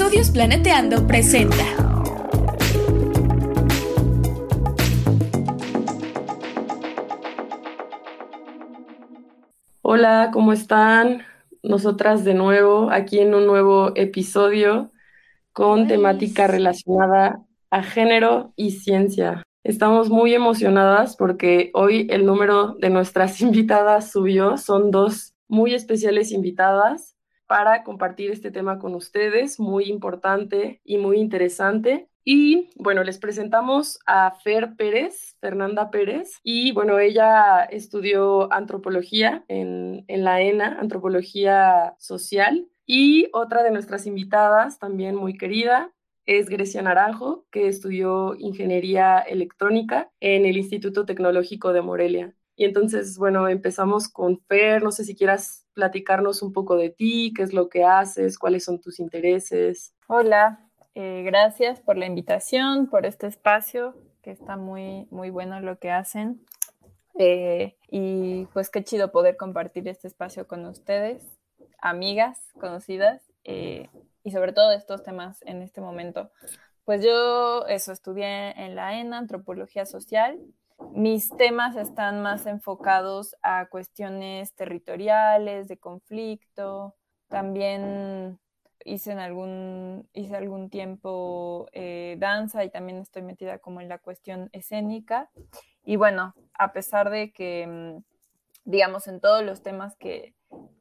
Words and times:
Estudios 0.00 0.30
Planeteando 0.30 1.06
presenta. 1.06 1.62
Hola, 9.82 10.30
¿cómo 10.32 10.54
están? 10.54 11.24
Nosotras 11.62 12.24
de 12.24 12.32
nuevo 12.32 12.88
aquí 12.90 13.18
en 13.18 13.34
un 13.34 13.46
nuevo 13.46 13.92
episodio 13.94 14.90
con 15.52 15.86
temática 15.86 16.46
relacionada 16.46 17.42
a 17.70 17.82
género 17.82 18.54
y 18.56 18.70
ciencia. 18.70 19.42
Estamos 19.64 20.08
muy 20.08 20.32
emocionadas 20.32 21.14
porque 21.14 21.70
hoy 21.74 22.06
el 22.08 22.24
número 22.24 22.74
de 22.80 22.88
nuestras 22.88 23.38
invitadas 23.42 24.10
subió. 24.10 24.56
Son 24.56 24.90
dos 24.90 25.34
muy 25.46 25.74
especiales 25.74 26.32
invitadas 26.32 27.16
para 27.50 27.82
compartir 27.82 28.30
este 28.30 28.52
tema 28.52 28.78
con 28.78 28.94
ustedes, 28.94 29.58
muy 29.58 29.86
importante 29.86 30.80
y 30.84 30.98
muy 30.98 31.18
interesante. 31.18 32.08
Y 32.24 32.70
bueno, 32.76 33.02
les 33.02 33.18
presentamos 33.18 33.98
a 34.06 34.30
Fer 34.44 34.76
Pérez, 34.76 35.36
Fernanda 35.40 35.90
Pérez, 35.90 36.38
y 36.44 36.70
bueno, 36.70 37.00
ella 37.00 37.64
estudió 37.64 38.52
antropología 38.52 39.44
en, 39.48 40.04
en 40.06 40.22
la 40.22 40.40
ENA, 40.40 40.78
antropología 40.78 41.96
social, 41.98 42.68
y 42.86 43.28
otra 43.32 43.64
de 43.64 43.72
nuestras 43.72 44.06
invitadas, 44.06 44.78
también 44.78 45.16
muy 45.16 45.36
querida, 45.36 45.92
es 46.26 46.48
Grecia 46.48 46.82
Naranjo, 46.82 47.46
que 47.50 47.66
estudió 47.66 48.36
ingeniería 48.38 49.18
electrónica 49.18 50.12
en 50.20 50.46
el 50.46 50.56
Instituto 50.56 51.04
Tecnológico 51.04 51.72
de 51.72 51.82
Morelia. 51.82 52.32
Y 52.54 52.64
entonces, 52.64 53.18
bueno, 53.18 53.48
empezamos 53.48 54.08
con 54.08 54.38
Fer, 54.46 54.84
no 54.84 54.92
sé 54.92 55.02
si 55.02 55.16
quieras 55.16 55.59
platicarnos 55.74 56.42
un 56.42 56.52
poco 56.52 56.76
de 56.76 56.90
ti, 56.90 57.32
qué 57.34 57.42
es 57.42 57.52
lo 57.52 57.68
que 57.68 57.84
haces, 57.84 58.38
cuáles 58.38 58.64
son 58.64 58.80
tus 58.80 59.00
intereses. 59.00 59.94
Hola, 60.08 60.68
eh, 60.94 61.22
gracias 61.24 61.80
por 61.80 61.96
la 61.96 62.06
invitación, 62.06 62.88
por 62.88 63.06
este 63.06 63.26
espacio, 63.26 63.94
que 64.22 64.30
está 64.30 64.56
muy, 64.56 65.06
muy 65.10 65.30
bueno 65.30 65.60
lo 65.60 65.78
que 65.78 65.90
hacen. 65.90 66.44
Eh, 67.18 67.76
y 67.88 68.46
pues 68.52 68.70
qué 68.70 68.82
chido 68.84 69.12
poder 69.12 69.36
compartir 69.36 69.86
este 69.88 70.08
espacio 70.08 70.46
con 70.46 70.64
ustedes, 70.66 71.38
amigas, 71.80 72.38
conocidas, 72.58 73.22
eh, 73.44 73.88
y 74.22 74.30
sobre 74.32 74.52
todo 74.52 74.72
estos 74.72 75.02
temas 75.02 75.42
en 75.42 75.62
este 75.62 75.80
momento. 75.80 76.30
Pues 76.84 77.04
yo 77.04 77.66
eso, 77.66 77.92
estudié 77.92 78.50
en 78.50 78.74
la 78.74 78.98
ENA, 78.98 79.18
antropología 79.18 79.86
social, 79.86 80.38
mis 80.92 81.30
temas 81.36 81.76
están 81.76 82.22
más 82.22 82.46
enfocados 82.46 83.36
a 83.42 83.66
cuestiones 83.66 84.54
territoriales, 84.54 85.68
de 85.68 85.78
conflicto. 85.78 86.96
También 87.28 88.38
hice, 88.84 89.12
en 89.12 89.18
algún, 89.18 90.08
hice 90.12 90.36
algún 90.36 90.70
tiempo 90.70 91.68
eh, 91.72 92.16
danza 92.18 92.64
y 92.64 92.70
también 92.70 92.98
estoy 92.98 93.22
metida 93.22 93.58
como 93.58 93.80
en 93.80 93.88
la 93.88 93.98
cuestión 93.98 94.48
escénica. 94.52 95.30
Y 95.84 95.96
bueno, 95.96 96.34
a 96.54 96.72
pesar 96.72 97.10
de 97.10 97.32
que, 97.32 97.66
mm, 97.66 98.02
digamos, 98.64 99.06
en 99.06 99.20
todos 99.20 99.44
los 99.44 99.62
temas 99.62 99.96
que, 99.96 100.34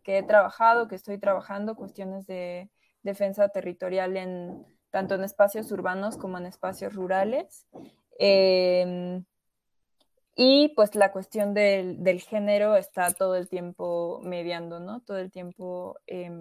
que 0.03 0.17
he 0.17 0.23
trabajado, 0.23 0.87
que 0.87 0.95
estoy 0.95 1.19
trabajando, 1.19 1.75
cuestiones 1.75 2.25
de 2.25 2.69
defensa 3.03 3.49
territorial 3.49 4.17
en 4.17 4.65
tanto 4.89 5.15
en 5.15 5.23
espacios 5.23 5.71
urbanos 5.71 6.17
como 6.17 6.37
en 6.37 6.45
espacios 6.47 6.95
rurales. 6.95 7.67
Eh, 8.17 9.21
y 10.41 10.69
pues 10.69 10.95
la 10.95 11.11
cuestión 11.11 11.53
del, 11.53 12.01
del, 12.01 12.21
género 12.21 12.77
está 12.77 13.11
todo 13.11 13.35
el 13.35 13.49
tiempo 13.49 14.21
mediando, 14.23 14.79
¿no? 14.79 15.01
Todo 15.01 15.17
el 15.17 15.31
tiempo 15.31 15.99
eh, 16.07 16.31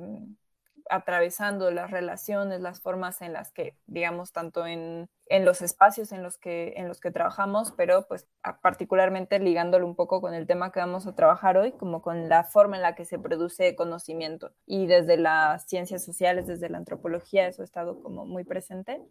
atravesando 0.88 1.72
las 1.72 1.91
relaciones, 1.91 2.60
las 2.60 2.80
formas 2.80 3.20
en 3.22 3.32
las 3.32 3.50
que, 3.50 3.76
digamos, 3.86 4.30
tanto 4.30 4.69
en, 4.69 5.10
en, 5.26 5.44
los 5.44 5.62
espacios 5.62 6.12
en 6.12 6.22
los, 6.22 6.38
que, 6.38 6.74
en 6.76 6.86
los 6.86 7.00
que 7.00 7.10
trabajamos, 7.10 7.72
pero 7.76 8.06
pues 8.06 8.28
particularmente 8.62 9.41
ligándolo 9.41 9.84
un 9.84 9.97
poco 9.97 10.20
con 10.20 10.32
el 10.32 10.47
tema 10.47 10.70
que 10.70 10.78
vamos 10.78 11.08
a 11.08 11.16
trabajar 11.16 11.56
hoy, 11.56 11.72
como 11.72 12.00
con 12.00 12.28
la 12.28 12.44
forma 12.44 12.76
en 12.76 12.82
la 12.82 12.94
que 12.94 13.04
se 13.04 13.19
produce 13.19 13.75
conocimiento. 13.75 14.53
Y 14.64 14.87
desde 14.87 15.16
las 15.16 15.66
ciencias 15.66 16.04
sociales, 16.04 16.47
desde 16.47 16.69
la 16.69 16.78
antropología, 16.78 17.48
eso 17.48 17.62
ha 17.62 17.64
estado 17.64 18.00
como 18.00 18.26
muy 18.26 18.44
presente. 18.44 19.03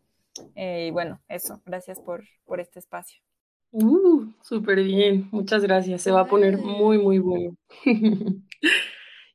Eh, 0.55 0.85
y 0.87 0.91
bueno, 0.91 1.19
eso, 1.27 1.61
gracias 1.65 1.99
por, 1.99 2.23
por 2.45 2.61
este 2.61 2.79
espacio. 2.79 3.26
Uh, 3.71 4.31
súper 4.41 4.83
bien, 4.83 5.27
muchas 5.31 5.63
gracias. 5.63 6.01
Se 6.01 6.11
va 6.11 6.21
a 6.21 6.27
poner 6.27 6.57
muy, 6.57 6.97
muy 6.97 7.19
bueno. 7.19 7.55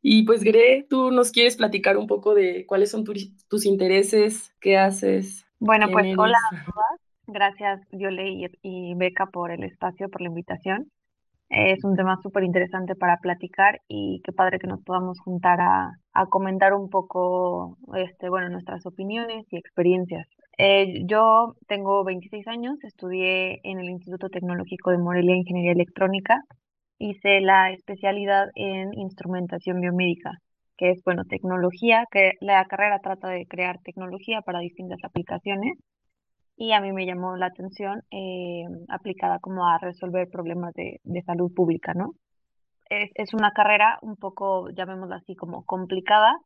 y 0.02 0.24
pues, 0.24 0.42
Gre, 0.42 0.86
tú 0.88 1.10
nos 1.10 1.30
quieres 1.30 1.56
platicar 1.56 1.96
un 1.96 2.06
poco 2.06 2.34
de 2.34 2.66
cuáles 2.66 2.90
son 2.90 3.04
tu, 3.04 3.12
tus 3.48 3.66
intereses, 3.66 4.52
qué 4.60 4.78
haces. 4.78 5.44
Bueno, 5.58 5.88
pues 5.92 6.06
eres? 6.06 6.18
hola 6.18 6.38
a 6.50 6.64
todas. 6.64 7.00
Gracias, 7.26 7.80
Viole 7.92 8.30
y, 8.30 8.46
y 8.62 8.94
Beca, 8.94 9.26
por 9.26 9.52
el 9.52 9.62
espacio, 9.64 10.08
por 10.08 10.20
la 10.20 10.28
invitación. 10.28 10.90
Es 11.48 11.84
un 11.84 11.96
tema 11.96 12.18
súper 12.22 12.44
interesante 12.44 12.94
para 12.94 13.18
platicar 13.18 13.82
y 13.86 14.22
qué 14.24 14.32
padre 14.32 14.58
que 14.58 14.66
nos 14.66 14.82
podamos 14.82 15.20
juntar 15.20 15.60
a, 15.60 15.92
a 16.14 16.26
comentar 16.26 16.72
un 16.72 16.88
poco, 16.88 17.76
este, 17.94 18.30
bueno, 18.30 18.48
nuestras 18.48 18.86
opiniones 18.86 19.46
y 19.50 19.58
experiencias. 19.58 20.26
Eh, 20.58 21.04
yo 21.06 21.54
tengo 21.66 22.04
26 22.04 22.46
años, 22.46 22.82
estudié 22.84 23.60
en 23.64 23.80
el 23.80 23.88
Instituto 23.88 24.28
Tecnológico 24.28 24.90
de 24.90 24.98
Morelia 24.98 25.34
Ingeniería 25.34 25.72
Electrónica, 25.72 26.40
hice 26.98 27.40
la 27.40 27.72
especialidad 27.72 28.48
en 28.54 28.92
instrumentación 28.94 29.80
biomédica, 29.80 30.32
que 30.76 30.90
es, 30.90 31.02
bueno, 31.04 31.24
tecnología, 31.24 32.04
que 32.10 32.32
la 32.40 32.64
carrera 32.66 32.98
trata 33.00 33.28
de 33.28 33.46
crear 33.46 33.78
tecnología 33.82 34.42
para 34.42 34.60
distintas 34.60 35.02
aplicaciones. 35.04 35.78
Y 36.56 36.72
a 36.72 36.80
mí 36.80 36.92
me 36.92 37.06
llamó 37.06 37.36
la 37.36 37.46
atención 37.46 38.02
eh, 38.10 38.64
aplicada 38.88 39.38
como 39.40 39.66
a 39.66 39.78
resolver 39.78 40.28
problemas 40.28 40.74
de, 40.74 41.00
de 41.02 41.22
salud 41.22 41.52
pública, 41.54 41.94
¿no? 41.94 42.10
Es, 42.90 43.10
es, 43.14 43.32
una 43.32 43.52
carrera 43.52 43.98
un 44.02 44.16
poco, 44.16 44.68
llamémosla 44.70 45.16
así, 45.16 45.34
como 45.34 45.64
complicada 45.64 46.36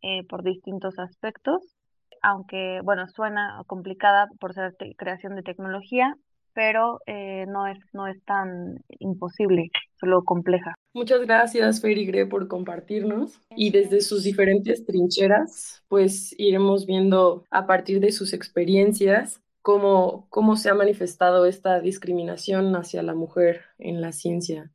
eh, 0.00 0.24
por 0.28 0.44
distintos 0.44 0.98
aspectos, 0.98 1.77
aunque, 2.22 2.80
bueno, 2.82 3.06
suena 3.08 3.62
complicada 3.66 4.28
por 4.40 4.54
ser 4.54 4.74
creación 4.96 5.36
de 5.36 5.42
tecnología, 5.42 6.14
pero 6.54 6.98
eh, 7.06 7.46
no, 7.46 7.66
es, 7.68 7.78
no 7.92 8.08
es 8.08 8.22
tan 8.24 8.82
imposible, 8.98 9.70
solo 10.00 10.24
compleja. 10.24 10.74
Muchas 10.92 11.20
gracias, 11.20 11.80
Ferigre, 11.80 12.26
por 12.26 12.48
compartirnos. 12.48 13.38
Y 13.54 13.70
desde 13.70 14.00
sus 14.00 14.24
diferentes 14.24 14.84
trincheras, 14.84 15.84
pues 15.86 16.34
iremos 16.38 16.86
viendo 16.86 17.44
a 17.50 17.66
partir 17.66 18.00
de 18.00 18.10
sus 18.10 18.32
experiencias 18.32 19.40
cómo, 19.62 20.26
cómo 20.30 20.56
se 20.56 20.70
ha 20.70 20.74
manifestado 20.74 21.46
esta 21.46 21.78
discriminación 21.78 22.74
hacia 22.74 23.02
la 23.02 23.14
mujer 23.14 23.60
en 23.78 24.00
la 24.00 24.12
ciencia. 24.12 24.72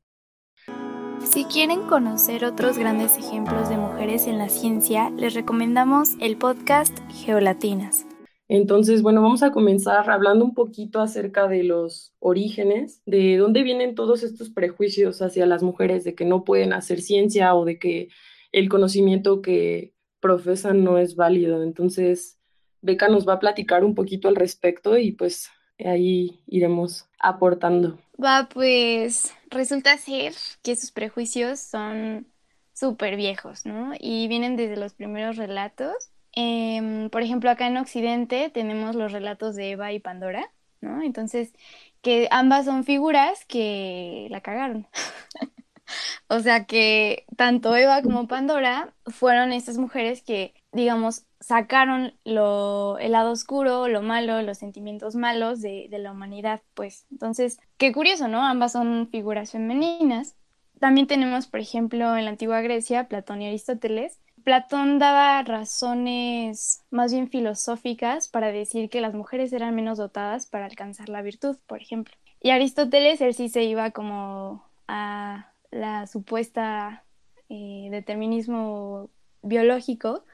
Si 1.34 1.46
quieren 1.46 1.88
conocer 1.88 2.46
otros 2.46 2.78
grandes 2.78 3.18
ejemplos 3.18 3.68
de 3.68 3.76
mujeres 3.76 4.28
en 4.28 4.38
la 4.38 4.50
ciencia, 4.50 5.10
les 5.10 5.34
recomendamos 5.34 6.10
el 6.20 6.38
podcast 6.38 6.96
Geolatinas. 7.10 8.06
Entonces, 8.48 9.02
bueno, 9.02 9.24
vamos 9.24 9.42
a 9.42 9.52
comenzar 9.52 10.12
hablando 10.12 10.46
un 10.46 10.54
poquito 10.54 11.02
acerca 11.02 11.48
de 11.48 11.64
los 11.64 12.14
orígenes, 12.20 13.02
de 13.08 13.38
dónde 13.38 13.64
vienen 13.64 13.96
todos 13.96 14.22
estos 14.22 14.52
prejuicios 14.52 15.24
hacia 15.24 15.48
las 15.48 15.64
mujeres, 15.64 16.04
de 16.04 16.14
que 16.14 16.24
no 16.24 16.44
pueden 16.44 16.72
hacer 16.72 17.02
ciencia 17.02 17.56
o 17.56 17.66
de 17.66 17.80
que 17.80 18.10
el 18.52 18.70
conocimiento 18.70 19.42
que 19.42 19.96
profesan 20.20 20.84
no 20.84 21.00
es 21.00 21.16
válido. 21.16 21.64
Entonces, 21.64 22.38
Beca 22.84 23.08
nos 23.08 23.28
va 23.28 23.34
a 23.34 23.40
platicar 23.40 23.84
un 23.84 23.96
poquito 23.96 24.28
al 24.28 24.36
respecto 24.36 25.00
y 25.00 25.14
pues 25.14 25.50
ahí 25.84 26.44
iremos 26.46 27.08
aportando. 27.20 27.98
Va, 28.24 28.48
pues 28.54 29.34
resulta 29.54 29.98
ser 29.98 30.34
que 30.62 30.76
sus 30.76 30.92
prejuicios 30.92 31.60
son 31.60 32.28
súper 32.74 33.16
viejos, 33.16 33.66
¿no? 33.66 33.94
Y 34.00 34.28
vienen 34.28 34.56
desde 34.56 34.78
los 34.78 34.94
primeros 34.94 35.38
relatos. 35.38 36.12
Eh, 36.36 37.10
por 37.12 37.22
ejemplo, 37.22 37.50
acá 37.50 37.68
en 37.68 37.78
Occidente 37.78 38.50
tenemos 38.50 38.96
los 38.96 39.12
relatos 39.12 39.56
de 39.56 39.72
Eva 39.72 39.94
y 39.94 40.00
Pandora, 40.00 40.52
¿no? 40.82 41.02
Entonces, 41.02 41.54
que 42.02 42.28
ambas 42.32 42.66
son 42.66 42.84
figuras 42.84 43.46
que 43.46 44.28
la 44.30 44.42
cagaron. 44.42 44.88
o 46.28 46.40
sea 46.40 46.66
que 46.66 47.26
tanto 47.38 47.76
Eva 47.76 48.02
como 48.02 48.28
Pandora 48.28 48.94
fueron 49.08 49.54
estas 49.54 49.78
mujeres 49.78 50.24
que, 50.24 50.54
digamos, 50.74 51.26
sacaron 51.40 52.14
lo, 52.26 52.98
el 52.98 53.14
lado 53.14 53.32
oscuro, 53.32 53.88
lo 53.88 54.02
malo, 54.02 54.42
los 54.42 54.58
sentimientos 54.58 55.16
malos 55.16 55.62
de, 55.62 55.88
de, 55.90 56.00
la 56.00 56.12
humanidad, 56.12 56.62
pues. 56.74 57.06
Entonces, 57.12 57.60
qué 57.78 57.94
curioso, 57.94 58.28
¿no? 58.28 58.44
Ambas 58.44 58.74
son 58.74 59.08
figuras 59.10 59.52
femeninas. 59.52 60.36
También 60.80 61.08
tenemos, 61.08 61.48
por 61.48 61.60
ejemplo, 61.60 62.18
en 62.18 62.26
la 62.26 62.32
antigua 62.32 62.62
Grecia, 62.62 63.08
Platón 63.08 63.42
y 63.42 63.48
Aristóteles. 63.48 64.20
Platón 64.44 65.00
daba 65.00 65.42
razones 65.44 66.84
más 66.90 67.14
bien 67.14 67.30
filosóficas 67.30 68.28
para 68.28 68.52
decir 68.52 68.90
que 68.90 69.00
las 69.00 69.14
mujeres 69.14 69.54
eran 69.54 69.76
menos 69.76 69.98
dotadas 69.98 70.46
para 70.48 70.66
alcanzar 70.66 71.08
la 71.08 71.22
virtud, 71.22 71.58
por 71.68 71.82
ejemplo. 71.82 72.14
Y 72.42 72.50
Aristóteles, 72.50 73.22
él 73.22 73.34
sí 73.34 73.48
se 73.48 73.64
iba 73.64 73.92
como 73.92 74.66
a 74.88 75.54
la 75.72 76.08
supuesta 76.08 77.06
eh, 77.48 77.88
determinismo 77.90 79.10
biológico, 79.42 80.26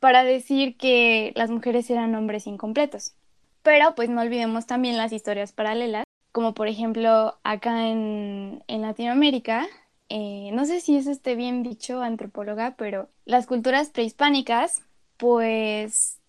para 0.00 0.24
decir 0.24 0.76
que 0.76 1.32
las 1.34 1.50
mujeres 1.50 1.88
eran 1.90 2.14
hombres 2.14 2.46
incompletos. 2.46 3.14
Pero 3.62 3.94
pues 3.94 4.08
no 4.08 4.20
olvidemos 4.20 4.66
también 4.66 4.96
las 4.96 5.12
historias 5.12 5.52
paralelas, 5.52 6.04
como 6.32 6.54
por 6.54 6.68
ejemplo 6.68 7.38
acá 7.42 7.88
en, 7.88 8.62
Latinoamérica, 8.68 9.66
eh, 10.08 10.50
no 10.52 10.64
sé 10.64 10.80
si 10.80 10.96
eso 10.96 11.10
esté 11.10 11.34
bien 11.34 11.62
dicho, 11.62 12.00
antropóloga, 12.00 12.76
pero 12.76 13.10
las 13.24 13.46
culturas 13.46 13.90
prehispánicas 13.90 14.82
pues 15.16 16.20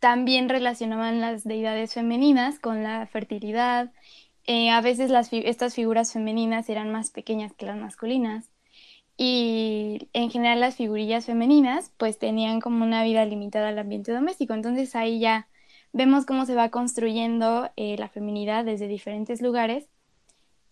también 0.00 0.48
relacionaban 0.48 1.20
las 1.20 1.44
deidades 1.44 1.94
femeninas 1.94 2.58
con 2.58 2.82
la 2.82 3.06
fertilidad. 3.06 3.92
Eh, 4.46 4.70
a 4.70 4.80
veces 4.80 5.12
estas 5.32 5.74
figuras 5.74 6.12
femeninas 6.12 6.68
eran 6.70 6.90
más 6.90 7.10
pequeñas 7.10 7.52
que 7.52 7.66
las 7.66 7.76
masculinas 7.76 8.50
y 9.20 10.08
en 10.12 10.30
general 10.30 10.60
las 10.60 10.76
figurillas 10.76 11.26
femeninas 11.26 11.90
pues 11.96 12.18
tenían 12.20 12.60
como 12.60 12.84
una 12.84 13.02
vida 13.02 13.24
limitada 13.24 13.68
al 13.68 13.78
ambiente 13.78 14.12
doméstico. 14.12 14.54
Entonces 14.54 14.94
ahí 14.94 15.18
ya 15.18 15.48
vemos 15.92 16.24
cómo 16.24 16.46
se 16.46 16.54
va 16.54 16.70
construyendo 16.70 17.68
eh, 17.76 17.96
la 17.98 18.08
feminidad 18.08 18.64
desde 18.64 18.86
diferentes 18.86 19.42
lugares 19.42 19.88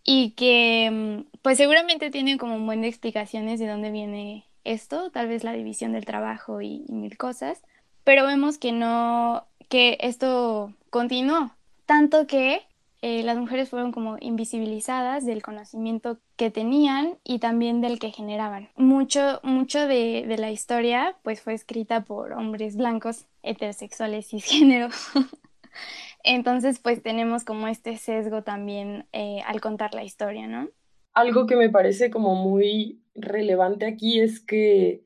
y 0.04 0.30
que 0.30 0.88
mm, 0.92 1.38
pues 1.42 1.56
seguramente 1.58 2.10
tienen 2.10 2.38
como 2.38 2.54
un 2.54 2.66
buen 2.66 2.82
de 2.82 2.88
explicaciones 2.88 3.58
de 3.58 3.66
dónde 3.66 3.90
viene 3.90 4.44
esto, 4.62 5.10
tal 5.10 5.26
vez 5.26 5.42
la 5.42 5.52
división 5.52 5.92
del 5.92 6.04
trabajo 6.04 6.62
y 6.62 6.84
mil 6.88 7.16
cosas, 7.16 7.60
pero 8.04 8.26
vemos 8.26 8.58
que 8.58 8.70
no, 8.70 9.44
que 9.68 9.98
esto 10.00 10.72
continuó, 10.90 11.50
tanto 11.86 12.28
que 12.28 12.62
eh, 13.08 13.22
las 13.22 13.38
mujeres 13.38 13.68
fueron 13.68 13.92
como 13.92 14.16
invisibilizadas 14.18 15.24
del 15.24 15.40
conocimiento 15.40 16.18
que 16.34 16.50
tenían 16.50 17.18
y 17.22 17.38
también 17.38 17.80
del 17.80 18.00
que 18.00 18.10
generaban. 18.10 18.68
Mucho, 18.74 19.38
mucho 19.44 19.86
de, 19.86 20.24
de 20.26 20.36
la 20.38 20.50
historia 20.50 21.16
pues 21.22 21.40
fue 21.40 21.54
escrita 21.54 22.00
por 22.00 22.32
hombres 22.32 22.76
blancos, 22.76 23.26
heterosexuales, 23.44 24.26
cisgénero. 24.26 24.88
Entonces 26.24 26.80
pues 26.80 27.00
tenemos 27.00 27.44
como 27.44 27.68
este 27.68 27.96
sesgo 27.96 28.42
también 28.42 29.06
eh, 29.12 29.38
al 29.46 29.60
contar 29.60 29.94
la 29.94 30.02
historia, 30.02 30.48
¿no? 30.48 30.68
Algo 31.14 31.46
que 31.46 31.54
me 31.54 31.70
parece 31.70 32.10
como 32.10 32.34
muy 32.34 33.04
relevante 33.14 33.86
aquí 33.86 34.18
es 34.18 34.40
que 34.40 35.04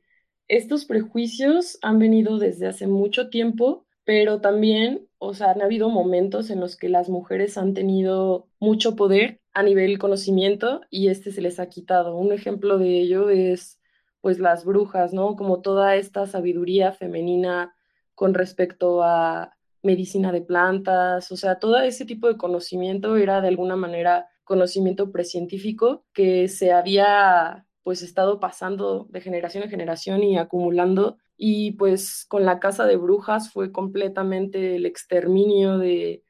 estos 0.48 0.86
prejuicios 0.86 1.78
han 1.82 1.98
venido 1.98 2.38
desde 2.38 2.66
hace 2.66 2.86
mucho 2.86 3.28
tiempo 3.28 3.84
pero 4.04 4.40
también, 4.40 5.08
o 5.18 5.34
sea, 5.34 5.50
han 5.50 5.62
habido 5.62 5.88
momentos 5.90 6.50
en 6.50 6.60
los 6.60 6.76
que 6.76 6.88
las 6.88 7.08
mujeres 7.08 7.58
han 7.58 7.74
tenido 7.74 8.48
mucho 8.58 8.96
poder 8.96 9.40
a 9.52 9.62
nivel 9.62 9.98
conocimiento 9.98 10.82
y 10.90 11.08
este 11.08 11.32
se 11.32 11.42
les 11.42 11.60
ha 11.60 11.68
quitado. 11.68 12.16
Un 12.16 12.32
ejemplo 12.32 12.78
de 12.78 13.00
ello 13.00 13.30
es 13.30 13.80
pues 14.20 14.38
las 14.38 14.64
brujas, 14.64 15.12
¿no? 15.12 15.36
Como 15.36 15.60
toda 15.62 15.96
esta 15.96 16.26
sabiduría 16.26 16.92
femenina 16.92 17.74
con 18.14 18.34
respecto 18.34 19.02
a 19.02 19.56
medicina 19.82 20.30
de 20.30 20.42
plantas, 20.42 21.32
o 21.32 21.36
sea, 21.36 21.58
todo 21.58 21.78
ese 21.80 22.04
tipo 22.04 22.28
de 22.28 22.36
conocimiento 22.36 23.16
era 23.16 23.40
de 23.40 23.48
alguna 23.48 23.76
manera 23.76 24.28
conocimiento 24.44 25.10
precientífico 25.10 26.04
que 26.12 26.48
se 26.48 26.72
había 26.72 27.66
pues 27.82 28.02
estado 28.02 28.40
pasando 28.40 29.06
de 29.08 29.20
generación 29.20 29.64
en 29.64 29.70
generación 29.70 30.22
y 30.22 30.36
acumulando 30.36 31.18
y 31.42 31.72
pues 31.72 32.26
con 32.28 32.44
la 32.44 32.60
casa 32.60 32.84
de 32.84 32.96
brujas 32.96 33.50
fue 33.50 33.72
completamente 33.72 34.76
el 34.76 34.84
exterminio 34.84 35.78
de, 35.78 36.22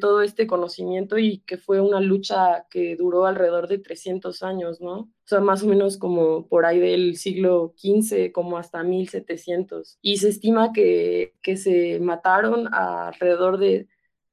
todo 0.00 0.22
este 0.22 0.46
conocimiento 0.46 1.18
y 1.18 1.40
que 1.40 1.58
fue 1.58 1.82
una 1.82 2.00
lucha 2.00 2.66
que 2.70 2.96
duró 2.96 3.26
alrededor 3.26 3.68
de 3.68 3.78
300 3.78 4.42
años, 4.42 4.80
¿no? 4.80 5.00
O 5.00 5.26
sea, 5.26 5.40
más 5.40 5.62
o 5.62 5.66
menos 5.66 5.98
como 5.98 6.48
por 6.48 6.64
ahí 6.64 6.80
del 6.80 7.16
siglo 7.16 7.74
XV, 7.76 8.32
como 8.32 8.56
hasta 8.56 8.82
1700. 8.82 9.98
Y 10.00 10.16
se 10.16 10.30
estima 10.30 10.72
que, 10.72 11.34
que 11.42 11.58
se 11.58 12.00
mataron 12.00 12.72
alrededor 12.72 13.58
de 13.58 13.86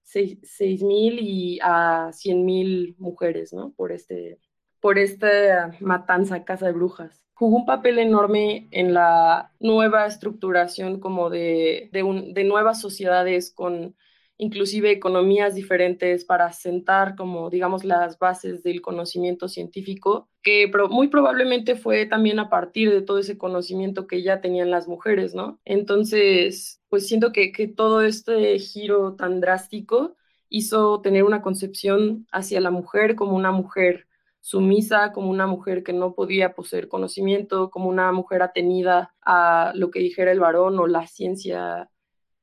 6.000 0.05 1.19
y 1.19 1.59
a 1.61 2.11
100.000 2.13 2.95
mujeres, 2.99 3.51
¿no? 3.51 3.73
Por, 3.73 3.91
este, 3.91 4.39
por 4.79 4.97
esta 4.97 5.71
matanza, 5.81 6.45
casa 6.45 6.67
de 6.67 6.71
brujas 6.71 7.24
jugó 7.35 7.57
un 7.57 7.65
papel 7.65 7.99
enorme 7.99 8.67
en 8.71 8.93
la 8.93 9.51
nueva 9.59 10.07
estructuración 10.07 10.99
como 10.99 11.29
de, 11.29 11.89
de, 11.91 12.43
nuevas 12.43 12.81
sociedades 12.81 13.51
con 13.51 13.95
inclusive 14.37 14.91
economías 14.91 15.53
diferentes 15.53 16.25
para 16.25 16.51
sentar 16.51 17.15
como 17.15 17.49
digamos 17.49 17.85
las 17.85 18.19
bases 18.19 18.63
del 18.63 18.81
conocimiento 18.81 19.47
científico 19.47 20.29
que 20.43 20.71
muy 20.89 21.07
probablemente 21.07 21.75
fue 21.75 22.05
también 22.05 22.39
a 22.39 22.49
partir 22.49 22.91
de 22.91 23.01
todo 23.01 23.19
ese 23.19 23.37
conocimiento 23.37 24.07
que 24.07 24.21
ya 24.21 24.41
tenían 24.41 24.71
las 24.71 24.87
mujeres, 24.87 25.33
¿no? 25.33 25.59
Entonces, 25.65 26.81
pues 26.89 27.07
siento 27.07 27.31
que, 27.31 27.51
que 27.51 27.67
todo 27.67 28.01
este 28.01 28.59
giro 28.59 29.15
tan 29.15 29.39
drástico 29.41 30.15
hizo 30.49 31.01
tener 31.01 31.23
una 31.23 31.41
concepción 31.41 32.27
hacia 32.31 32.61
la 32.61 32.71
mujer 32.71 33.15
como 33.15 33.35
una 33.35 33.51
mujer 33.51 34.07
sumisa, 34.45 35.11
como 35.11 35.31
una 35.31 35.47
mujer 35.47 35.81
que 35.81 35.91
no 35.91 36.13
podía 36.13 36.53
poseer 36.53 36.87
conocimiento, 36.87 37.71
como 37.71 37.89
una 37.89 38.11
mujer 38.11 38.43
atenida 38.43 39.15
a 39.25 39.71
lo 39.73 39.89
que 39.89 39.97
dijera 39.97 40.31
el 40.31 40.39
varón 40.39 40.77
o 40.77 40.85
la 40.85 41.07
ciencia 41.07 41.89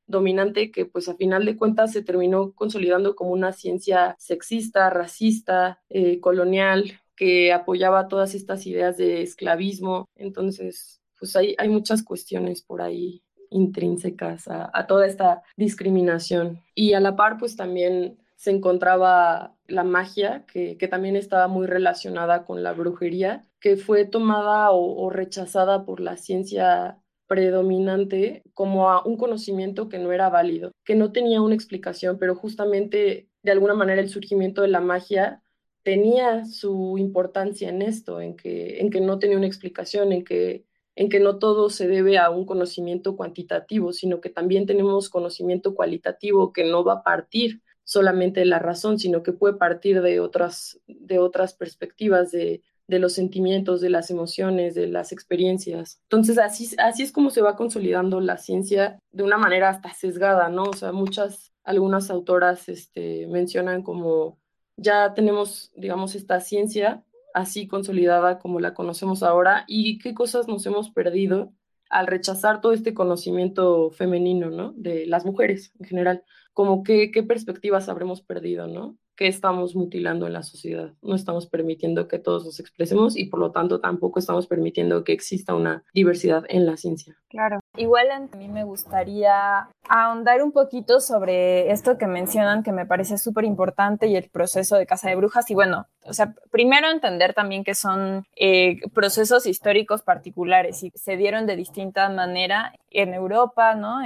dominante 0.05 0.69
que 0.69 0.85
pues 0.85 1.07
a 1.07 1.15
final 1.15 1.45
de 1.45 1.55
cuentas 1.55 1.93
se 1.93 2.03
terminó 2.03 2.51
consolidando 2.51 3.15
como 3.15 3.31
una 3.31 3.53
ciencia 3.53 4.17
sexista, 4.19 4.89
racista, 4.89 5.81
eh, 5.87 6.19
colonial, 6.19 6.99
que 7.15 7.53
apoyaba 7.53 8.09
todas 8.09 8.35
estas 8.35 8.67
ideas 8.67 8.97
de 8.97 9.21
esclavismo. 9.21 10.09
Entonces, 10.17 11.01
pues 11.17 11.33
hay, 11.37 11.55
hay 11.57 11.69
muchas 11.69 12.03
cuestiones 12.03 12.63
por 12.63 12.81
ahí 12.81 13.23
intrínsecas 13.49 14.49
a, 14.49 14.69
a 14.73 14.87
toda 14.87 15.07
esta 15.07 15.41
discriminación. 15.55 16.59
Y 16.75 16.95
a 16.95 16.99
la 16.99 17.15
par, 17.15 17.37
pues 17.37 17.55
también 17.55 18.17
se 18.43 18.51
encontraba 18.51 19.55
la 19.67 19.85
magia, 19.85 20.45
que, 20.45 20.75
también 20.91 21.15
estaba 21.15 21.47
muy 21.47 21.65
relacionada 21.65 22.43
con 22.43 22.61
la 22.61 22.73
brujería, 22.73 23.47
que 23.61 23.77
fue 23.77 24.03
tomada 24.03 24.71
o, 24.71 25.09
rechazada 25.09 25.85
por 25.85 26.01
la 26.01 26.17
ciencia 26.17 26.99
predominante 27.25 28.43
como 28.53 29.01
un 29.03 29.15
conocimiento 29.15 29.87
que 29.87 29.97
no 29.97 30.11
era 30.11 30.27
válido, 30.27 30.73
que 30.83 30.95
no 30.95 31.13
tenía 31.13 31.41
una 31.41 31.55
explicación, 31.55 32.17
pero 32.19 32.35
justamente 32.35 33.29
de 33.43 33.51
alguna 33.53 33.75
manera 33.75 34.01
el 34.01 34.09
surgimiento 34.09 34.61
de 34.61 34.67
la 34.67 34.81
magia 34.81 35.41
tenía 35.81 36.43
su 36.43 36.97
importancia 36.97 37.69
en 37.69 37.81
esto, 37.81 38.19
en 38.19 38.35
que, 38.35 38.81
en 38.81 38.89
que 38.89 38.99
no 38.99 39.19
tenía 39.19 39.37
una 39.37 39.47
explicación, 39.47 40.11
en 40.11 40.25
que, 40.25 40.65
en 40.95 41.07
que 41.07 41.21
no 41.21 41.39
todo 41.39 41.69
se 41.69 41.87
debe 41.87 42.17
a 42.17 42.29
un 42.29 42.45
conocimiento 42.45 43.15
cuantitativo, 43.15 43.93
sino 43.93 44.19
que 44.19 44.29
también 44.29 44.65
tenemos 44.65 45.09
conocimiento 45.09 45.75
cualitativo 45.75 46.51
que 46.51 46.65
no 46.65 46.83
va 46.83 46.95
a 46.95 47.03
partir 47.03 47.62
solamente 47.83 48.45
la 48.45 48.59
razón, 48.59 48.99
sino 48.99 49.23
que 49.23 49.33
puede 49.33 49.55
partir 49.55 50.01
de 50.01 50.19
otras, 50.19 50.79
de 50.87 51.19
otras 51.19 51.53
perspectivas, 51.53 52.31
de, 52.31 52.61
de 52.87 52.99
los 52.99 53.13
sentimientos, 53.13 53.81
de 53.81 53.89
las 53.89 54.09
emociones, 54.09 54.75
de 54.75 54.87
las 54.87 55.11
experiencias. 55.11 55.99
Entonces, 56.03 56.37
así, 56.37 56.75
así 56.77 57.03
es 57.03 57.11
como 57.11 57.29
se 57.29 57.41
va 57.41 57.55
consolidando 57.55 58.19
la 58.19 58.37
ciencia 58.37 58.99
de 59.11 59.23
una 59.23 59.37
manera 59.37 59.69
hasta 59.69 59.93
sesgada, 59.93 60.49
¿no? 60.49 60.63
O 60.63 60.73
sea, 60.73 60.91
muchas, 60.91 61.53
algunas 61.63 62.09
autoras 62.09 62.69
este, 62.69 63.27
mencionan 63.27 63.83
como 63.83 64.37
ya 64.75 65.13
tenemos, 65.13 65.71
digamos, 65.75 66.15
esta 66.15 66.39
ciencia 66.39 67.03
así 67.33 67.67
consolidada 67.67 68.39
como 68.39 68.59
la 68.59 68.73
conocemos 68.73 69.23
ahora 69.23 69.65
y 69.67 69.97
qué 69.97 70.13
cosas 70.13 70.47
nos 70.47 70.65
hemos 70.65 70.91
perdido 70.91 71.51
al 71.89 72.07
rechazar 72.07 72.61
todo 72.61 72.73
este 72.73 72.93
conocimiento 72.93 73.91
femenino, 73.91 74.49
¿no? 74.49 74.73
De 74.75 75.05
las 75.05 75.25
mujeres 75.25 75.71
en 75.79 75.85
general 75.85 76.23
como 76.53 76.83
qué, 76.83 77.11
qué 77.11 77.23
perspectivas 77.23 77.89
habremos 77.89 78.21
perdido, 78.21 78.67
¿no? 78.67 78.95
¿Qué 79.15 79.27
estamos 79.27 79.75
mutilando 79.75 80.25
en 80.25 80.33
la 80.33 80.41
sociedad? 80.41 80.91
No 81.03 81.13
estamos 81.13 81.45
permitiendo 81.45 82.07
que 82.07 82.17
todos 82.17 82.45
nos 82.45 82.59
expresemos 82.59 83.15
y 83.15 83.25
por 83.25 83.39
lo 83.39 83.51
tanto 83.51 83.79
tampoco 83.79 84.17
estamos 84.17 84.47
permitiendo 84.47 85.03
que 85.03 85.13
exista 85.13 85.53
una 85.53 85.83
diversidad 85.93 86.45
en 86.49 86.65
la 86.65 86.77
ciencia. 86.77 87.15
Claro. 87.29 87.59
Igual 87.77 88.09
a 88.09 88.19
mí 88.37 88.47
me 88.47 88.63
gustaría 88.63 89.69
ahondar 89.87 90.41
un 90.41 90.51
poquito 90.51 90.99
sobre 90.99 91.71
esto 91.71 91.99
que 91.99 92.07
mencionan 92.07 92.63
que 92.63 92.71
me 92.71 92.87
parece 92.87 93.19
súper 93.19 93.45
importante 93.45 94.07
y 94.07 94.15
el 94.15 94.29
proceso 94.29 94.77
de 94.77 94.87
Casa 94.87 95.09
de 95.09 95.15
Brujas. 95.15 95.49
Y 95.51 95.53
bueno, 95.53 95.85
o 96.05 96.13
sea, 96.13 96.33
primero 96.49 96.89
entender 96.89 97.35
también 97.35 97.63
que 97.63 97.75
son 97.75 98.25
eh, 98.35 98.77
procesos 98.95 99.45
históricos 99.45 100.01
particulares 100.01 100.81
y 100.83 100.91
se 100.95 101.17
dieron 101.17 101.45
de 101.45 101.55
distinta 101.55 102.09
manera 102.09 102.73
en 102.89 103.13
Europa, 103.13 103.75
¿no? 103.75 104.01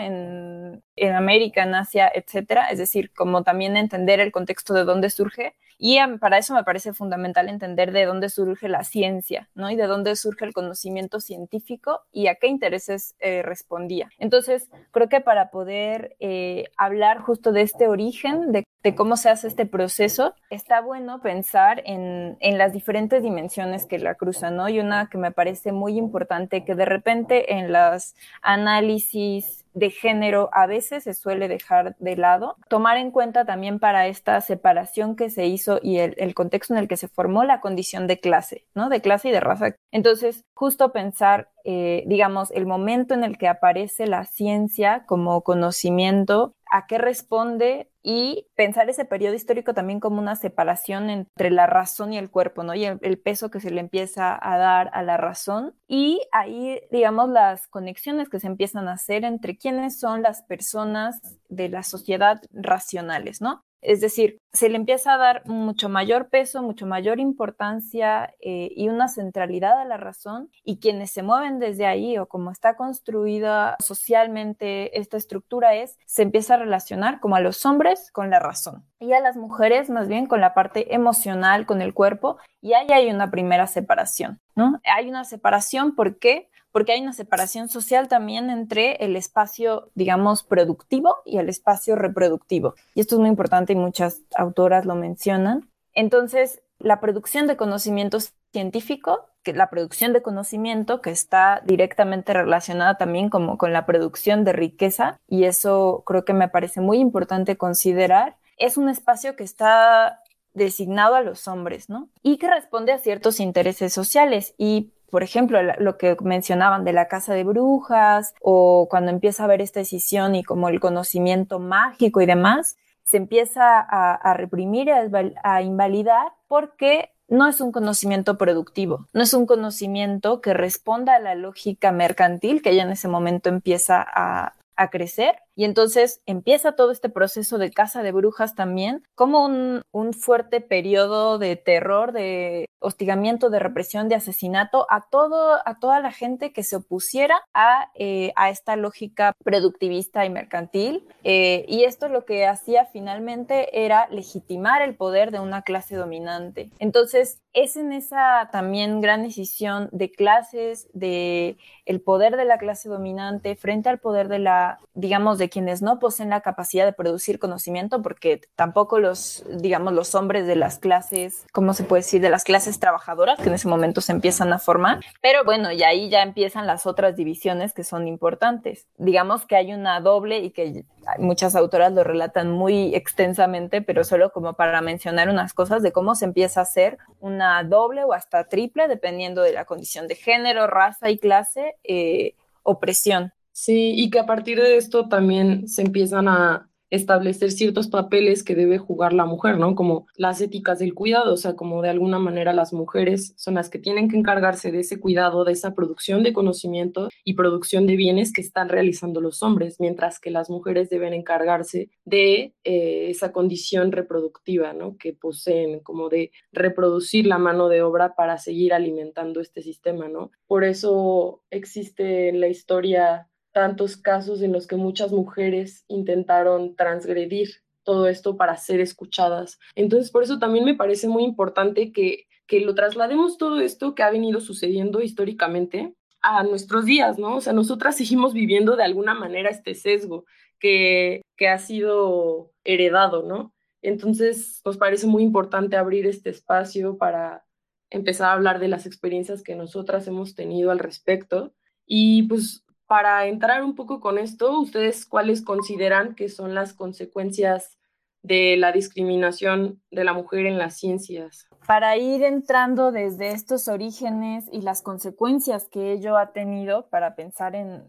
En 0.97 1.15
América, 1.15 1.63
en 1.63 1.75
Asia, 1.75 2.11
etcétera. 2.13 2.67
Es 2.69 2.77
decir, 2.77 3.11
como 3.13 3.43
también 3.43 3.77
entender 3.77 4.19
el 4.19 4.31
contexto 4.31 4.73
de 4.73 4.83
dónde 4.83 5.09
surge 5.09 5.55
y 5.79 5.99
para 6.19 6.39
eso 6.39 6.55
me 6.55 6.63
parece 6.63 6.93
fundamental 6.93 7.49
entender 7.49 7.91
de 7.91 8.05
dónde 8.05 8.29
surge 8.29 8.67
la 8.67 8.83
ciencia, 8.83 9.47
¿no? 9.53 9.69
Y 9.69 9.75
de 9.75 9.85
dónde 9.85 10.15
surge 10.15 10.45
el 10.45 10.53
conocimiento 10.53 11.19
científico 11.19 12.01
y 12.11 12.27
a 12.27 12.35
qué 12.35 12.47
intereses 12.47 13.15
eh, 13.19 13.43
respondía. 13.43 14.09
Entonces, 14.17 14.69
creo 14.91 15.07
que 15.07 15.21
para 15.21 15.51
poder 15.51 16.15
eh, 16.19 16.65
hablar 16.77 17.19
justo 17.19 17.51
de 17.51 17.61
este 17.61 17.87
origen, 17.87 18.51
de, 18.51 18.63
cómo 18.95 19.17
se 19.17 19.29
hace 19.29 19.47
este 19.47 19.65
proceso, 19.65 20.33
está 20.49 20.81
bueno 20.81 21.21
pensar 21.21 21.81
en, 21.85 22.37
en, 22.39 22.57
las 22.57 22.73
diferentes 22.73 23.23
dimensiones 23.23 23.85
que 23.85 23.99
la 23.99 24.15
cruzan, 24.15 24.55
¿no? 24.55 24.69
Y 24.69 24.79
una 24.79 25.09
que 25.09 25.17
me 25.17 25.31
parece 25.31 25.71
muy 25.71 25.97
importante, 25.97 26.63
que 26.63 26.75
de 26.75 26.85
repente 26.85 27.53
en 27.53 27.71
los 27.71 28.15
análisis 28.41 29.65
de 29.77 29.91
género 29.91 30.49
a 30.53 30.65
veces 30.65 31.03
se 31.03 31.13
suele 31.13 31.47
dejar 31.47 31.95
de 31.99 32.15
lado. 32.15 32.57
Tomar 32.67 32.97
en 32.97 33.11
cuenta 33.11 33.45
también 33.45 33.79
para 33.79 34.07
esta 34.07 34.41
separación 34.41 35.15
que 35.15 35.29
se 35.29 35.45
hizo 35.45 35.79
y 35.81 35.99
el, 35.99 36.33
contexto 36.33 36.73
en 36.73 36.79
el 36.79 36.87
que 36.87 36.97
se 36.97 37.07
formó 37.07 37.43
la 37.43 37.61
condición 37.61 38.07
de 38.07 38.19
clase, 38.19 38.65
¿no? 38.73 38.89
De 38.89 39.01
clase 39.01 39.29
y 39.29 39.31
de 39.31 39.39
raza. 39.39 39.75
Entonces, 39.91 40.43
justo 40.55 40.91
pensar, 40.91 41.49
eh, 41.63 42.03
digamos, 42.07 42.51
el 42.51 42.65
momento 42.65 43.13
en 43.13 43.23
el 43.23 43.37
que 43.37 43.47
aparece 43.47 44.07
la 44.07 44.25
ciencia 44.25 45.03
como 45.05 45.41
conocimiento 45.41 46.55
a 46.71 46.87
qué 46.87 46.97
responde 46.97 47.89
y 48.09 48.47
pensar 48.55 48.89
ese 48.89 49.03
periodo 49.03 49.33
histórico 49.33 49.73
también 49.73 49.99
como 49.99 50.21
una 50.21 50.37
separación 50.37 51.09
entre 51.09 51.51
la 51.51 51.67
razón 51.67 52.13
y 52.13 52.17
el 52.17 52.31
cuerpo, 52.31 52.63
¿no? 52.63 52.73
Y 52.73 52.85
el, 52.85 53.19
peso 53.19 53.51
que 53.51 53.59
se 53.59 53.69
le 53.69 53.81
empieza 53.81 54.39
a 54.41 54.57
dar 54.57 54.89
a 54.93 55.03
la 55.03 55.17
razón 55.17 55.75
y 55.89 56.21
ahí, 56.31 56.79
digamos, 56.89 57.27
las 57.27 57.67
conexiones 57.67 58.29
que 58.29 58.39
se 58.39 58.47
empiezan 58.47 58.87
a 58.87 58.93
hacer 58.93 59.25
entre 59.25 59.57
quiénes 59.57 59.99
son 59.99 60.21
las 60.21 60.41
personas 60.43 61.19
de 61.49 61.67
la 61.67 61.83
sociedad 61.83 62.39
racionales, 62.53 63.41
¿no? 63.41 63.65
Es 63.81 64.01
decir, 64.01 64.39
se 64.53 64.69
le 64.69 64.75
empieza 64.75 65.13
a 65.13 65.17
dar 65.17 65.45
mucho 65.45 65.87
mayor 65.87 66.29
peso, 66.29 66.63
mucho 66.63 66.87
mayor 66.87 67.19
importancia 67.19 68.33
eh, 68.39 68.71
y 68.75 68.89
una 68.89 69.07
centralidad 69.07 69.79
a 69.79 69.85
la 69.85 69.97
razón 69.97 70.49
y 70.63 70.79
quienes 70.79 71.11
se 71.11 71.23
mueven 71.23 71.59
desde 71.59 71.85
ahí 71.85 72.17
o 72.17 72.27
como 72.27 72.51
está 72.51 72.75
construida 72.75 73.75
socialmente 73.79 74.97
esta 74.99 75.17
estructura 75.17 75.75
es, 75.75 75.97
se 76.05 76.23
empieza 76.23 76.55
a 76.55 76.57
relacionar 76.57 77.19
como 77.19 77.35
a 77.35 77.39
los 77.39 77.65
hombres 77.65 78.11
con 78.11 78.29
la 78.29 78.39
razón 78.39 78.83
y 78.99 79.13
a 79.13 79.19
las 79.19 79.37
mujeres 79.37 79.89
más 79.89 80.07
bien 80.07 80.25
con 80.25 80.41
la 80.41 80.53
parte 80.53 80.95
emocional, 80.95 81.65
con 81.65 81.81
el 81.81 81.93
cuerpo 81.93 82.37
y 82.61 82.73
ahí 82.73 82.87
hay 82.91 83.11
una 83.11 83.29
primera 83.29 83.67
separación, 83.67 84.39
¿no? 84.55 84.81
Hay 84.83 85.07
una 85.07 85.23
separación, 85.23 85.95
¿por 85.95 86.17
qué? 86.17 86.49
Porque 86.77 86.91
hay 86.91 87.01
una 87.01 87.13
separación 87.13 87.69
social 87.69 88.07
también 88.07 88.51
entre 88.51 88.97
el 89.03 89.15
espacio, 89.15 89.89
digamos, 89.95 90.43
productivo 90.43 91.15
y 91.25 91.39
el 91.39 91.49
espacio 91.49 91.95
reproductivo. 91.95 92.75
Y 92.93 92.99
esto 92.99 93.15
es 93.15 93.19
muy 93.19 93.29
importante 93.29 93.73
y 93.73 93.75
muchas 93.75 94.21
autoras 94.35 94.85
lo 94.85 94.93
mencionan. 94.93 95.67
Entonces, 95.95 96.61
la 96.77 96.99
producción 96.99 97.47
de 97.47 97.57
conocimiento 97.57 98.19
científico, 98.51 99.25
que 99.41 99.53
la 99.53 99.71
producción 99.71 100.13
de 100.13 100.21
conocimiento 100.21 101.01
que 101.01 101.09
está 101.09 101.63
directamente 101.65 102.31
relacionada 102.31 102.95
también 102.95 103.31
como 103.31 103.57
con 103.57 103.73
la 103.73 103.87
producción 103.87 104.43
de 104.43 104.53
riqueza, 104.53 105.17
y 105.27 105.45
eso 105.45 106.03
creo 106.05 106.25
que 106.25 106.33
me 106.33 106.47
parece 106.47 106.79
muy 106.79 106.99
importante 106.99 107.57
considerar, 107.57 108.35
es 108.59 108.77
un 108.77 108.87
espacio 108.87 109.35
que 109.35 109.43
está 109.43 110.21
designado 110.53 111.15
a 111.15 111.21
los 111.21 111.47
hombres, 111.47 111.89
¿no? 111.89 112.09
Y 112.21 112.37
que 112.37 112.49
responde 112.49 112.91
a 112.91 112.99
ciertos 112.99 113.39
intereses 113.39 113.93
sociales. 113.93 114.53
Y 114.57 114.91
por 115.09 115.23
ejemplo, 115.23 115.59
lo 115.79 115.97
que 115.97 116.17
mencionaban 116.21 116.83
de 116.83 116.93
la 116.93 117.07
casa 117.07 117.33
de 117.33 117.43
brujas 117.43 118.33
o 118.41 118.87
cuando 118.89 119.11
empieza 119.11 119.43
a 119.43 119.45
haber 119.45 119.61
esta 119.61 119.79
decisión 119.79 120.35
y 120.35 120.43
como 120.43 120.69
el 120.69 120.79
conocimiento 120.79 121.59
mágico 121.59 122.21
y 122.21 122.25
demás, 122.25 122.77
se 123.03 123.17
empieza 123.17 123.79
a, 123.79 124.33
reprimir 124.33 124.89
a, 124.91 125.61
invalidar 125.61 126.33
porque 126.49 127.11
no 127.29 127.47
es 127.47 127.61
un 127.61 127.71
conocimiento 127.71 128.37
productivo, 128.37 129.07
no 129.13 129.23
es 129.23 129.33
un 129.33 129.45
conocimiento 129.45 130.41
que 130.41 130.53
responda 130.53 131.15
a 131.15 131.19
la 131.19 131.35
lógica 131.35 131.93
mercantil 131.93 132.61
que 132.61 132.75
ya 132.75 132.83
en 132.83 132.91
ese 132.91 133.07
momento 133.07 133.47
empieza 133.47 134.05
a 134.05 134.89
crecer 134.89 135.37
y 135.57 135.65
entonces 135.65 136.21
empieza 136.27 136.73
todo 136.73 136.91
este 136.91 137.09
proceso 137.09 137.57
de 137.57 137.71
caza 137.71 138.03
de 138.03 138.11
brujas 138.11 138.53
también 138.53 139.03
como 139.15 139.43
un, 139.45 139.83
fuerte 140.13 140.61
periodo 140.61 141.39
de 141.39 141.55
terror, 141.55 142.11
de 142.11 142.69
hostigamiento, 142.79 143.49
de 143.49 143.59
represión, 143.59 144.07
de 144.07 144.15
asesinato 144.15 144.85
a, 144.89 145.07
todo, 145.09 145.57
a 145.65 145.79
toda 145.79 145.99
la 145.99 146.11
gente 146.11 146.53
que 146.53 146.63
se 146.63 146.75
opusiera 146.75 147.41
a, 147.53 147.89
eh, 147.95 148.31
a 148.35 148.51
esta 148.51 148.75
lógica 148.75 149.33
productivista 149.43 150.25
y 150.25 150.29
mercantil. 150.29 151.07
Eh, 151.23 151.65
y 151.67 151.83
esto 151.83 152.07
lo 152.07 152.23
que 152.25 152.45
hacía 152.45 152.85
finalmente 152.85 153.83
era 153.85 154.07
legitimar 154.09 154.83
el 154.83 154.95
poder 154.95 155.31
de 155.31 155.39
una 155.39 155.63
clase 155.63 155.95
dominante. 155.95 156.69
Entonces, 156.79 157.41
es 157.53 157.75
en 157.75 157.91
esa 157.91 158.49
también 158.51 159.01
gran 159.01 159.23
decisión 159.23 159.89
de 159.91 160.11
clases, 160.11 160.87
de 160.93 161.57
el 161.85 162.01
poder 162.01 162.37
de 162.37 162.45
la 162.45 162.59
clase 162.59 162.87
dominante 162.87 163.55
frente 163.55 163.89
al 163.89 163.97
poder 163.97 164.27
de 164.27 164.37
la, 164.37 164.77
digamos, 164.93 165.39
de 165.39 165.46
quienes 165.49 165.81
no 165.81 165.99
poseen 165.99 166.29
la 166.29 166.41
capacidad 166.41 166.85
de 166.85 166.93
producir 166.93 167.39
conocimiento, 167.39 168.01
porque 168.01 168.41
tampoco 168.55 168.99
los, 168.99 169.43
digamos, 169.49 169.93
los 169.93 170.15
hombres 170.15 170.47
de 170.47 170.55
las 170.55 170.79
clases, 170.79 171.45
¿cómo 171.51 171.73
se 171.73 171.83
puede 171.83 172.03
decir? 172.03 172.21
De 172.21 172.29
las 172.29 172.43
clases 172.43 172.79
trabajadoras 172.79 173.39
que 173.39 173.49
en 173.49 173.55
ese 173.55 173.67
momento 173.67 174.01
se 174.01 174.11
empiezan 174.11 174.53
a 174.53 174.59
formar. 174.59 174.99
Pero 175.21 175.43
bueno, 175.43 175.71
y 175.71 175.83
ahí 175.83 176.09
ya 176.09 176.21
empiezan 176.21 176.67
las 176.67 176.85
otras 176.85 177.15
divisiones 177.15 177.73
que 177.73 177.83
son 177.83 178.07
importantes. 178.07 178.87
Digamos 178.97 179.45
que 179.45 179.55
hay 179.55 179.73
una 179.73 179.99
doble 179.99 180.39
y 180.39 180.51
que 180.51 180.85
muchas 181.19 181.55
autoras 181.55 181.93
lo 181.93 182.03
relatan 182.03 182.51
muy 182.51 182.95
extensamente, 182.95 183.81
pero 183.81 184.03
solo 184.03 184.31
como 184.31 184.53
para 184.53 184.81
mencionar 184.81 185.29
unas 185.29 185.53
cosas 185.53 185.81
de 185.81 185.91
cómo 185.91 186.15
se 186.15 186.25
empieza 186.25 186.59
a 186.59 186.63
hacer 186.63 186.97
una 187.19 187.63
doble 187.63 188.03
o 188.03 188.13
hasta 188.13 188.45
triple, 188.45 188.87
dependiendo 188.87 189.41
de 189.41 189.53
la 189.53 189.65
condición 189.65 190.07
de 190.07 190.15
género, 190.15 190.67
raza 190.67 191.09
y 191.09 191.17
clase, 191.17 191.75
eh, 191.83 192.35
opresión. 192.63 193.33
Sí, 193.59 193.93
y 193.95 194.11
que 194.11 194.19
a 194.19 194.27
partir 194.27 194.61
de 194.61 194.77
esto 194.77 195.09
también 195.09 195.67
se 195.67 195.81
empiezan 195.81 196.27
a 196.27 196.69
establecer 196.91 197.49
ciertos 197.51 197.87
papeles 197.87 198.43
que 198.43 198.53
debe 198.53 198.77
jugar 198.77 199.13
la 199.13 199.25
mujer, 199.25 199.57
¿no? 199.57 199.73
Como 199.73 200.05
las 200.15 200.41
éticas 200.41 200.77
del 200.77 200.93
cuidado, 200.93 201.33
o 201.33 201.37
sea, 201.37 201.55
como 201.55 201.81
de 201.81 201.89
alguna 201.89 202.19
manera 202.19 202.53
las 202.53 202.71
mujeres 202.71 203.33
son 203.35 203.55
las 203.55 203.71
que 203.71 203.79
tienen 203.79 204.09
que 204.09 204.15
encargarse 204.15 204.71
de 204.71 204.81
ese 204.81 204.99
cuidado, 204.99 205.43
de 205.43 205.53
esa 205.53 205.73
producción 205.73 206.21
de 206.21 206.33
conocimiento 206.33 207.09
y 207.23 207.33
producción 207.33 207.87
de 207.87 207.95
bienes 207.95 208.31
que 208.31 208.41
están 208.41 208.69
realizando 208.69 209.21
los 209.21 209.41
hombres, 209.41 209.79
mientras 209.79 210.19
que 210.19 210.29
las 210.29 210.51
mujeres 210.51 210.91
deben 210.91 211.15
encargarse 211.15 211.89
de 212.05 212.53
eh, 212.63 213.09
esa 213.09 213.31
condición 213.31 213.91
reproductiva, 213.91 214.71
¿no? 214.73 214.97
Que 214.97 215.13
poseen, 215.13 215.79
como 215.79 216.09
de 216.09 216.29
reproducir 216.51 217.25
la 217.25 217.39
mano 217.39 217.69
de 217.69 217.81
obra 217.81 218.13
para 218.13 218.37
seguir 218.37 218.71
alimentando 218.71 219.41
este 219.41 219.63
sistema, 219.63 220.09
¿no? 220.09 220.29
Por 220.45 220.63
eso 220.63 221.41
existe 221.49 222.29
en 222.29 222.39
la 222.39 222.49
historia 222.49 223.27
tantos 223.57 223.97
casos 223.97 224.43
en 224.43 224.53
los 224.53 224.67
que 224.67 224.75
muchas 224.75 225.11
mujeres 225.11 225.83
intentaron 225.87 226.75
transgredir 226.75 227.63
todo 227.81 228.07
esto 228.07 228.37
para 228.37 228.55
ser 228.55 228.81
escuchadas. 228.81 229.57
Entonces, 229.73 230.11
por 230.11 230.21
eso 230.21 230.37
también 230.37 230.63
me 230.63 230.75
parece 230.75 231.07
muy 231.07 231.23
importante 231.23 231.91
que, 231.91 232.27
que 232.45 232.59
lo 232.59 232.75
traslademos 232.75 233.39
todo 233.39 233.59
esto 233.59 233.95
que 233.95 234.03
ha 234.03 234.11
venido 234.11 234.41
sucediendo 234.41 235.01
históricamente 235.01 235.95
a 236.21 236.43
nuestros 236.43 236.85
días, 236.85 237.17
¿no? 237.17 237.37
O 237.37 237.41
sea, 237.41 237.51
nosotras 237.51 237.97
seguimos 237.97 238.35
viviendo 238.35 238.75
de 238.75 238.83
alguna 238.83 239.15
manera 239.15 239.49
este 239.49 239.73
sesgo 239.73 240.25
que, 240.59 241.23
que 241.35 241.47
ha 241.47 241.57
sido 241.57 242.51
heredado, 242.63 243.23
¿no? 243.23 243.55
Entonces, 243.81 244.61
nos 244.65 244.77
parece 244.77 245.07
muy 245.07 245.23
importante 245.23 245.77
abrir 245.77 246.05
este 246.05 246.29
espacio 246.29 246.99
para 246.99 247.43
empezar 247.89 248.29
a 248.29 248.33
hablar 248.33 248.59
de 248.59 248.67
las 248.67 248.85
experiencias 248.85 249.41
que 249.41 249.55
nosotras 249.55 250.05
hemos 250.05 250.35
tenido 250.35 250.69
al 250.69 250.77
respecto. 250.77 251.55
Y 251.87 252.21
pues 252.27 252.63
para 252.87 253.27
entrar 253.27 253.63
un 253.63 253.75
poco 253.75 253.99
con 253.99 254.17
esto, 254.17 254.59
¿ustedes 254.59 255.05
cuáles 255.05 255.43
consideran 255.43 256.15
que 256.15 256.29
son 256.29 256.55
las 256.55 256.73
consecuencias 256.73 257.77
de 258.23 258.57
la 258.57 258.71
discriminación 258.71 259.81
de 259.91 260.03
la 260.05 260.13
mujer 260.13 260.45
en 260.45 260.57
las 260.57 260.77
ciencias? 260.77 261.47
Para 261.67 261.97
ir 261.97 262.23
entrando 262.23 262.91
desde 262.91 263.31
estos 263.31 263.67
orígenes 263.67 264.45
y 264.51 264.61
las 264.61 264.81
consecuencias 264.81 265.67
que 265.67 265.91
ello 265.91 266.17
ha 266.17 266.31
tenido 266.31 266.89
para 266.89 267.15
pensar 267.15 267.55
en, 267.55 267.83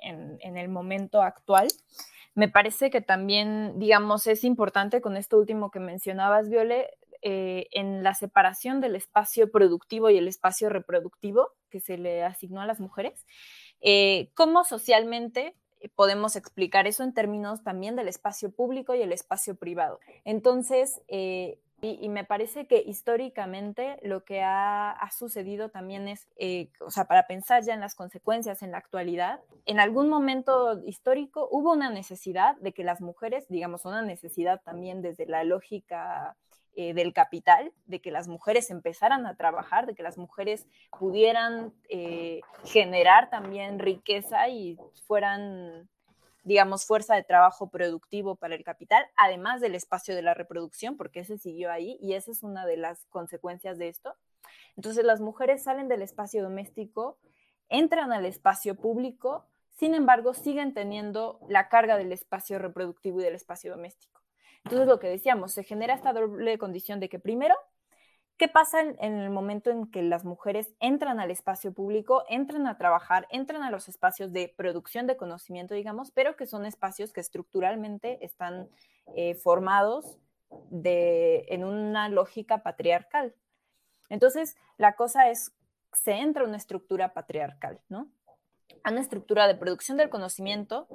en, 0.00 0.56
el 0.56 0.68
momento 0.68 1.22
actual, 1.22 1.66
me 2.34 2.48
parece 2.48 2.90
que 2.90 3.00
también, 3.00 3.78
digamos, 3.78 4.28
es 4.28 4.44
importante 4.44 5.00
con 5.00 5.16
esto 5.16 5.38
último 5.38 5.72
que 5.72 5.80
mencionabas, 5.80 6.48
Viole, 6.48 6.90
eh, 7.22 7.66
en 7.72 8.04
la 8.04 8.14
separación 8.14 8.80
del 8.80 8.94
espacio 8.94 9.50
productivo 9.50 10.10
y 10.10 10.18
el 10.18 10.28
espacio 10.28 10.68
reproductivo 10.68 11.48
que 11.70 11.80
se 11.80 11.98
le 11.98 12.22
asignó 12.22 12.60
a 12.60 12.66
las 12.66 12.78
mujeres 12.78 13.26
eh, 13.80 14.30
¿Cómo 14.34 14.64
socialmente 14.64 15.54
podemos 15.94 16.36
explicar 16.36 16.86
eso 16.86 17.04
en 17.04 17.14
términos 17.14 17.62
también 17.62 17.96
del 17.96 18.08
espacio 18.08 18.50
público 18.50 18.94
y 18.94 19.02
el 19.02 19.12
espacio 19.12 19.56
privado? 19.56 20.00
Entonces, 20.24 21.00
eh, 21.08 21.58
y, 21.82 22.08
me 22.08 22.24
parece 22.24 22.66
que 22.66 22.82
históricamente 22.82 23.98
lo 24.02 24.24
que 24.24 24.42
ha, 24.42 24.98
sucedido 25.16 25.68
también 25.68 26.08
es, 26.08 26.26
eh, 26.36 26.70
o 26.80 26.90
sea, 26.90 27.04
para 27.04 27.26
pensar 27.26 27.62
ya 27.64 27.74
en 27.74 27.80
las 27.80 27.94
consecuencias 27.94 28.62
en 28.62 28.70
la 28.70 28.78
actualidad, 28.78 29.40
en 29.66 29.78
algún 29.78 30.08
momento 30.08 30.82
histórico 30.86 31.48
hubo 31.50 31.72
una 31.72 31.90
necesidad 31.90 32.56
de 32.56 32.72
que 32.72 32.82
las 32.82 33.00
mujeres, 33.00 33.46
digamos, 33.48 33.84
una 33.84 34.02
necesidad 34.02 34.62
también 34.62 35.02
desde 35.02 35.26
la 35.26 35.44
lógica 35.44 36.36
eh, 36.78 36.92
del 36.92 37.14
capital, 37.14 37.72
de 37.86 38.02
que 38.02 38.10
las 38.10 38.28
mujeres 38.28 38.70
empezaran 38.70 39.26
a 39.26 39.34
trabajar, 39.34 39.86
de 39.86 39.94
que 39.94 40.02
las 40.02 40.18
mujeres 40.18 40.66
pudieran 40.98 41.72
eh, 41.88 42.42
generar 42.64 43.30
también 43.30 43.78
riqueza 43.78 44.50
y 44.50 44.76
fueran, 45.06 45.88
digamos, 46.44 46.84
fuerza 46.84 47.14
de 47.14 47.22
trabajo 47.22 47.70
productivo 47.70 48.36
para 48.36 48.54
el 48.54 48.62
capital, 48.62 49.06
además 49.16 49.62
del 49.62 49.74
espacio 49.74 50.14
de 50.14 50.20
la 50.20 50.34
reproducción, 50.34 50.98
porque 50.98 51.20
ese 51.20 51.38
siguió 51.38 51.72
ahí 51.72 51.96
y 51.98 52.12
esa 52.12 52.30
es 52.30 52.42
una 52.42 52.66
de 52.66 52.76
las 52.76 53.06
consecuencias 53.06 53.78
de 53.78 53.88
esto. 53.88 54.14
Entonces 54.76 55.02
las 55.02 55.22
mujeres 55.22 55.62
salen 55.62 55.88
del 55.88 56.02
espacio 56.02 56.42
doméstico, 56.42 57.16
entran 57.70 58.12
al 58.12 58.26
espacio 58.26 58.76
público, 58.76 59.46
sin 59.78 59.94
embargo, 59.94 60.34
siguen 60.34 60.74
teniendo 60.74 61.40
la 61.48 61.70
carga 61.70 61.96
del 61.96 62.12
espacio 62.12 62.58
reproductivo 62.58 63.20
y 63.20 63.24
del 63.24 63.34
espacio 63.34 63.70
doméstico. 63.70 64.20
Entonces, 64.66 64.88
lo 64.88 64.98
que 64.98 65.08
decíamos, 65.08 65.52
se 65.52 65.62
genera 65.62 65.94
esta 65.94 66.12
doble 66.12 66.58
condición 66.58 66.98
de 66.98 67.08
que 67.08 67.20
primero, 67.20 67.54
¿qué 68.36 68.48
pasa 68.48 68.80
en, 68.80 68.98
el 68.98 69.30
momento 69.30 69.70
en 69.70 69.88
que 69.88 70.02
las 70.02 70.24
mujeres 70.24 70.74
entran 70.80 71.20
al 71.20 71.30
espacio 71.30 71.72
público, 71.72 72.24
entran 72.28 72.66
a 72.66 72.76
trabajar, 72.76 73.28
entran 73.30 73.62
a 73.62 73.70
los 73.70 73.88
espacios 73.88 74.32
de 74.32 74.52
producción 74.56 75.06
de 75.06 75.16
conocimiento, 75.16 75.74
digamos, 75.74 76.10
pero 76.10 76.34
que 76.34 76.46
son 76.46 76.66
espacios 76.66 77.12
que 77.12 77.20
estructuralmente 77.20 78.24
están 78.24 78.68
eh, 79.14 79.36
formados 79.36 80.18
de, 80.70 81.46
en 81.48 81.62
una 81.62 82.08
lógica 82.08 82.64
patriarcal? 82.64 83.36
Entonces, 84.08 84.56
la 84.78 84.96
cosa 84.96 85.30
es, 85.30 85.52
se 85.92 86.14
entra 86.14 86.42
a 86.42 86.46
una 86.48 86.56
estructura 86.56 87.14
patriarcal, 87.14 87.80
¿no? 87.88 88.10
a 88.82 88.90
una 88.90 89.00
estructura 89.00 89.46
de 89.46 89.54
producción 89.54 89.96
del 89.96 90.10
conocimiento 90.10 90.88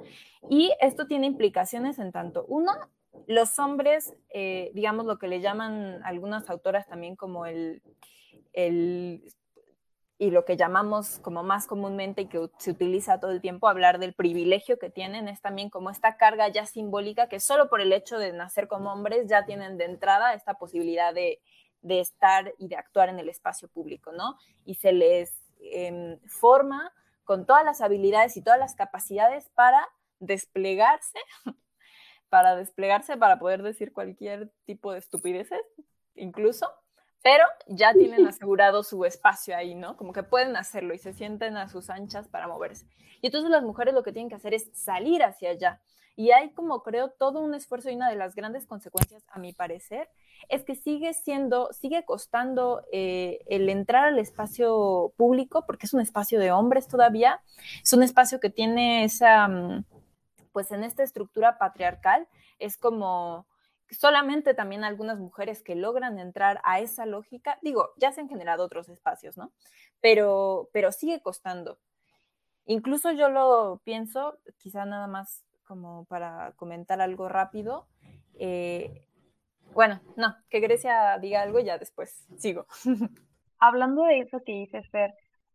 y 0.50 0.72
esto 0.78 1.06
tiene 1.06 1.26
implicaciones 1.26 1.98
en 1.98 2.12
tanto, 2.12 2.44
uno, 2.48 2.72
los 3.26 3.58
hombres, 3.58 4.14
eh, 4.30 4.70
digamos 4.74 5.06
lo 5.06 5.18
que 5.18 5.28
le 5.28 5.40
llaman 5.40 6.00
algunas 6.04 6.48
autoras 6.50 6.86
también 6.86 7.16
como 7.16 7.46
el, 7.46 7.82
el, 8.52 9.32
y 10.18 10.30
lo 10.30 10.44
que 10.44 10.56
llamamos 10.56 11.18
como 11.18 11.42
más 11.42 11.66
comúnmente 11.66 12.22
y 12.22 12.26
que 12.26 12.48
se 12.58 12.70
utiliza 12.70 13.20
todo 13.20 13.30
el 13.30 13.40
tiempo, 13.40 13.68
hablar 13.68 13.98
del 13.98 14.14
privilegio 14.14 14.78
que 14.78 14.90
tienen, 14.90 15.28
es 15.28 15.40
también 15.40 15.68
como 15.70 15.90
esta 15.90 16.16
carga 16.16 16.48
ya 16.48 16.66
simbólica 16.66 17.28
que 17.28 17.40
solo 17.40 17.68
por 17.68 17.80
el 17.80 17.92
hecho 17.92 18.18
de 18.18 18.32
nacer 18.32 18.68
como 18.68 18.92
hombres 18.92 19.28
ya 19.28 19.44
tienen 19.44 19.78
de 19.78 19.84
entrada 19.84 20.34
esta 20.34 20.54
posibilidad 20.54 21.12
de, 21.12 21.40
de 21.80 22.00
estar 22.00 22.54
y 22.58 22.68
de 22.68 22.76
actuar 22.76 23.08
en 23.08 23.18
el 23.18 23.28
espacio 23.28 23.68
público, 23.68 24.12
¿no? 24.12 24.36
Y 24.64 24.76
se 24.76 24.92
les 24.92 25.32
eh, 25.60 26.18
forma 26.26 26.92
con 27.24 27.46
todas 27.46 27.64
las 27.64 27.80
habilidades 27.80 28.36
y 28.36 28.42
todas 28.42 28.58
las 28.58 28.74
capacidades 28.74 29.48
para 29.50 29.88
desplegarse, 30.18 31.18
para 32.32 32.56
desplegarse, 32.56 33.18
para 33.18 33.38
poder 33.38 33.62
decir 33.62 33.92
cualquier 33.92 34.50
tipo 34.64 34.90
de 34.90 35.00
estupideces, 35.00 35.60
incluso, 36.14 36.66
pero 37.22 37.44
ya 37.66 37.92
tienen 37.92 38.26
asegurado 38.26 38.82
su 38.82 39.04
espacio 39.04 39.54
ahí, 39.54 39.74
¿no? 39.74 39.98
Como 39.98 40.14
que 40.14 40.22
pueden 40.22 40.56
hacerlo 40.56 40.94
y 40.94 40.98
se 40.98 41.12
sienten 41.12 41.58
a 41.58 41.68
sus 41.68 41.90
anchas 41.90 42.28
para 42.28 42.48
moverse. 42.48 42.86
Y 43.20 43.26
entonces 43.26 43.50
las 43.50 43.62
mujeres 43.62 43.92
lo 43.92 44.02
que 44.02 44.14
tienen 44.14 44.30
que 44.30 44.36
hacer 44.36 44.54
es 44.54 44.70
salir 44.72 45.22
hacia 45.22 45.50
allá. 45.50 45.82
Y 46.16 46.30
hay 46.30 46.52
como 46.52 46.82
creo 46.82 47.10
todo 47.10 47.38
un 47.38 47.54
esfuerzo 47.54 47.90
y 47.90 47.96
una 47.96 48.08
de 48.08 48.16
las 48.16 48.34
grandes 48.34 48.64
consecuencias, 48.64 49.22
a 49.28 49.38
mi 49.38 49.52
parecer, 49.52 50.08
es 50.48 50.64
que 50.64 50.74
sigue 50.74 51.12
siendo, 51.12 51.70
sigue 51.74 52.02
costando 52.06 52.82
eh, 52.92 53.40
el 53.46 53.68
entrar 53.68 54.06
al 54.06 54.18
espacio 54.18 55.12
público, 55.18 55.66
porque 55.66 55.84
es 55.84 55.92
un 55.92 56.00
espacio 56.00 56.40
de 56.40 56.50
hombres 56.50 56.88
todavía, 56.88 57.42
es 57.82 57.92
un 57.92 58.02
espacio 58.02 58.40
que 58.40 58.48
tiene 58.48 59.04
esa, 59.04 59.48
mm, 59.48 59.84
pues 60.52 60.70
en 60.72 60.84
esta 60.84 61.02
estructura 61.02 61.58
patriarcal, 61.58 62.28
es 62.58 62.76
como 62.76 63.46
solamente 63.90 64.54
también 64.54 64.84
algunas 64.84 65.18
mujeres 65.18 65.62
que 65.62 65.74
logran 65.74 66.18
entrar 66.18 66.60
a 66.64 66.80
esa 66.80 67.06
lógica, 67.06 67.58
digo, 67.62 67.90
ya 67.96 68.12
se 68.12 68.20
han 68.20 68.28
generado 68.28 68.64
otros 68.64 68.88
espacios, 68.88 69.36
¿no? 69.36 69.52
Pero, 70.00 70.68
pero 70.72 70.92
sigue 70.92 71.20
costando. 71.20 71.78
Incluso 72.64 73.10
yo 73.12 73.28
lo 73.28 73.80
pienso, 73.84 74.38
quizá 74.58 74.84
nada 74.84 75.06
más 75.06 75.44
como 75.64 76.04
para 76.06 76.52
comentar 76.56 77.00
algo 77.00 77.28
rápido, 77.28 77.86
eh, 78.38 79.06
bueno, 79.74 80.00
no, 80.16 80.36
que 80.50 80.60
Grecia 80.60 81.18
diga 81.18 81.42
algo 81.42 81.60
ya 81.60 81.78
después 81.78 82.26
sigo. 82.36 82.66
Hablando 83.58 84.04
de 84.04 84.20
eso 84.20 84.42
que 84.44 84.52
dices, 84.52 84.88
Fer, 84.90 85.14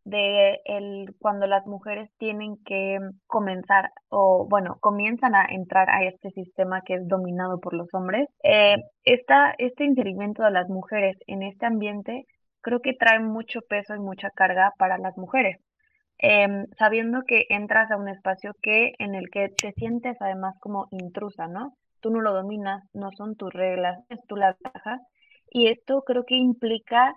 de 0.09 0.59
el, 0.65 1.15
cuando 1.19 1.47
las 1.47 1.65
mujeres 1.65 2.09
tienen 2.17 2.57
que 2.65 2.97
comenzar 3.27 3.91
o, 4.09 4.47
bueno, 4.49 4.77
comienzan 4.79 5.35
a 5.35 5.45
entrar 5.49 5.89
a 5.89 6.03
este 6.05 6.31
sistema 6.31 6.81
que 6.81 6.95
es 6.95 7.07
dominado 7.07 7.59
por 7.59 7.73
los 7.73 7.87
hombres, 7.93 8.27
eh, 8.43 8.77
esta, 9.03 9.53
este 9.57 9.85
inserimiento 9.85 10.43
de 10.43 10.51
las 10.51 10.69
mujeres 10.69 11.17
en 11.27 11.43
este 11.43 11.65
ambiente 11.65 12.25
creo 12.61 12.81
que 12.81 12.93
trae 12.93 13.19
mucho 13.19 13.61
peso 13.61 13.95
y 13.95 13.99
mucha 13.99 14.29
carga 14.31 14.73
para 14.77 14.97
las 14.97 15.17
mujeres. 15.17 15.57
Em, 16.19 16.65
sabiendo 16.79 17.21
que 17.27 17.45
entras 17.49 17.91
a 17.91 17.97
un 17.97 18.09
espacio 18.09 18.53
que 18.61 18.93
en 18.99 19.13
el 19.15 19.29
que 19.29 19.49
te 19.49 19.71
sientes 19.73 20.17
además 20.19 20.55
como 20.59 20.87
intrusa, 20.91 21.47
¿no? 21.47 21.73
tú 22.01 22.09
no 22.09 22.21
lo 22.21 22.33
dominas, 22.33 22.83
no 22.93 23.11
son 23.11 23.35
tus 23.35 23.51
reglas, 23.53 23.99
es 24.09 24.19
las 24.29 24.55
bajas. 24.61 25.01
Y 25.49 25.67
esto 25.67 26.03
creo 26.05 26.23
que 26.25 26.35
implica 26.35 27.15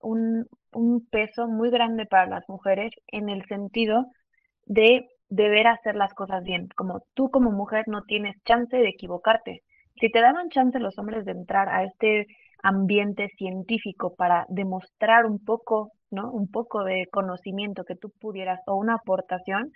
un, 0.00 0.46
un 0.72 1.06
peso 1.06 1.48
muy 1.48 1.70
grande 1.70 2.06
para 2.06 2.26
las 2.26 2.48
mujeres 2.48 2.92
en 3.08 3.28
el 3.28 3.44
sentido 3.46 4.06
de 4.66 5.08
deber 5.28 5.66
hacer 5.66 5.96
las 5.96 6.14
cosas 6.14 6.42
bien. 6.44 6.68
Como 6.76 7.02
tú 7.14 7.30
como 7.30 7.50
mujer 7.50 7.84
no 7.88 8.02
tienes 8.02 8.36
chance 8.44 8.76
de 8.76 8.88
equivocarte. 8.88 9.62
Si 10.00 10.10
te 10.10 10.20
daban 10.20 10.48
chance 10.50 10.78
los 10.78 10.98
hombres 10.98 11.24
de 11.24 11.32
entrar 11.32 11.68
a 11.68 11.84
este 11.84 12.26
ambiente 12.62 13.28
científico 13.36 14.14
para 14.16 14.46
demostrar 14.48 15.26
un 15.26 15.44
poco, 15.44 15.92
¿no? 16.10 16.30
Un 16.30 16.50
poco 16.50 16.84
de 16.84 17.08
conocimiento 17.10 17.84
que 17.84 17.96
tú 17.96 18.10
pudieras 18.20 18.60
o 18.66 18.76
una 18.76 18.94
aportación, 18.94 19.72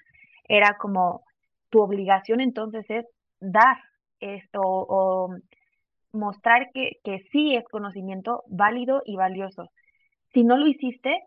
era 0.48 0.76
como 0.78 1.22
tu 1.70 1.80
obligación 1.80 2.40
entonces 2.40 2.84
es 2.88 3.06
dar, 3.40 3.76
esto, 4.20 4.60
o 4.62 5.34
mostrar 6.12 6.70
que, 6.72 6.98
que 7.04 7.20
sí 7.32 7.54
es 7.56 7.64
conocimiento 7.64 8.44
válido 8.48 9.02
y 9.04 9.16
valioso. 9.16 9.70
Si 10.32 10.44
no 10.44 10.56
lo 10.56 10.66
hiciste, 10.66 11.18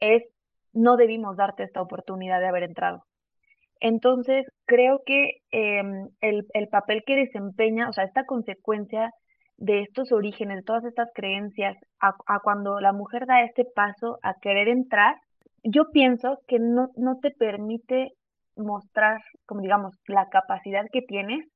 es 0.00 0.22
no 0.72 0.96
debimos 0.96 1.36
darte 1.36 1.62
esta 1.62 1.82
oportunidad 1.82 2.40
de 2.40 2.48
haber 2.48 2.64
entrado. 2.64 3.04
Entonces, 3.80 4.46
creo 4.66 5.02
que 5.04 5.38
em, 5.50 6.08
el, 6.20 6.46
el, 6.52 6.68
papel 6.68 7.02
que 7.06 7.16
desempeña, 7.16 7.88
o 7.88 7.92
sea, 7.92 8.04
esta 8.04 8.24
consecuencia 8.24 9.10
de 9.56 9.82
estos 9.82 10.10
orígenes, 10.12 10.58
de 10.58 10.62
todas 10.62 10.84
estas 10.84 11.08
creencias, 11.14 11.76
a, 12.00 12.14
a, 12.26 12.40
cuando 12.40 12.80
la 12.80 12.92
mujer 12.92 13.26
da 13.26 13.42
este 13.42 13.64
paso 13.64 14.18
a 14.22 14.34
querer 14.40 14.68
entrar, 14.68 15.16
yo 15.62 15.90
pienso 15.92 16.38
que 16.48 16.58
no, 16.58 16.88
no 16.96 17.18
te 17.20 17.30
permite 17.30 18.12
mostrar, 18.56 19.20
como 19.46 19.60
digamos, 19.60 19.94
la 20.06 20.28
capacidad 20.28 20.86
que 20.92 21.02
tienes 21.02 21.46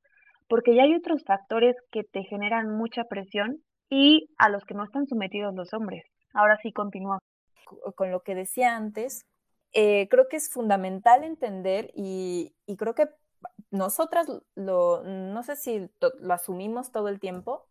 porque 0.49 0.75
ya 0.75 0.83
hay 0.83 0.95
otros 0.95 1.23
factores 1.23 1.75
que 1.91 2.03
te 2.03 2.23
generan 2.23 2.75
mucha 2.75 3.03
presión 3.05 3.59
y 3.89 4.29
a 4.37 4.49
los 4.49 4.65
que 4.65 4.73
no 4.73 4.83
están 4.83 5.05
sometidos 5.05 5.53
los 5.53 5.73
hombres. 5.73 6.03
Ahora 6.33 6.57
sí 6.61 6.71
continúa. 6.71 7.19
Con 7.95 8.11
lo 8.11 8.23
que 8.23 8.35
decía 8.35 8.75
antes, 8.75 9.25
eh, 9.73 10.07
creo 10.09 10.27
que 10.27 10.37
es 10.37 10.49
fundamental 10.49 11.23
entender 11.23 11.91
y, 11.93 12.55
y, 12.65 12.77
creo 12.77 12.95
que 12.95 13.09
nosotras 13.69 14.27
lo, 14.55 15.03
no 15.03 15.43
sé 15.43 15.55
si 15.55 15.89
lo 16.19 16.33
asumimos 16.33 16.91
todo 16.91 17.09
el 17.09 17.19
tiempo, 17.19 17.67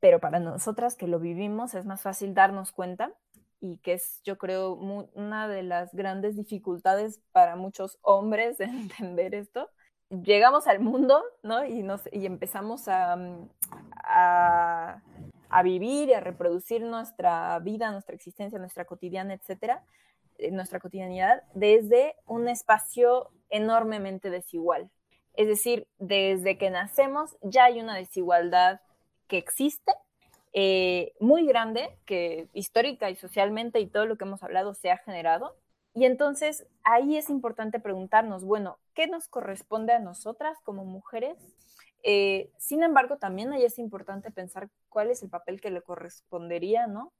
pero 0.00 0.20
para 0.20 0.38
nosotras 0.38 0.96
que 0.96 1.06
lo 1.06 1.18
vivimos 1.18 1.74
es 1.74 1.86
más 1.86 2.02
fácil 2.02 2.34
darnos 2.34 2.72
cuenta 2.72 3.14
y 3.60 3.78
que 3.78 3.94
es, 3.94 4.20
yo 4.24 4.38
creo, 4.38 4.74
una 4.74 5.48
de 5.48 5.62
las 5.62 5.94
grandes 5.94 6.36
dificultades 6.36 7.20
para 7.32 7.56
muchos 7.56 7.98
hombres 8.02 8.58
de 8.58 8.66
entender 8.66 9.34
esto, 9.34 9.70
llegamos 10.10 10.66
al 10.66 10.80
mundo, 10.80 11.22
¿no? 11.42 11.64
Y, 11.64 11.82
nos, 11.82 12.02
y 12.12 12.26
empezamos 12.26 12.88
a, 12.88 13.16
mm, 13.16 13.48
a, 14.04 15.02
a, 15.56 15.62
vivir 15.62 16.08
y 16.08 16.14
a 16.14 16.20
reproducir 16.20 16.82
nuestra 16.82 17.58
vida, 17.60 17.90
nuestra 17.90 18.14
existencia, 18.14 18.58
nuestra 18.58 18.84
cotidiana, 18.84 19.34
etcétera, 19.34 19.82
eh, 20.38 20.50
nuestra 20.50 20.80
cotidianidad, 20.80 21.42
desde 21.54 22.16
un 22.26 22.48
espacio 22.48 23.30
enormemente 23.50 24.30
desigual. 24.30 24.90
Es 25.34 25.48
decir, 25.48 25.86
desde 25.98 26.58
que 26.58 26.70
nacemos 26.70 27.36
ya 27.42 27.64
hay 27.64 27.80
una 27.80 27.94
desigualdad 27.94 28.80
que 29.28 29.38
existe, 29.38 29.92
eh, 30.52 31.12
muy 31.20 31.46
grande, 31.46 31.98
que 32.06 32.48
histórica 32.54 33.10
y 33.10 33.16
socialmente 33.16 33.80
y 33.80 33.86
todo 33.86 34.06
lo 34.06 34.16
que 34.16 34.24
hemos 34.24 34.42
hablado 34.42 34.72
se 34.72 34.90
ha 34.90 34.96
generado, 34.98 35.54
y 35.96 36.04
entonces 36.04 36.66
ahí 36.84 37.16
es 37.16 37.30
importante 37.30 37.80
preguntarnos, 37.80 38.44
bueno, 38.44 38.78
¿qué 38.94 39.06
nos 39.06 39.28
corresponde 39.28 39.94
a 39.94 39.98
nosotras 39.98 40.58
como 40.62 40.84
mujeres? 40.84 41.38
Eh, 42.08 42.52
sin 42.56 42.84
embargo, 42.84 43.18
también 43.18 43.52
ahí 43.52 43.64
es 43.64 43.80
importante 43.80 44.30
pensar 44.30 44.70
cuál 44.88 45.10
es 45.10 45.24
el 45.24 45.28
papel 45.28 45.60
que 45.60 45.72
le 45.72 45.82
correspondería, 45.82 46.86
¿no? 46.86 47.12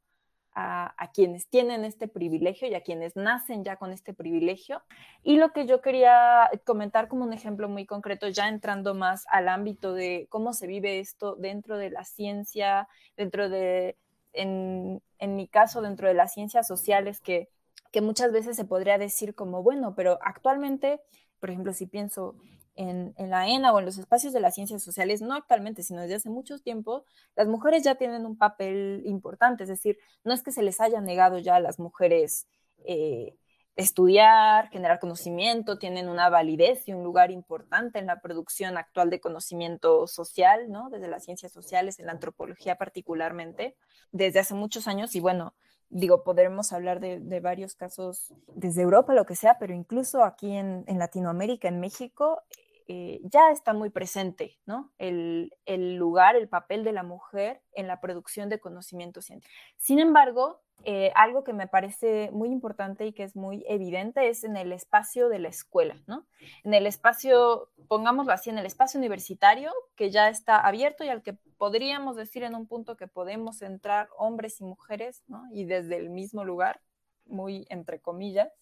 A, 0.59 1.11
quienes 1.13 1.49
tienen 1.49 1.85
este 1.85 2.09
privilegio 2.09 2.69
y 2.69 2.75
a 2.75 2.83
quienes 2.83 3.17
nacen 3.17 3.65
ya 3.65 3.77
con 3.77 3.93
este 3.93 4.15
privilegio. 4.15 4.83
Y 5.23 5.37
lo 5.37 5.53
que 5.53 5.67
yo 5.67 5.83
quería 5.83 6.49
comentar 6.65 7.09
como 7.09 7.25
un 7.25 7.33
ejemplo 7.33 7.69
muy 7.69 7.85
concreto, 7.85 8.29
ya 8.29 8.49
entrando 8.49 8.95
más 8.95 9.27
al 9.29 9.49
ámbito 9.49 9.93
de 9.93 10.29
cómo 10.31 10.53
se 10.53 10.67
vive 10.67 11.01
esto 11.01 11.35
dentro 11.35 11.77
de 11.77 11.91
la 11.91 12.05
ciencia, 12.05 12.89
dentro 13.17 13.49
de, 13.51 13.99
en, 14.33 15.03
en 15.19 15.37
mi 15.37 15.49
caso, 15.49 15.83
dentro 15.83 16.09
de 16.09 16.15
las 16.15 16.33
ciencias 16.33 16.67
sociales, 16.67 17.21
que 17.21 17.51
que 17.93 18.01
muchas 18.03 18.31
veces 18.33 18.57
se 18.57 18.65
podría 18.65 18.99
decir 18.99 19.35
como, 19.35 19.63
bueno, 19.63 19.95
pero 19.95 20.19
actualmente, 20.23 21.01
por 21.41 21.51
ejemplo, 21.51 21.73
si 21.73 21.87
pienso 21.87 22.37
en, 22.77 23.15
en, 23.17 23.31
la 23.31 23.49
ENA 23.49 23.73
o 23.73 23.79
en 23.79 23.85
los 23.85 23.99
espacios 23.99 24.33
de 24.33 24.41
las 24.41 24.55
ciencias 24.55 24.83
sociales, 24.83 25.23
no 25.23 25.35
actualmente, 25.35 25.83
sino 25.83 26.03
desde 26.03 26.17
hace 26.17 26.31
mucho 26.31 26.59
tiempo, 26.59 27.05
las 27.35 27.49
mujeres 27.49 27.83
ya 27.83 27.97
tienen 27.97 28.27
un 28.27 28.37
papel 28.37 29.03
importante, 29.07 29.65
es 29.65 29.69
decir, 29.69 29.99
no 30.25 30.33
es 30.33 30.43
que 30.43 30.53
se 30.53 30.63
les 30.63 30.81
haya 30.81 31.01
negado 31.01 31.39
ya 31.39 31.57
a 31.57 31.61
las 31.61 31.79
mujeres 31.79 32.47
eh, 32.85 33.37
estudiar, 33.77 34.71
generar 34.71 34.99
conocimiento, 34.99 35.79
tienen 35.79 36.09
una 36.09 36.31
validez 36.31 36.89
y 36.89 36.95
un 36.95 37.05
lugar 37.05 37.31
importante 37.31 37.99
en 37.99 38.07
la 38.07 38.21
producción 38.21 38.79
actual 38.79 39.11
de 39.11 39.21
conocimiento 39.21 40.07
social, 40.07 40.71
¿no? 40.71 40.89
Desde 40.89 41.09
las 41.09 41.25
ciencias 41.25 41.53
sociales, 41.53 41.99
en 41.99 42.07
la 42.07 42.13
antropología 42.13 42.77
particularmente, 42.77 43.77
desde 44.13 44.41
hace 44.41 44.55
muchos 44.55 44.89
años 44.89 45.15
y 45.15 45.21
bueno, 45.21 45.55
digo, 45.91 46.25
podremos 46.25 46.73
hablar 46.73 47.01
de, 47.01 47.41
varios 47.41 47.75
casos 47.75 48.33
desde 48.55 48.83
Europa, 48.83 49.15
lo 49.15 49.27
que 49.27 49.37
sea, 49.37 49.59
pero 49.59 49.75
incluso 49.75 50.25
aquí 50.25 50.53
en, 50.53 50.85
Latinoamérica, 50.87 51.69
en 51.69 51.81
México, 51.81 52.43
eh, 52.89 53.21
ya 53.25 53.51
está 53.51 53.73
muy 53.73 53.91
presente, 53.91 54.59
¿no? 54.65 54.93
El, 54.99 55.53
el, 55.65 55.97
lugar, 55.97 56.37
el 56.37 56.49
papel 56.49 56.85
de 56.85 56.93
la 56.93 57.03
mujer 57.03 57.61
en 57.73 57.87
la 57.87 58.01
producción 58.01 58.49
de 58.49 58.61
conocimiento 58.61 59.21
científico. 59.21 59.53
Sin 59.77 59.99
embargo, 59.99 60.61
eh, 60.85 61.11
algo 61.17 61.43
que 61.43 61.53
me 61.53 61.67
parece 61.67 62.31
muy 62.33 62.51
importante 62.51 63.07
y 63.07 63.13
que 63.13 63.25
es 63.25 63.35
muy 63.35 63.65
evidente 63.67 64.29
es 64.29 64.45
en 64.45 64.57
el 64.57 64.73
espacio 64.73 65.29
de 65.29 65.41
la 65.41 65.49
escuela, 65.49 65.97
¿no? 66.07 66.27
En 66.63 66.75
el 66.75 66.87
espacio, 66.87 67.71
pongámoslo 67.89 68.33
así, 68.33 68.51
en 68.51 68.59
el 68.59 68.67
espacio 68.67 68.99
universitario 68.99 69.73
que 69.97 70.11
ya 70.11 70.29
está 70.29 70.61
abierto 70.61 71.03
y 71.03 71.09
al 71.09 71.23
que 71.23 71.33
podríamos 71.59 72.15
decir 72.15 72.45
en 72.45 72.55
un 72.55 72.69
punto 72.69 72.97
que 72.97 73.09
podemos 73.09 73.63
entrar 73.63 74.09
hombres 74.17 74.61
y 74.61 74.65
mujeres, 74.65 75.25
¿no? 75.27 75.45
Y 75.51 75.65
desde 75.65 75.97
el 75.97 76.11
mismo 76.11 76.45
lugar, 76.45 76.81
muy 77.25 77.67
entre 77.69 78.01
comillas, 78.01 78.53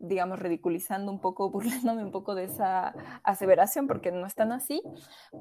digamos, 0.00 0.38
ridiculizando 0.38 1.10
un 1.12 1.20
poco, 1.20 1.50
burlándome 1.50 2.04
un 2.04 2.10
poco 2.10 2.34
de 2.34 2.44
esa 2.44 2.94
aseveración, 3.22 3.86
porque 3.86 4.12
no 4.12 4.26
están 4.26 4.52
así, 4.52 4.82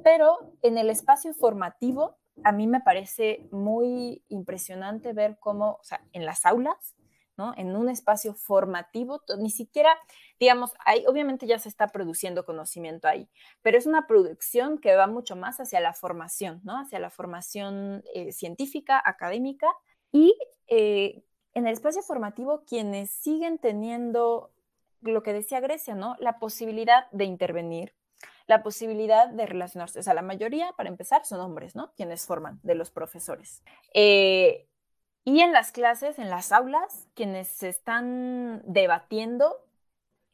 pero 0.03 0.53
en 0.61 0.77
el 0.77 0.89
espacio 0.89 1.33
formativo 1.33 2.17
a 2.43 2.51
mí 2.51 2.67
me 2.67 2.81
parece 2.81 3.47
muy 3.51 4.23
impresionante 4.29 5.13
ver 5.13 5.37
cómo, 5.39 5.79
o 5.81 5.83
sea, 5.83 6.01
en 6.13 6.25
las 6.25 6.45
aulas, 6.45 6.95
¿no? 7.35 7.53
En 7.55 7.75
un 7.75 7.87
espacio 7.89 8.33
formativo, 8.33 9.21
ni 9.37 9.51
siquiera, 9.51 9.95
digamos, 10.39 10.73
ahí 10.85 11.05
obviamente 11.07 11.45
ya 11.45 11.59
se 11.59 11.69
está 11.69 11.87
produciendo 11.87 12.45
conocimiento 12.45 13.07
ahí, 13.07 13.29
pero 13.61 13.77
es 13.77 13.85
una 13.85 14.07
producción 14.07 14.79
que 14.79 14.95
va 14.95 15.07
mucho 15.07 15.35
más 15.35 15.59
hacia 15.59 15.79
la 15.79 15.93
formación, 15.93 16.61
¿no? 16.63 16.79
Hacia 16.79 16.99
la 16.99 17.11
formación 17.11 18.03
eh, 18.13 18.31
científica, 18.31 19.01
académica 19.03 19.67
y 20.11 20.35
eh, 20.67 21.23
en 21.57 21.65
el 21.65 21.73
espacio 21.73 22.03
formativo 22.03 22.61
quienes 22.67 23.09
siguen 23.09 23.57
teniendo 23.57 24.51
lo 25.01 25.23
que 25.23 25.33
decía 25.33 25.59
Grecia, 25.59 25.95
¿no? 25.95 26.15
La 26.19 26.37
posibilidad 26.37 27.09
de 27.09 27.25
intervenir, 27.25 27.95
la 28.45 28.61
posibilidad 28.61 29.27
de 29.27 29.47
relacionarse. 29.47 29.97
O 29.99 30.03
sea, 30.03 30.13
la 30.13 30.21
mayoría, 30.21 30.71
para 30.77 30.89
empezar, 30.89 31.25
son 31.25 31.39
hombres, 31.39 31.75
¿no? 31.75 31.91
Quienes 31.95 32.27
forman 32.27 32.59
de 32.61 32.75
los 32.75 32.91
profesores. 32.91 33.63
Eh, 33.95 34.67
y 35.23 35.41
en 35.41 35.51
las 35.51 35.71
clases, 35.71 36.19
en 36.19 36.29
las 36.29 36.51
aulas, 36.51 37.07
quienes 37.15 37.47
se 37.47 37.69
están 37.69 38.61
debatiendo, 38.63 39.57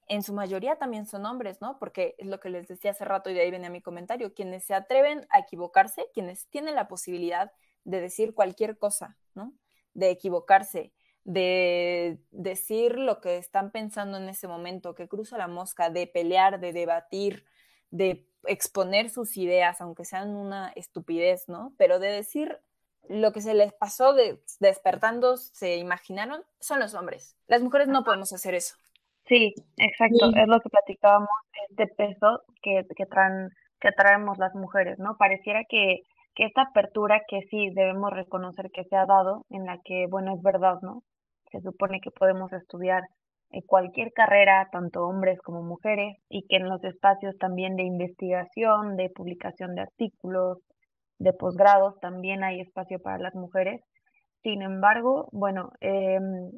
en 0.09 0.23
su 0.23 0.33
mayoría 0.33 0.75
también 0.75 1.05
son 1.05 1.25
hombres, 1.25 1.61
¿no? 1.61 1.79
Porque 1.79 2.15
es 2.17 2.27
lo 2.27 2.41
que 2.41 2.49
les 2.49 2.67
decía 2.67 2.91
hace 2.91 3.05
rato 3.05 3.29
y 3.29 3.33
de 3.33 3.43
ahí 3.43 3.49
venía 3.49 3.69
mi 3.69 3.81
comentario, 3.81 4.33
quienes 4.33 4.65
se 4.65 4.73
atreven 4.73 5.25
a 5.29 5.39
equivocarse, 5.39 6.05
quienes 6.13 6.47
tienen 6.47 6.75
la 6.75 6.89
posibilidad 6.89 7.53
de 7.85 8.01
decir 8.01 8.33
cualquier 8.33 8.77
cosa, 8.77 9.15
¿no? 9.35 9.53
De 9.93 10.09
equivocarse, 10.09 10.91
de 11.23 12.19
decir 12.31 12.97
lo 12.97 13.21
que 13.21 13.37
están 13.37 13.71
pensando 13.71 14.17
en 14.17 14.29
ese 14.29 14.47
momento, 14.47 14.95
que 14.95 15.07
cruza 15.07 15.37
la 15.37 15.47
mosca, 15.47 15.89
de 15.89 16.07
pelear, 16.07 16.59
de 16.59 16.73
debatir, 16.73 17.45
de 17.91 18.27
exponer 18.45 19.09
sus 19.09 19.37
ideas, 19.37 19.79
aunque 19.81 20.05
sean 20.05 20.35
una 20.35 20.71
estupidez, 20.75 21.47
¿no? 21.47 21.73
Pero 21.77 21.99
de 21.99 22.09
decir 22.09 22.59
lo 23.09 23.31
que 23.31 23.41
se 23.41 23.53
les 23.53 23.73
pasó 23.73 24.13
de, 24.13 24.41
despertando, 24.59 25.37
se 25.37 25.77
imaginaron, 25.77 26.43
son 26.59 26.79
los 26.79 26.93
hombres. 26.93 27.37
Las 27.47 27.61
mujeres 27.61 27.87
no 27.87 28.03
podemos 28.03 28.31
hacer 28.33 28.55
eso. 28.55 28.75
Sí, 29.25 29.53
exacto. 29.77 30.31
Es 30.35 30.47
lo 30.47 30.59
que 30.59 30.69
platicábamos, 30.69 31.29
este 31.69 31.87
peso 31.87 32.43
que, 32.61 32.85
que, 32.95 33.05
traen, 33.05 33.49
que 33.79 33.91
traemos 33.91 34.37
las 34.37 34.53
mujeres, 34.55 34.99
¿no? 34.99 35.17
Pareciera 35.17 35.63
que, 35.69 36.03
que 36.35 36.45
esta 36.45 36.63
apertura 36.63 37.21
que 37.27 37.41
sí 37.49 37.69
debemos 37.69 38.11
reconocer 38.11 38.71
que 38.71 38.83
se 38.83 38.95
ha 38.95 39.05
dado, 39.05 39.45
en 39.49 39.65
la 39.65 39.79
que, 39.83 40.07
bueno, 40.09 40.35
es 40.35 40.41
verdad, 40.41 40.79
¿no? 40.81 41.03
Se 41.53 41.61
supone 41.61 42.01
que 42.01 42.11
podemos 42.11 42.51
estudiar 42.51 43.03
cualquier 43.67 44.11
carrera, 44.11 44.67
tanto 44.71 45.05
hombres 45.05 45.39
como 45.41 45.61
mujeres, 45.61 46.17
y 46.27 46.47
que 46.47 46.55
en 46.55 46.67
los 46.67 46.83
espacios 46.83 47.37
también 47.37 47.75
de 47.75 47.83
investigación, 47.83 48.97
de 48.97 49.11
publicación 49.11 49.75
de 49.75 49.81
artículos, 49.81 50.57
de 51.19 51.31
posgrados, 51.33 51.99
también 51.99 52.43
hay 52.43 52.61
espacio 52.61 52.99
para 52.99 53.19
las 53.19 53.35
mujeres. 53.35 53.81
Sin 54.41 54.63
embargo, 54.63 55.29
bueno, 55.31 55.69
em, 55.79 56.49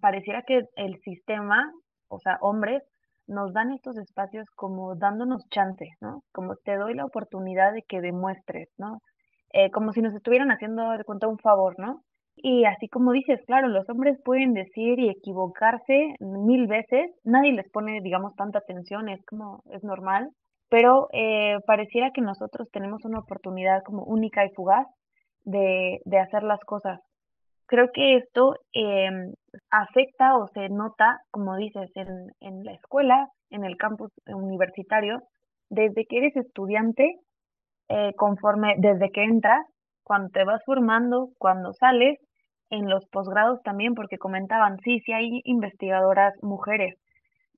pareciera 0.00 0.42
que 0.42 0.62
el 0.76 1.00
sistema, 1.00 1.72
o 2.08 2.20
sea, 2.20 2.38
hombres, 2.40 2.82
nos 3.26 3.52
dan 3.52 3.72
estos 3.72 3.96
espacios 3.98 4.46
como 4.54 4.94
dándonos 4.94 5.48
chance, 5.50 5.88
¿no? 6.00 6.22
Como 6.32 6.54
te 6.56 6.76
doy 6.76 6.94
la 6.94 7.04
oportunidad 7.04 7.72
de 7.72 7.82
que 7.82 8.00
demuestres, 8.00 8.68
¿no? 8.78 9.00
Eh, 9.52 9.70
como 9.72 9.92
si 9.92 10.00
nos 10.02 10.14
estuvieran 10.14 10.50
haciendo 10.52 10.90
de 10.90 11.04
cuenta 11.04 11.26
un 11.28 11.38
favor, 11.38 11.74
¿no? 11.78 12.02
Y 12.42 12.64
así 12.64 12.88
como 12.88 13.12
dices, 13.12 13.40
claro, 13.46 13.68
los 13.68 13.88
hombres 13.90 14.18
pueden 14.24 14.54
decir 14.54 14.98
y 14.98 15.10
equivocarse 15.10 16.14
mil 16.20 16.66
veces, 16.66 17.10
nadie 17.24 17.52
les 17.52 17.68
pone, 17.70 18.00
digamos, 18.00 18.34
tanta 18.34 18.58
atención, 18.60 19.08
es 19.08 19.24
como, 19.26 19.62
es 19.70 19.84
normal, 19.84 20.30
pero 20.70 21.08
eh, 21.12 21.58
pareciera 21.66 22.12
que 22.12 22.22
nosotros 22.22 22.68
tenemos 22.72 23.04
una 23.04 23.18
oportunidad 23.18 23.82
como 23.84 24.04
única 24.04 24.46
y 24.46 24.50
fugaz 24.54 24.86
de, 25.44 26.00
de 26.04 26.18
hacer 26.18 26.42
las 26.42 26.60
cosas. 26.60 27.00
Creo 27.66 27.90
que 27.92 28.16
esto 28.16 28.54
em, 28.72 29.32
afecta 29.70 30.36
o 30.36 30.48
se 30.48 30.68
nota, 30.70 31.18
como 31.30 31.56
dices, 31.56 31.90
en, 31.94 32.08
en 32.40 32.64
la 32.64 32.72
escuela, 32.72 33.28
en 33.50 33.64
el 33.64 33.76
campus 33.76 34.10
universitario, 34.26 35.20
desde 35.68 36.06
que 36.06 36.18
eres 36.18 36.36
estudiante, 36.36 37.16
eh, 37.88 38.12
conforme, 38.16 38.74
desde 38.78 39.10
que 39.10 39.24
entras, 39.24 39.64
cuando 40.02 40.30
te 40.30 40.44
vas 40.44 40.60
formando, 40.64 41.28
cuando 41.38 41.72
sales, 41.72 42.18
en 42.70 42.88
los 42.88 43.04
posgrados 43.06 43.62
también, 43.62 43.94
porque 43.94 44.18
comentaban, 44.18 44.78
sí, 44.84 45.00
sí 45.00 45.12
hay 45.12 45.42
investigadoras 45.44 46.34
mujeres. 46.42 46.96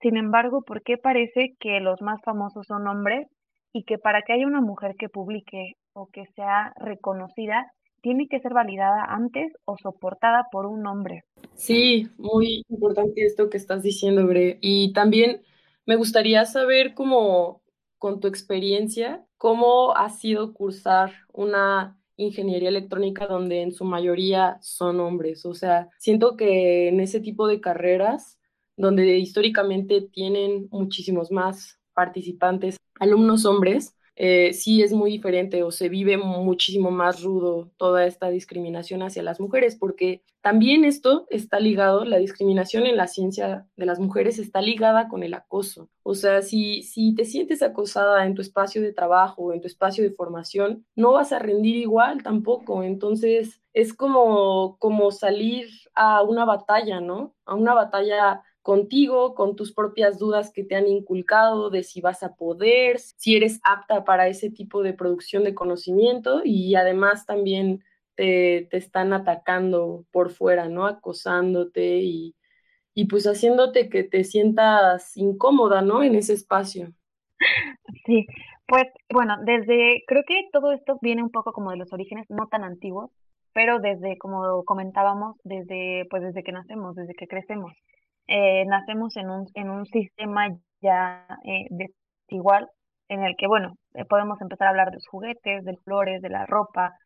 Sin 0.01 0.17
embargo, 0.17 0.63
¿por 0.63 0.83
qué 0.83 0.97
parece 0.97 1.55
que 1.61 1.81
los 1.81 2.01
más 2.03 2.21
famosos 2.25 2.67
son 2.67 2.89
hombres 2.89 3.29
y 3.73 3.85
que 3.85 3.99
para 3.99 4.23
que 4.23 4.33
haya 4.33 4.47
una 4.47 4.61
mujer 4.61 4.97
que 4.99 5.09
publique 5.09 5.77
o 5.93 6.07
que 6.07 6.27
sea 6.35 6.73
reconocida, 6.77 7.73
tiene 8.01 8.27
que 8.29 8.41
ser 8.41 8.53
validada 8.53 9.05
antes 9.05 9.53
o 9.65 9.77
soportada 9.79 10.47
por 10.51 10.67
un 10.67 10.87
hombre? 10.87 11.23
Sí, 11.55 12.09
muy 12.19 12.65
importante 12.69 13.25
esto 13.25 13.49
que 13.49 13.59
estás 13.59 13.83
diciendo, 13.83 14.27
Bre. 14.27 14.59
Y 14.61 14.93
también 14.93 15.43
me 15.87 15.97
gustaría 15.97 16.45
saber 16.45 16.95
cómo, 16.95 17.63
con 17.99 18.19
tu 18.21 18.27
experiencia, 18.27 19.25
cómo 19.39 19.95
ha 19.95 20.11
sido 20.11 20.53
cursar 20.53 21.13
una 21.33 21.97
ingeniería 22.17 22.69
electrónica 22.69 23.27
donde 23.27 23.63
en 23.63 23.73
su 23.73 23.85
mayoría 23.85 24.59
son 24.61 25.01
hombres. 25.01 25.45
O 25.47 25.55
sea, 25.55 25.89
siento 25.99 26.37
que 26.37 26.89
en 26.89 27.01
ese 27.01 27.21
tipo 27.21 27.47
de 27.47 27.61
carreras, 27.61 28.39
donde 28.77 29.19
históricamente 29.19 30.01
tienen 30.01 30.69
muchísimos 30.71 31.31
más 31.31 31.79
participantes, 31.95 32.77
alumnos 32.99 33.45
hombres, 33.45 33.97
eh, 34.17 34.53
sí 34.53 34.83
es 34.83 34.93
muy 34.93 35.11
diferente 35.11 35.63
o 35.63 35.71
se 35.71 35.89
vive 35.89 36.17
muchísimo 36.17 36.91
más 36.91 37.23
rudo 37.23 37.71
toda 37.77 38.07
esta 38.07 38.29
discriminación 38.29 39.03
hacia 39.03 39.23
las 39.23 39.41
mujeres, 39.41 39.77
porque 39.77 40.23
también 40.43 40.85
esto 40.85 41.27
está 41.31 41.61
ligado, 41.61 42.05
la 42.05 42.19
discriminación 42.19 42.87
en 42.87 42.97
la 42.97 43.07
ciencia 43.07 43.67
de 43.77 43.87
las 43.87 44.01
mujeres 44.01 44.39
está 44.39 44.61
ligada 44.61 45.09
con 45.09 45.23
el 45.23 45.35
acoso. 45.35 45.89
O 46.03 46.15
sea, 46.15 46.43
si, 46.43 46.83
si 46.83 47.15
te 47.15 47.25
sientes 47.25 47.63
acosada 47.63 48.27
en 48.27 48.35
tu 48.35 48.43
espacio 48.43 48.83
de 48.83 48.93
trabajo 48.93 49.43
o 49.43 49.53
en 49.53 49.61
tu 49.61 49.69
espacio 49.69 50.03
de 50.03 50.11
formación, 50.11 50.85
no 50.97 51.13
vas 51.13 51.33
a 51.33 51.39
rendir 51.39 51.77
igual 51.77 52.23
tampoco. 52.23 52.83
Entonces, 52.83 53.63
es 53.73 53.95
como, 53.95 54.77
como 54.79 55.11
salir 55.13 55.69
a 55.95 56.23
una 56.23 56.45
batalla, 56.45 57.01
¿no? 57.01 57.35
A 57.47 57.55
una 57.55 57.75
batalla 57.75 58.43
contigo, 58.63 59.35
con 59.35 59.57
tus 59.57 59.73
propias 59.73 60.19
dudas 60.19 60.53
que 60.53 60.65
te 60.65 60.77
han 60.77 60.87
inculcado 60.87 61.69
de 61.69 61.83
si 61.83 62.01
vas 62.01 62.23
a 62.23 62.35
poder, 62.35 62.99
si 62.99 63.37
eres 63.37 63.61
apta 63.65 64.05
para 64.05 64.29
ese 64.29 64.51
tipo 64.51 64.83
de 64.83 64.95
producción 64.95 65.45
de 65.45 65.55
conocimiento 65.55 66.43
y 66.45 66.75
además 66.77 67.27
también 67.27 67.85
te, 68.15 68.69
te 68.71 68.77
están 68.77 69.13
atacando 69.13 70.05
por 70.13 70.31
fuera, 70.31 70.69
¿no? 70.69 70.87
Acosándote 70.87 71.99
y, 71.99 72.37
y 72.95 73.07
pues 73.07 73.27
haciéndote 73.27 73.89
que 73.89 74.05
te 74.05 74.25
sientas 74.25 75.17
incómoda, 75.17 75.83
¿no? 75.83 76.03
En 76.03 76.15
ese 76.15 76.35
espacio. 76.35 76.93
Sí, 78.07 78.27
pues 78.67 78.85
bueno, 79.13 79.37
desde, 79.45 80.05
creo 80.07 80.23
que 80.27 80.49
todo 80.53 80.73
esto 80.73 80.99
viene 81.03 81.23
un 81.23 81.31
poco 81.31 81.53
como 81.53 81.71
de 81.71 81.77
los 81.77 81.93
orígenes 81.93 82.27
no 82.31 82.47
tan 82.49 82.65
antiguos, 82.65 83.11
pero 83.53 83.81
desde, 83.81 84.17
como 84.19 84.65
comentábamos, 84.65 85.37
desde, 85.45 86.07
pues 86.11 86.23
desde 86.23 86.43
que 86.43 86.53
nacemos, 86.53 86.95
desde 86.95 87.15
que 87.15 87.27
crecemos. 87.27 87.73
Eh, 88.35 88.65
nacemos 88.65 89.15
en 89.19 89.29
un, 89.29 89.47
en 89.53 89.69
un 89.69 89.85
sistema 89.85 90.49
ya 90.81 91.27
eh, 91.45 91.67
desigual 91.69 92.67
en 93.09 93.25
el 93.25 93.37
que, 93.37 93.47
bueno, 93.47 93.77
eh, 93.93 94.07
podemos 94.07 94.41
empezar 94.41 94.69
a 94.69 94.71
hablar 94.71 94.89
de 94.89 94.95
los 94.95 95.07
juguetes, 95.07 95.63
de 95.67 95.77
flores, 95.85 96.23
de 96.23 96.31
la 96.31 96.47
ropa, 96.47 96.97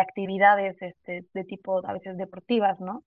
actividades 0.00 0.80
este, 0.80 1.24
de 1.34 1.44
tipo 1.44 1.84
a 1.84 1.92
veces 1.92 2.16
deportivas, 2.16 2.78
¿no? 2.80 3.02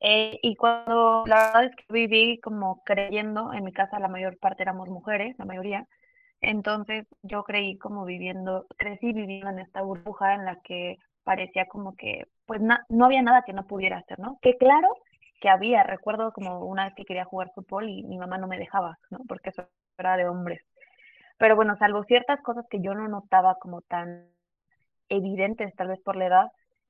Eh, 0.00 0.38
y 0.42 0.54
cuando 0.54 1.24
la 1.26 1.46
verdad 1.46 1.64
es 1.64 1.76
que 1.76 1.92
viví 1.92 2.38
como 2.40 2.82
creyendo, 2.84 3.52
en 3.52 3.64
mi 3.64 3.72
casa 3.72 3.98
la 3.98 4.08
mayor 4.08 4.38
parte 4.38 4.62
éramos 4.62 4.88
mujeres, 4.88 5.34
la 5.38 5.44
mayoría, 5.44 5.86
entonces 6.40 7.06
yo 7.22 7.42
creí 7.42 7.78
como 7.78 8.04
viviendo, 8.04 8.66
crecí 8.76 9.12
viviendo 9.12 9.50
en 9.50 9.58
esta 9.58 9.82
burbuja 9.82 10.34
en 10.34 10.44
la 10.44 10.56
que 10.62 10.98
parecía 11.24 11.66
como 11.66 11.96
que 11.96 12.26
pues 12.46 12.60
no 12.60 13.04
había 13.04 13.22
nada 13.22 13.42
que 13.44 13.52
no 13.52 13.66
pudiera 13.66 13.98
hacer, 13.98 14.20
¿no? 14.20 14.38
Que 14.40 14.56
claro 14.56 14.88
que 15.40 15.48
había, 15.48 15.82
recuerdo 15.82 16.32
como 16.32 16.60
una 16.64 16.84
vez 16.84 16.94
que 16.94 17.04
quería 17.04 17.24
jugar 17.24 17.50
fútbol 17.54 17.88
y 17.88 18.02
mi 18.04 18.18
mamá 18.18 18.38
no 18.38 18.48
me 18.48 18.58
dejaba, 18.58 18.98
¿no? 19.10 19.18
Porque 19.28 19.50
eso 19.50 19.68
era 19.98 20.16
de 20.16 20.28
hombres. 20.28 20.62
Pero 21.38 21.56
bueno, 21.56 21.76
salvo 21.78 22.04
ciertas 22.04 22.40
cosas 22.42 22.66
que 22.68 22.80
yo 22.80 22.94
no 22.94 23.08
notaba 23.08 23.56
como 23.60 23.82
tan 23.82 24.26
evidentes, 25.08 25.74
tal 25.76 25.88
vez 25.88 26.00
por 26.02 26.16
la 26.16 26.26
edad, 26.26 26.46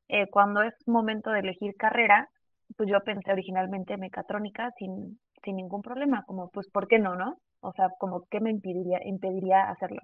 eh, 0.08 0.28
cuando 0.30 0.62
es 0.62 0.74
momento 0.86 1.30
de 1.30 1.40
elegir 1.40 1.74
carrera, 1.76 2.28
pues 2.76 2.88
yo 2.88 3.00
pensé 3.04 3.32
originalmente 3.32 3.96
mecatrónica 3.96 4.72
sin, 4.78 5.18
sin 5.44 5.56
ningún 5.56 5.82
problema, 5.82 6.24
como 6.26 6.48
pues, 6.50 6.68
¿por 6.70 6.88
qué 6.88 6.98
no, 6.98 7.14
no? 7.14 7.36
O 7.60 7.72
sea, 7.72 7.88
como, 7.98 8.24
¿qué 8.30 8.40
me 8.40 8.50
impediría, 8.50 9.00
impediría 9.04 9.68
hacerlo? 9.70 10.00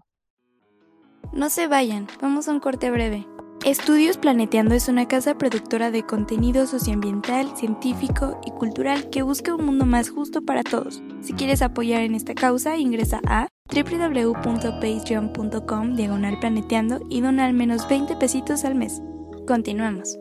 No 1.33 1.49
se 1.49 1.67
vayan, 1.67 2.07
vamos 2.21 2.49
a 2.49 2.53
un 2.53 2.61
corte 2.61 2.91
breve. 2.91 3.27
Estudios 3.65 4.19
Planeteando 4.19 4.75
es 4.75 4.91
una 4.91 5.09
casa 5.09 5.39
productora 5.39 5.91
de 5.91 6.03
contenido 6.03 6.67
socioambiental, 6.67 7.57
científico 7.57 8.39
y 8.45 8.51
cultural 8.51 9.09
que 9.09 9.23
busca 9.23 9.55
un 9.55 9.65
mundo 9.65 9.87
más 9.87 10.11
justo 10.11 10.43
para 10.43 10.63
todos. 10.63 11.03
Si 11.23 11.33
quieres 11.33 11.63
apoyar 11.63 12.03
en 12.03 12.15
esta 12.15 12.35
causa, 12.35 12.77
ingresa 12.77 13.23
a 13.27 13.49
www.patreon.com 13.75 15.95
diagonal 15.95 16.39
planeteando 16.41 17.01
y 17.09 17.23
dona 17.23 17.47
al 17.47 17.55
menos 17.55 17.89
20 17.89 18.17
pesitos 18.17 18.67
al 18.67 18.75
mes. 18.75 19.03
Continuamos. 19.47 20.19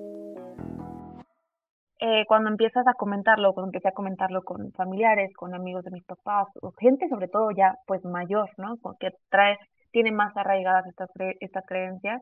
Eh, 1.99 2.23
cuando 2.25 2.49
empiezas 2.49 2.87
a 2.87 2.93
comentarlo, 2.93 3.51
cuando 3.51 3.67
empecé 3.67 3.89
a 3.89 3.93
comentarlo 3.93 4.43
con 4.43 4.71
familiares, 4.71 5.33
con 5.35 5.53
amigos 5.53 5.83
de 5.83 5.91
mis 5.91 6.05
papás, 6.05 6.47
o 6.61 6.71
gente 6.79 7.09
sobre 7.09 7.27
todo 7.27 7.51
ya 7.51 7.75
pues 7.87 8.05
mayor, 8.05 8.49
¿no? 8.57 8.77
Porque 8.81 9.09
trae, 9.29 9.57
tiene 9.91 10.13
más 10.13 10.31
arraigadas 10.37 10.87
estas, 10.87 11.09
estas 11.41 11.65
creencias, 11.65 12.21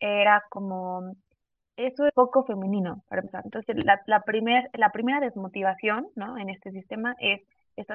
era 0.00 0.42
como, 0.50 1.14
eso 1.76 2.06
es 2.06 2.12
poco 2.14 2.44
femenino, 2.44 3.02
para 3.08 3.22
empezar. 3.22 3.42
Entonces, 3.44 3.76
la, 3.84 4.00
la, 4.06 4.22
primer, 4.22 4.70
la 4.74 4.92
primera 4.92 5.20
desmotivación, 5.20 6.08
¿no? 6.14 6.38
En 6.38 6.48
este 6.48 6.72
sistema 6.72 7.14
es, 7.18 7.42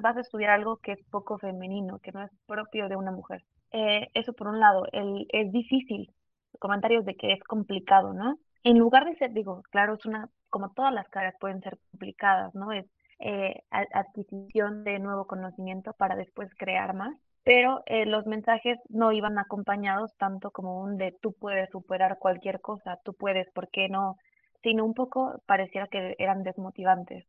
vas 0.01 0.17
a 0.17 0.21
estudiar 0.21 0.51
algo 0.51 0.77
que 0.77 0.93
es 0.93 1.03
poco 1.09 1.37
femenino, 1.39 1.99
que 1.99 2.11
no 2.11 2.23
es 2.23 2.31
propio 2.45 2.89
de 2.89 2.95
una 2.95 3.11
mujer. 3.11 3.43
Eh, 3.71 4.09
eso 4.13 4.33
por 4.33 4.47
un 4.47 4.59
lado, 4.59 4.85
el, 4.91 5.25
es 5.29 5.51
difícil, 5.51 6.11
comentarios 6.59 7.05
de 7.05 7.15
que 7.15 7.33
es 7.33 7.43
complicado, 7.43 8.13
¿no? 8.13 8.37
En 8.63 8.77
lugar 8.77 9.05
de 9.05 9.15
ser, 9.15 9.33
digo, 9.33 9.63
claro, 9.71 9.95
es 9.95 10.05
una, 10.05 10.29
como 10.49 10.71
todas 10.73 10.93
las 10.93 11.07
caras 11.09 11.33
pueden 11.39 11.61
ser 11.61 11.79
complicadas, 11.91 12.53
¿no? 12.53 12.71
Es 12.71 12.85
eh, 13.19 13.63
adquisición 13.69 14.83
de 14.83 14.99
nuevo 14.99 15.25
conocimiento 15.25 15.93
para 15.93 16.15
después 16.15 16.49
crear 16.57 16.93
más 16.93 17.15
pero 17.43 17.83
eh, 17.87 18.05
los 18.05 18.25
mensajes 18.27 18.77
no 18.89 19.11
iban 19.11 19.37
acompañados 19.39 20.15
tanto 20.17 20.51
como 20.51 20.81
un 20.81 20.97
de 20.97 21.13
tú 21.21 21.33
puedes 21.33 21.69
superar 21.71 22.17
cualquier 22.19 22.61
cosa, 22.61 22.99
tú 23.03 23.13
puedes, 23.15 23.49
¿por 23.51 23.69
qué 23.69 23.89
no? 23.89 24.17
Sino 24.63 24.85
un 24.85 24.93
poco 24.93 25.41
pareciera 25.47 25.87
que 25.87 26.15
eran 26.19 26.43
desmotivantes. 26.43 27.25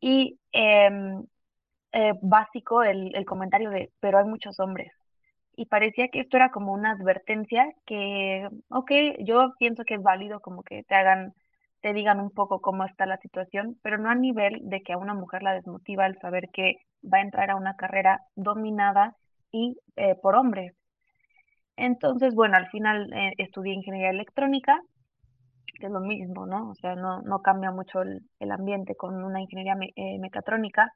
Y 0.00 0.38
em, 0.52 1.24
eh, 1.92 2.12
básico 2.22 2.82
el, 2.82 3.14
el 3.16 3.24
comentario 3.26 3.70
de, 3.70 3.92
pero 4.00 4.18
hay 4.18 4.24
muchos 4.26 4.60
hombres. 4.60 4.92
Y 5.56 5.66
parecía 5.66 6.08
que 6.08 6.20
esto 6.20 6.36
era 6.36 6.50
como 6.50 6.72
una 6.72 6.92
advertencia 6.92 7.72
que, 7.86 8.48
ok, 8.70 8.92
yo 9.20 9.54
pienso 9.58 9.84
que 9.84 9.94
es 9.94 10.02
válido 10.02 10.40
como 10.40 10.62
que 10.62 10.84
te 10.84 10.94
hagan, 10.94 11.34
te 11.82 11.92
digan 11.94 12.20
un 12.20 12.30
poco 12.30 12.60
cómo 12.60 12.84
está 12.84 13.06
la 13.06 13.18
situación, 13.18 13.78
pero 13.82 13.98
no 13.98 14.10
a 14.10 14.14
nivel 14.14 14.60
de 14.62 14.82
que 14.82 14.92
a 14.94 14.98
una 14.98 15.14
mujer 15.14 15.42
la 15.42 15.54
desmotiva 15.54 16.06
el 16.06 16.18
saber 16.20 16.48
que 16.52 16.76
va 17.02 17.18
a 17.18 17.22
entrar 17.22 17.50
a 17.50 17.56
una 17.56 17.74
carrera 17.76 18.20
dominada 18.34 19.14
y 19.50 19.76
eh, 19.96 20.14
por 20.22 20.36
hombres. 20.36 20.74
Entonces, 21.76 22.34
bueno, 22.34 22.56
al 22.56 22.68
final 22.68 23.12
eh, 23.12 23.32
estudié 23.38 23.74
ingeniería 23.74 24.10
electrónica, 24.10 24.80
que 25.78 25.86
es 25.86 25.92
lo 25.92 26.00
mismo, 26.00 26.46
¿no? 26.46 26.70
O 26.70 26.74
sea, 26.74 26.96
no, 26.96 27.22
no 27.22 27.40
cambia 27.40 27.70
mucho 27.70 28.02
el, 28.02 28.50
ambiente 28.50 28.96
con 28.96 29.22
una 29.22 29.40
ingeniería 29.40 29.76
eh, 29.96 30.18
mecatrónica, 30.18 30.92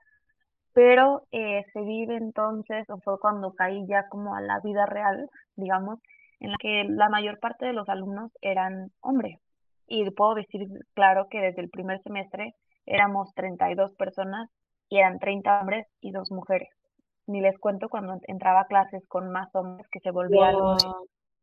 pero 0.75 1.27
se 1.31 1.81
vive 1.83 2.17
entonces, 2.17 2.89
o 2.89 2.97
fue 2.99 3.21
cuando 3.21 3.53
caí 3.53 3.87
ya 3.87 4.09
como 4.09 4.35
a 4.35 4.41
la 4.41 4.59
vida 4.61 4.87
real, 4.87 5.29
digamos, 5.55 6.01
en 6.41 6.51
la 6.51 6.57
que 6.59 6.85
la 6.89 7.11
mayor 7.11 7.39
parte 7.41 7.67
de 7.67 7.75
los 7.75 7.89
alumnos 7.91 8.33
eran 8.41 8.91
hombres. 9.01 9.39
Y 9.87 10.11
puedo 10.13 10.35
decir, 10.35 10.67
claro, 10.95 11.29
que 11.31 11.41
desde 11.41 11.61
el 11.61 11.69
primer 11.69 12.01
semestre 12.03 12.55
éramos 12.87 13.35
32 13.35 13.93
personas 13.97 14.49
y 14.93 14.99
eran 14.99 15.19
30 15.19 15.61
hombres 15.61 15.87
y 16.03 16.11
dos 16.11 16.31
mujeres. 16.31 16.69
Ni 17.27 17.41
les 17.41 17.59
cuento 17.59 17.89
cuando 17.89 18.21
entraba 18.27 18.61
a 18.61 18.67
clases 18.67 19.03
con 19.09 19.33
más 19.33 19.49
hombres 19.55 19.89
que 19.91 20.01
se 20.01 20.11
volvían 20.11 20.55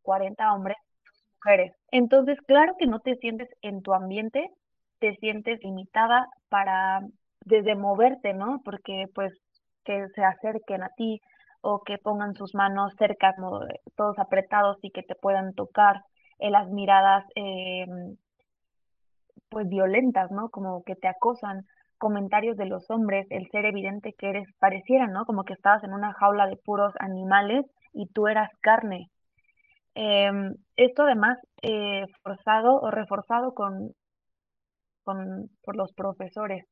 40 0.04 0.54
hombres 0.54 0.78
y 1.04 1.26
mujeres. 1.34 1.74
Entonces, 1.90 2.40
claro 2.46 2.76
que 2.78 2.86
no 2.86 3.00
te 3.00 3.16
sientes 3.16 3.50
en 3.64 3.82
tu 3.82 3.96
ambiente, 3.96 4.52
te 5.00 5.16
sientes 5.16 5.64
limitada 5.64 6.28
para 6.50 7.02
desde 7.44 7.74
moverte, 7.74 8.36
¿no? 8.36 8.62
Porque 8.64 9.06
pues 9.16 9.34
que 9.84 10.10
se 10.10 10.24
acerquen 10.24 10.84
a 10.84 10.90
ti 10.90 11.20
o 11.62 11.82
que 11.82 11.98
pongan 11.98 12.36
sus 12.36 12.54
manos 12.54 12.94
cerca, 13.00 13.34
como 13.34 13.62
todos 13.96 14.20
apretados 14.20 14.78
y 14.84 14.92
que 14.92 15.02
te 15.02 15.16
puedan 15.16 15.56
tocar, 15.56 16.04
en 16.38 16.52
las 16.52 16.70
miradas 16.70 17.26
eh, 17.34 17.88
pues 19.50 19.68
violentas, 19.68 20.30
¿no? 20.30 20.50
Como 20.50 20.84
que 20.84 20.96
te 20.96 21.08
acosan 21.08 21.66
comentarios 22.00 22.58
de 22.58 22.66
los 22.66 22.90
hombres, 22.90 23.28
el 23.30 23.48
ser 23.52 23.66
evidente 23.66 24.14
que 24.18 24.30
eres, 24.30 24.48
pareciera, 24.60 25.08
¿no? 25.08 25.26
Como 25.26 25.44
que 25.44 25.54
estabas 25.54 25.84
en 25.84 25.94
una 25.94 26.14
jaula 26.14 26.48
de 26.48 26.58
puros 26.58 26.94
animales 27.00 27.66
y 27.94 28.08
tú 28.08 28.28
eras 28.28 28.50
carne. 28.62 29.10
Em, 29.96 30.56
esto 30.76 31.04
además 31.04 31.38
eh, 31.62 32.06
forzado 32.24 32.80
o 32.82 32.90
reforzado 32.92 33.54
con, 33.54 33.94
con, 35.04 35.50
por 35.64 35.76
los 35.76 35.94
profesores. 35.94 36.66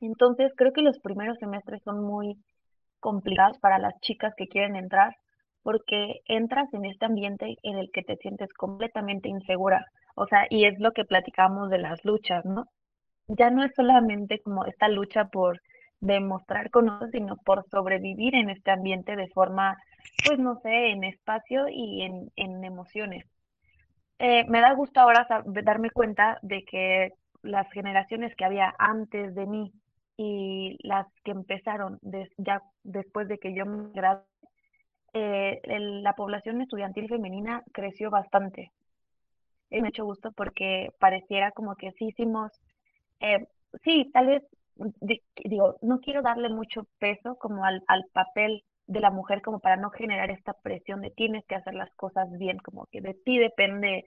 Entonces 0.00 0.52
creo 0.56 0.72
que 0.72 0.82
los 0.82 0.98
primeros 1.00 1.38
semestres 1.38 1.82
son 1.84 2.02
muy 2.04 2.36
complicados 3.00 3.58
para 3.58 3.78
las 3.78 3.94
chicas 4.00 4.32
que 4.36 4.48
quieren 4.48 4.76
entrar 4.76 5.14
porque 5.62 6.20
entras 6.26 6.72
en 6.74 6.84
este 6.84 7.06
ambiente 7.06 7.56
en 7.62 7.78
el 7.78 7.90
que 7.92 8.02
te 8.02 8.16
sientes 8.16 8.52
completamente 8.54 9.28
insegura. 9.28 9.86
O 10.14 10.26
sea, 10.26 10.46
y 10.50 10.64
es 10.66 10.78
lo 10.78 10.92
que 10.92 11.04
platicamos 11.04 11.70
de 11.70 11.78
las 11.78 12.04
luchas, 12.04 12.44
¿no? 12.44 12.66
Ya 13.28 13.50
no 13.50 13.64
es 13.64 13.72
solamente 13.74 14.40
como 14.40 14.64
esta 14.66 14.88
lucha 14.88 15.26
por 15.26 15.60
demostrar 16.00 16.70
conocimiento, 16.70 17.16
sino 17.16 17.36
por 17.36 17.64
sobrevivir 17.70 18.34
en 18.34 18.50
este 18.50 18.70
ambiente 18.70 19.16
de 19.16 19.28
forma, 19.28 19.76
pues 20.26 20.38
no 20.38 20.56
sé, 20.60 20.90
en 20.90 21.04
espacio 21.04 21.68
y 21.68 22.02
en, 22.02 22.30
en 22.36 22.64
emociones. 22.64 23.24
Eh, 24.18 24.44
me 24.48 24.60
da 24.60 24.74
gusto 24.74 25.00
ahora 25.00 25.26
darme 25.64 25.90
cuenta 25.90 26.38
de 26.42 26.64
que 26.64 27.12
las 27.42 27.70
generaciones 27.72 28.34
que 28.36 28.44
había 28.44 28.74
antes 28.78 29.34
de 29.34 29.46
mí 29.46 29.72
y 30.16 30.78
las 30.86 31.06
que 31.24 31.32
empezaron 31.32 31.98
ya 32.36 32.62
después 32.84 33.28
de 33.28 33.38
que 33.38 33.54
yo 33.54 33.66
me 33.66 33.92
gradué, 33.92 34.22
eh, 35.14 35.60
la 35.64 36.14
población 36.14 36.60
estudiantil 36.62 37.08
femenina 37.08 37.62
creció 37.72 38.10
bastante. 38.10 38.70
Me 39.70 39.86
ha 39.86 39.88
hecho 39.88 40.04
gusto 40.04 40.32
porque 40.32 40.90
pareciera 40.98 41.50
como 41.52 41.74
que 41.76 41.92
sí 41.92 42.06
hicimos 42.06 42.52
eh, 43.22 43.46
sí, 43.84 44.10
tal 44.12 44.26
vez, 44.26 44.42
digo, 45.44 45.78
no 45.82 46.00
quiero 46.00 46.22
darle 46.22 46.48
mucho 46.48 46.86
peso 46.98 47.36
como 47.36 47.64
al, 47.64 47.82
al 47.86 48.04
papel 48.12 48.64
de 48.86 49.00
la 49.00 49.10
mujer 49.10 49.42
como 49.42 49.60
para 49.60 49.76
no 49.76 49.90
generar 49.90 50.30
esta 50.30 50.52
presión 50.54 51.00
de 51.00 51.10
tienes 51.10 51.44
que 51.46 51.54
hacer 51.54 51.74
las 51.74 51.92
cosas 51.94 52.28
bien, 52.38 52.58
como 52.58 52.86
que 52.86 53.00
de 53.00 53.14
ti 53.14 53.38
depende 53.38 54.06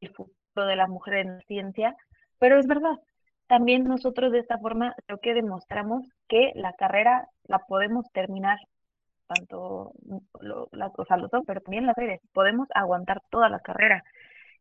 el 0.00 0.10
futuro 0.10 0.66
de 0.66 0.76
la 0.76 0.88
mujer 0.88 1.14
en 1.14 1.36
la 1.36 1.40
ciencia, 1.42 1.96
pero 2.38 2.58
es 2.58 2.66
verdad, 2.66 2.98
también 3.46 3.84
nosotros 3.84 4.32
de 4.32 4.40
esta 4.40 4.58
forma 4.58 4.94
creo 5.06 5.18
que 5.20 5.34
demostramos 5.34 6.04
que 6.28 6.52
la 6.54 6.72
carrera 6.74 7.28
la 7.44 7.60
podemos 7.60 8.10
terminar, 8.12 8.58
tanto 9.28 9.92
lo, 10.40 10.68
las, 10.72 10.92
o 10.98 11.04
sea, 11.04 11.16
los 11.16 11.32
hombres, 11.32 11.46
pero 11.46 11.60
también 11.60 11.86
las 11.86 11.96
mujeres, 11.96 12.20
podemos 12.32 12.68
aguantar 12.74 13.22
toda 13.30 13.48
la 13.48 13.60
carrera. 13.60 14.04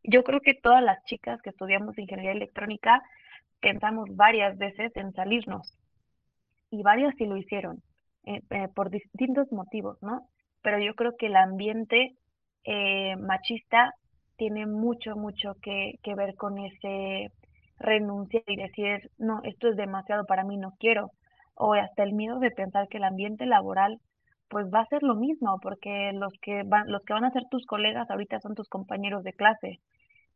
Yo 0.08 0.24
creo 0.24 0.40
que 0.42 0.54
todas 0.54 0.84
las 0.84 1.04
chicas 1.06 1.42
que 1.42 1.50
estudiamos 1.50 1.98
ingeniería 1.98 2.32
electrónica 2.32 3.02
pensamos 3.60 4.08
varias 4.16 4.56
veces 4.58 4.96
en 4.96 5.12
salirnos 5.14 5.74
y 6.70 6.84
varias 6.84 7.16
sí 7.18 7.26
lo 7.26 7.38
hicieron 7.38 7.82
eh, 8.26 8.42
eh, 8.52 8.68
por 8.76 8.92
distintos 8.92 9.52
motivos, 9.52 9.98
¿no? 10.02 10.28
Pero 10.62 10.80
yo 10.80 10.94
creo 10.94 11.16
que 11.18 11.28
el 11.28 11.36
ambiente 11.36 12.12
eh, 12.66 13.16
machista 13.18 13.94
tiene 14.38 14.68
mucho, 14.68 15.16
mucho 15.16 15.56
que, 15.62 15.94
que 16.04 16.14
ver 16.14 16.36
con 16.36 16.60
ese 16.60 17.32
renunciar 17.80 18.44
y 18.48 18.58
decir, 18.58 19.10
no, 19.18 19.42
esto 19.44 19.70
es 19.70 19.76
demasiado 19.76 20.26
para 20.26 20.44
mí, 20.44 20.58
no 20.58 20.74
quiero. 20.80 21.10
O 21.56 21.74
hasta 21.74 22.04
el 22.04 22.14
miedo 22.14 22.40
de 22.40 22.52
pensar 22.52 22.88
que 22.90 22.98
el 22.98 23.06
ambiente 23.06 23.46
laboral 23.46 24.00
pues 24.50 24.68
va 24.72 24.82
a 24.82 24.88
ser 24.88 25.02
lo 25.02 25.16
mismo, 25.16 25.60
porque 25.62 26.12
los 26.14 26.32
que 26.42 26.62
van, 26.64 26.92
los 26.92 27.04
que 27.04 27.14
van 27.14 27.26
a 27.26 27.32
ser 27.32 27.44
tus 27.50 27.66
colegas 27.66 28.10
ahorita 28.12 28.40
son 28.42 28.54
tus 28.54 28.70
compañeros 28.70 29.24
de 29.24 29.34
clase 29.34 29.80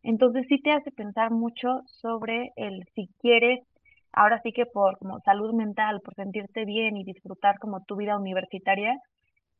Entonces 0.09 0.47
sí 0.49 0.59
te 0.59 0.71
hace 0.71 0.89
pensar 0.89 1.29
mucho 1.29 1.81
sobre 1.85 2.49
el 2.55 2.83
si 2.95 3.09
quieres, 3.19 3.59
ahora 4.11 4.41
sí 4.41 4.51
que 4.51 4.65
por 4.65 4.97
como 4.97 5.19
salud 5.19 5.53
mental, 5.53 6.01
por 6.03 6.15
sentirte 6.15 6.65
bien 6.65 6.97
y 6.97 7.03
disfrutar 7.03 7.59
como 7.59 7.83
tu 7.83 7.95
vida 7.95 8.17
universitaria, 8.17 8.97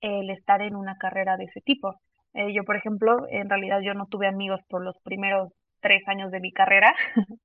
el 0.02 0.32
estar 0.32 0.64
en 0.64 0.76
una 0.76 0.96
carrera 0.98 1.38
de 1.38 1.44
ese 1.44 1.62
tipo. 1.62 1.94
Eh, 2.34 2.52
yo, 2.52 2.64
por 2.64 2.78
ejemplo, 2.78 3.28
en 3.30 3.48
realidad 3.48 3.82
yo 3.82 3.94
no 3.94 4.08
tuve 4.08 4.26
amigos 4.26 4.60
por 4.70 4.84
los 4.84 4.96
primeros 5.04 5.50
tres 5.82 6.02
años 6.08 6.32
de 6.32 6.40
mi 6.40 6.52
carrera. 6.52 6.96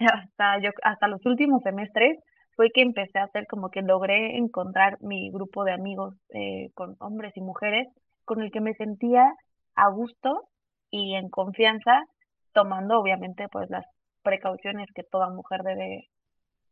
hasta, 0.00 0.60
yo, 0.60 0.72
hasta 0.82 1.08
los 1.08 1.24
últimos 1.24 1.62
semestres 1.62 2.18
fue 2.54 2.68
que 2.68 2.82
empecé 2.82 3.18
a 3.18 3.24
hacer 3.24 3.46
como 3.46 3.70
que 3.70 3.80
logré 3.80 4.36
encontrar 4.36 4.98
mi 5.00 5.30
grupo 5.30 5.64
de 5.64 5.72
amigos 5.72 6.16
eh, 6.34 6.68
con 6.74 6.96
hombres 7.00 7.34
y 7.34 7.40
mujeres 7.40 7.88
con 8.26 8.42
el 8.42 8.50
que 8.50 8.60
me 8.60 8.74
sentía 8.74 9.32
a 9.74 9.88
gusto 9.88 10.49
y 10.90 11.14
en 11.14 11.28
confianza, 11.28 12.04
tomando 12.52 12.98
obviamente 12.98 13.48
pues 13.50 13.70
las 13.70 13.86
precauciones 14.22 14.88
que 14.94 15.02
toda 15.02 15.30
mujer 15.30 15.62
debe, 15.62 16.08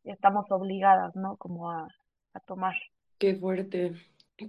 estamos 0.05 0.47
obligadas, 0.51 1.15
¿no? 1.17 1.37
Como 1.37 1.71
a, 1.71 1.89
tomar. 2.47 2.75
Qué 3.19 3.35
fuerte. 3.35 3.95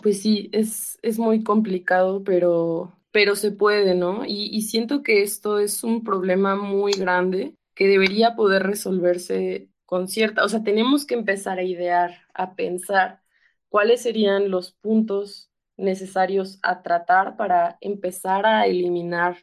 Pues 0.03 0.21
sí, 0.21 0.49
es, 0.53 0.99
es 1.01 1.17
muy 1.17 1.43
complicado, 1.43 2.23
pero, 2.23 2.93
pero 3.12 3.36
se 3.36 3.51
puede, 3.51 3.95
¿no? 3.95 4.25
Y 4.25 4.62
siento 4.62 5.01
que 5.01 5.23
esto 5.23 5.58
es 5.58 5.84
un 5.84 6.03
problema 6.03 6.55
muy 6.55 6.91
grande 6.91 7.55
que 7.73 7.88
debería 7.88 8.36
poder 8.36 8.62
resolverse 8.62 9.69
con 9.89 10.08
cierta, 10.08 10.43
o 10.43 10.49
sea, 10.49 10.62
tenemos 10.62 11.03
que 11.03 11.15
empezar 11.15 11.58
a 11.58 11.63
idear, 11.63 12.27
a 12.36 12.53
pensar 12.53 13.23
cuáles 13.69 14.03
serían 14.03 14.51
los 14.51 14.73
puntos 14.73 15.49
necesarios 15.77 16.60
a 16.62 16.84
tratar 16.84 17.38
para 17.38 17.79
empezar 17.82 18.45
a 18.45 18.67
eliminar 18.67 19.38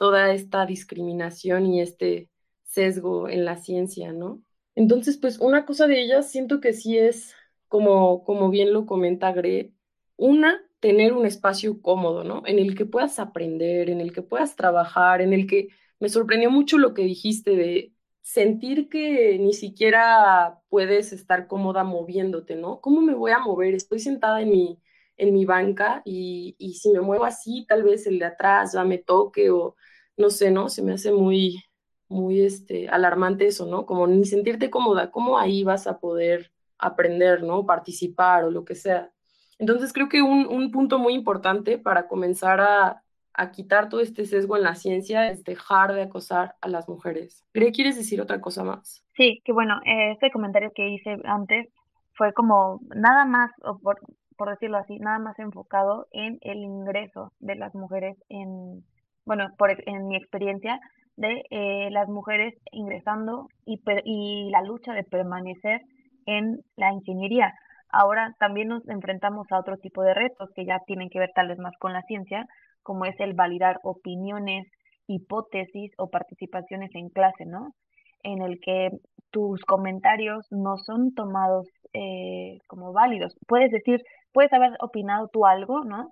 toda 0.00 0.32
esta 0.32 0.64
discriminación 0.64 1.66
y 1.66 1.82
este 1.82 2.30
sesgo 2.62 3.28
en 3.28 3.44
la 3.44 3.58
ciencia, 3.58 4.14
¿no? 4.14 4.42
Entonces, 4.74 5.18
pues 5.18 5.38
una 5.38 5.66
cosa 5.66 5.86
de 5.86 6.00
ellas 6.00 6.30
siento 6.30 6.58
que 6.62 6.72
sí 6.72 6.96
es, 6.96 7.34
como, 7.68 8.24
como 8.24 8.48
bien 8.48 8.72
lo 8.72 8.86
comenta 8.86 9.30
Gre, 9.32 9.74
una, 10.16 10.58
tener 10.80 11.12
un 11.12 11.26
espacio 11.26 11.82
cómodo, 11.82 12.24
¿no? 12.24 12.42
En 12.46 12.58
el 12.58 12.74
que 12.74 12.86
puedas 12.86 13.18
aprender, 13.18 13.90
en 13.90 14.00
el 14.00 14.14
que 14.14 14.22
puedas 14.22 14.56
trabajar, 14.56 15.20
en 15.20 15.34
el 15.34 15.46
que 15.46 15.68
me 15.98 16.08
sorprendió 16.08 16.50
mucho 16.50 16.78
lo 16.78 16.94
que 16.94 17.02
dijiste 17.02 17.54
de 17.54 17.92
sentir 18.22 18.88
que 18.88 19.38
ni 19.38 19.52
siquiera 19.52 20.60
puedes 20.70 21.12
estar 21.12 21.46
cómoda 21.46 21.84
moviéndote, 21.84 22.56
¿no? 22.56 22.80
¿Cómo 22.80 23.02
me 23.02 23.14
voy 23.14 23.32
a 23.32 23.38
mover? 23.40 23.74
Estoy 23.74 23.98
sentada 23.98 24.40
en 24.40 24.48
mi, 24.48 24.80
en 25.18 25.34
mi 25.34 25.44
banca 25.44 26.00
y, 26.06 26.56
y 26.58 26.74
si 26.76 26.90
me 26.90 27.02
muevo 27.02 27.24
así, 27.26 27.66
tal 27.68 27.82
vez 27.82 28.06
el 28.06 28.18
de 28.18 28.24
atrás 28.24 28.72
ya 28.72 28.82
me 28.84 28.96
toque 28.96 29.50
o 29.50 29.76
no 30.20 30.30
sé, 30.30 30.50
¿no? 30.50 30.68
Se 30.68 30.82
me 30.82 30.92
hace 30.92 31.12
muy, 31.12 31.64
muy 32.08 32.42
este, 32.42 32.88
alarmante 32.88 33.46
eso, 33.46 33.66
¿no? 33.66 33.86
Como 33.86 34.06
ni 34.06 34.24
sentirte 34.24 34.70
cómoda, 34.70 35.10
¿cómo 35.10 35.38
ahí 35.38 35.64
vas 35.64 35.86
a 35.86 35.98
poder 35.98 36.52
aprender, 36.78 37.42
¿no? 37.42 37.66
Participar 37.66 38.44
o 38.44 38.50
lo 38.50 38.64
que 38.64 38.74
sea. 38.74 39.10
Entonces 39.58 39.92
creo 39.92 40.08
que 40.08 40.22
un, 40.22 40.46
un 40.46 40.70
punto 40.70 40.98
muy 40.98 41.14
importante 41.14 41.78
para 41.78 42.08
comenzar 42.08 42.60
a, 42.60 43.02
a, 43.34 43.50
quitar 43.50 43.88
todo 43.88 44.00
este 44.00 44.24
sesgo 44.24 44.56
en 44.56 44.62
la 44.62 44.74
ciencia 44.74 45.28
es 45.30 45.44
dejar 45.44 45.92
de 45.92 46.02
acosar 46.02 46.56
a 46.60 46.68
las 46.68 46.88
mujeres. 46.88 47.44
¿quieres 47.52 47.96
decir 47.96 48.20
otra 48.20 48.40
cosa 48.40 48.64
más? 48.64 49.04
Sí, 49.16 49.42
que 49.44 49.52
bueno, 49.52 49.80
este 49.84 50.30
comentario 50.30 50.72
que 50.74 50.88
hice 50.88 51.18
antes 51.24 51.68
fue 52.14 52.32
como 52.32 52.80
nada 52.94 53.24
más, 53.26 53.50
por, 53.82 54.00
por 54.36 54.50
decirlo 54.50 54.78
así, 54.78 54.98
nada 54.98 55.18
más 55.18 55.38
enfocado 55.38 56.08
en 56.12 56.38
el 56.40 56.58
ingreso 56.58 57.32
de 57.38 57.56
las 57.56 57.74
mujeres 57.74 58.16
en, 58.30 58.82
bueno, 59.30 59.46
por, 59.56 59.70
en 59.70 60.08
mi 60.08 60.16
experiencia, 60.16 60.80
de 61.16 61.42
eh, 61.50 61.88
las 61.92 62.08
mujeres 62.08 62.52
ingresando 62.72 63.46
y, 63.64 63.80
y 64.04 64.50
la 64.50 64.62
lucha 64.62 64.92
de 64.92 65.04
permanecer 65.04 65.82
en 66.26 66.58
la 66.74 66.92
ingeniería 66.92 67.54
Ahora 67.92 68.34
también 68.38 68.68
nos 68.68 68.88
enfrentamos 68.88 69.50
a 69.50 69.58
otro 69.58 69.76
tipo 69.76 70.02
de 70.02 70.14
retos 70.14 70.50
que 70.54 70.64
ya 70.64 70.78
tienen 70.86 71.10
que 71.10 71.18
ver 71.18 71.30
tal 71.34 71.48
vez 71.48 71.58
más 71.58 71.74
con 71.78 71.92
la 71.92 72.02
ciencia, 72.02 72.46
como 72.82 73.04
es 73.04 73.18
el 73.18 73.34
validar 73.34 73.78
opiniones, 73.82 74.66
hipótesis 75.08 75.92
o 75.98 76.08
participaciones 76.08 76.90
en 76.94 77.08
clase, 77.08 77.46
¿no? 77.46 77.72
En 78.22 78.42
el 78.42 78.60
que 78.60 78.90
tus 79.30 79.60
comentarios 79.62 80.46
no 80.50 80.76
son 80.76 81.14
tomados 81.14 81.66
eh, 81.92 82.58
como 82.68 82.92
válidos. 82.92 83.34
Puedes 83.48 83.72
decir, 83.72 84.00
puedes 84.32 84.52
haber 84.52 84.70
opinado 84.80 85.28
tú 85.32 85.46
algo, 85.46 85.82
¿no? 85.84 86.10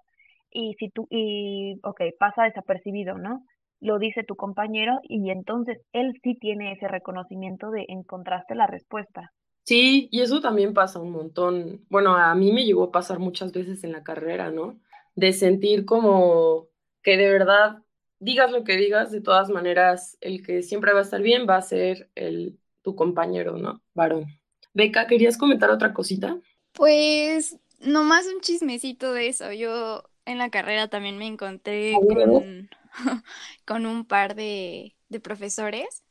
Y 0.50 0.74
si 0.78 0.90
tú, 0.90 1.06
y, 1.10 1.78
ok, 1.82 2.00
pasa 2.18 2.44
desapercibido, 2.44 3.18
¿no? 3.18 3.44
Lo 3.80 3.98
dice 3.98 4.24
tu 4.24 4.34
compañero 4.34 4.98
y 5.02 5.30
entonces 5.30 5.78
él 5.92 6.12
sí 6.22 6.36
tiene 6.40 6.72
ese 6.72 6.88
reconocimiento 6.88 7.70
de 7.70 7.84
encontraste 7.88 8.54
la 8.54 8.66
respuesta. 8.66 9.32
Sí, 9.64 10.08
y 10.10 10.22
eso 10.22 10.40
también 10.40 10.74
pasa 10.74 10.98
un 10.98 11.12
montón. 11.12 11.84
Bueno, 11.90 12.16
a 12.16 12.34
mí 12.34 12.52
me 12.52 12.64
llegó 12.64 12.84
a 12.84 12.90
pasar 12.90 13.18
muchas 13.18 13.52
veces 13.52 13.84
en 13.84 13.92
la 13.92 14.02
carrera, 14.02 14.50
¿no? 14.50 14.80
De 15.14 15.32
sentir 15.32 15.84
como 15.84 16.68
que 17.02 17.16
de 17.16 17.30
verdad, 17.30 17.82
digas 18.18 18.50
lo 18.50 18.64
que 18.64 18.76
digas, 18.76 19.12
de 19.12 19.20
todas 19.20 19.50
maneras, 19.50 20.16
el 20.20 20.42
que 20.42 20.62
siempre 20.62 20.92
va 20.92 21.00
a 21.00 21.02
estar 21.02 21.20
bien 21.20 21.46
va 21.48 21.56
a 21.56 21.62
ser 21.62 22.10
el, 22.14 22.58
tu 22.82 22.96
compañero, 22.96 23.58
¿no? 23.58 23.82
Varón. 23.94 24.26
Beca, 24.72 25.06
¿querías 25.06 25.36
comentar 25.36 25.70
otra 25.70 25.92
cosita? 25.92 26.38
Pues 26.72 27.58
nomás 27.80 28.26
un 28.26 28.40
chismecito 28.40 29.12
de 29.12 29.28
eso. 29.28 29.52
Yo 29.52 30.07
en 30.28 30.38
la 30.38 30.50
carrera 30.50 30.88
también 30.88 31.18
me 31.18 31.26
encontré 31.26 31.94
con, 31.94 32.70
con 33.64 33.86
un 33.86 34.04
par 34.04 34.34
de, 34.34 34.94
de 35.08 35.20
profesores 35.20 36.04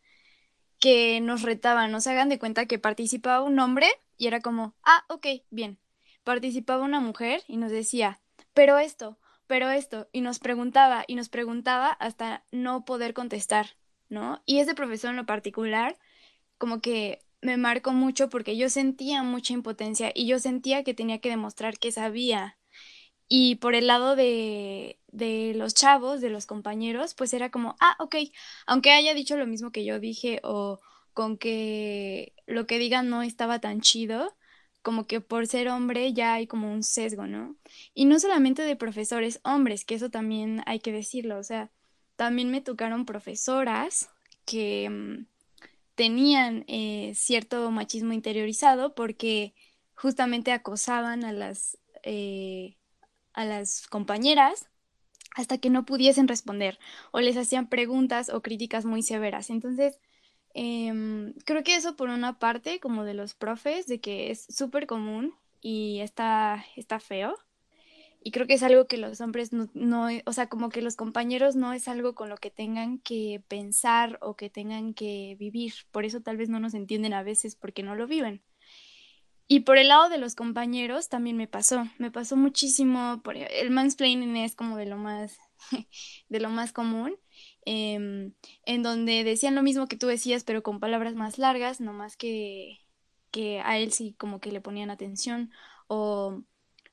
que 0.79 1.21
nos 1.21 1.41
retaban, 1.41 1.91
nos 1.91 2.07
hagan 2.07 2.29
de 2.29 2.39
cuenta 2.39 2.65
que 2.65 2.79
participaba 2.79 3.41
un 3.41 3.59
hombre 3.59 3.87
y 4.17 4.27
era 4.27 4.41
como, 4.41 4.75
ah, 4.83 5.05
ok, 5.09 5.27
bien. 5.49 5.79
Participaba 6.23 6.83
una 6.83 6.99
mujer 6.99 7.41
y 7.47 7.57
nos 7.57 7.71
decía, 7.71 8.19
pero 8.53 8.77
esto, 8.77 9.17
pero 9.47 9.69
esto, 9.69 10.09
y 10.11 10.21
nos 10.21 10.39
preguntaba 10.39 11.05
y 11.07 11.15
nos 11.15 11.29
preguntaba 11.29 11.89
hasta 11.89 12.43
no 12.51 12.85
poder 12.85 13.13
contestar, 13.13 13.77
¿no? 14.09 14.41
Y 14.45 14.59
ese 14.59 14.75
profesor 14.75 15.11
en 15.11 15.15
lo 15.15 15.25
particular, 15.25 15.97
como 16.57 16.81
que 16.81 17.19
me 17.41 17.57
marcó 17.57 17.93
mucho 17.93 18.29
porque 18.29 18.57
yo 18.57 18.69
sentía 18.69 19.23
mucha 19.23 19.53
impotencia 19.53 20.11
y 20.13 20.27
yo 20.27 20.39
sentía 20.39 20.83
que 20.83 20.93
tenía 20.93 21.19
que 21.19 21.29
demostrar 21.29 21.77
que 21.77 21.91
sabía. 21.91 22.56
Y 23.27 23.55
por 23.55 23.75
el 23.75 23.87
lado 23.87 24.15
de, 24.15 24.99
de 25.07 25.53
los 25.55 25.73
chavos, 25.73 26.21
de 26.21 26.29
los 26.29 26.45
compañeros, 26.45 27.13
pues 27.13 27.33
era 27.33 27.49
como, 27.49 27.75
ah, 27.79 27.95
ok, 27.99 28.15
aunque 28.65 28.91
haya 28.91 29.13
dicho 29.13 29.37
lo 29.37 29.47
mismo 29.47 29.71
que 29.71 29.83
yo 29.85 29.99
dije 29.99 30.39
o 30.43 30.79
con 31.13 31.37
que 31.37 32.33
lo 32.45 32.67
que 32.67 32.79
digan 32.79 33.09
no 33.09 33.23
estaba 33.23 33.59
tan 33.59 33.81
chido, 33.81 34.35
como 34.81 35.07
que 35.07 35.19
por 35.19 35.47
ser 35.47 35.67
hombre 35.67 36.13
ya 36.13 36.35
hay 36.35 36.47
como 36.47 36.71
un 36.71 36.83
sesgo, 36.83 37.27
¿no? 37.27 37.57
Y 37.93 38.05
no 38.05 38.19
solamente 38.19 38.61
de 38.61 38.75
profesores 38.75 39.41
hombres, 39.43 39.83
que 39.83 39.95
eso 39.95 40.09
también 40.09 40.61
hay 40.65 40.79
que 40.79 40.91
decirlo, 40.91 41.37
o 41.39 41.43
sea, 41.43 41.71
también 42.15 42.51
me 42.51 42.61
tocaron 42.61 43.05
profesoras 43.05 44.09
que 44.45 44.89
mm, 44.89 45.25
tenían 45.95 46.63
eh, 46.67 47.13
cierto 47.15 47.69
machismo 47.71 48.13
interiorizado 48.13 48.95
porque 48.95 49.53
justamente 49.95 50.51
acosaban 50.51 51.25
a 51.25 51.33
las, 51.33 51.77
eh, 52.03 52.77
a 53.37 53.45
las 53.45 53.87
compañeras 53.87 54.67
hasta 55.35 55.59
que 55.59 55.69
no 55.69 55.85
pudiesen 55.85 56.27
responder 56.27 56.79
o 57.11 57.21
les 57.21 57.37
hacían 57.37 57.69
preguntas 57.69 58.29
o 58.29 58.41
críticas 58.41 58.85
muy 58.85 59.03
severas. 59.03 59.49
Entonces, 59.51 59.99
em, 60.55 61.33
creo 61.45 61.63
que 61.63 61.75
eso 61.75 61.95
por 61.95 62.09
una 62.09 62.39
parte, 62.39 62.79
como 62.79 63.05
de 63.05 63.13
los 63.13 63.35
profes, 63.35 63.87
de 63.87 63.99
que 64.01 64.31
es 64.31 64.45
súper 64.49 64.87
común 64.87 65.35
y 65.61 65.99
está, 66.01 66.65
está 66.75 66.99
feo. 66.99 67.37
Y 68.23 68.31
creo 68.31 68.47
que 68.47 68.55
es 68.55 68.63
algo 68.63 68.87
que 68.87 68.97
los 68.97 69.21
hombres 69.21 69.53
no, 69.53 69.69
no, 69.73 70.07
o 70.25 70.33
sea, 70.33 70.49
como 70.49 70.69
que 70.69 70.81
los 70.81 70.95
compañeros 70.97 71.55
no 71.55 71.73
es 71.73 71.87
algo 71.87 72.15
con 72.15 72.29
lo 72.29 72.37
que 72.37 72.51
tengan 72.51 72.99
que 72.99 73.43
pensar 73.47 74.17
o 74.21 74.35
que 74.35 74.49
tengan 74.49 74.93
que 74.93 75.37
vivir. 75.39 75.73
Por 75.91 76.05
eso 76.05 76.21
tal 76.21 76.37
vez 76.37 76.49
no 76.49 76.59
nos 76.59 76.73
entienden 76.73 77.13
a 77.13 77.23
veces 77.23 77.55
porque 77.55 77.83
no 77.83 77.95
lo 77.95 78.07
viven. 78.07 78.41
Y 79.47 79.61
por 79.61 79.77
el 79.77 79.87
lado 79.87 80.09
de 80.09 80.17
los 80.17 80.35
compañeros 80.35 81.07
también 81.09 81.37
me 81.37 81.47
pasó, 81.47 81.85
me 81.99 82.11
pasó 82.11 82.35
muchísimo, 82.35 83.21
por, 83.23 83.37
e, 83.37 83.61
el 83.61 83.71
mansplaining 83.71 84.35
es 84.37 84.55
como 84.55 84.77
de 84.77 84.85
lo 84.85 84.97
más, 84.97 85.37
de 86.29 86.39
lo 86.39 86.49
más 86.49 86.73
común, 86.73 87.15
em, 87.65 88.33
en 88.65 88.83
donde 88.83 89.23
decían 89.23 89.55
lo 89.55 89.63
mismo 89.63 89.87
que 89.87 89.97
tú 89.97 90.07
decías, 90.07 90.43
pero 90.43 90.63
con 90.63 90.79
palabras 90.79 91.15
más 91.15 91.37
largas, 91.37 91.79
no 91.79 91.93
más 91.93 92.17
que, 92.17 92.79
que 93.31 93.61
a 93.61 93.77
él 93.77 93.91
sí 93.93 94.15
como 94.17 94.39
que 94.41 94.51
le 94.51 94.61
ponían 94.61 94.89
atención, 94.89 95.51
o, 95.87 96.43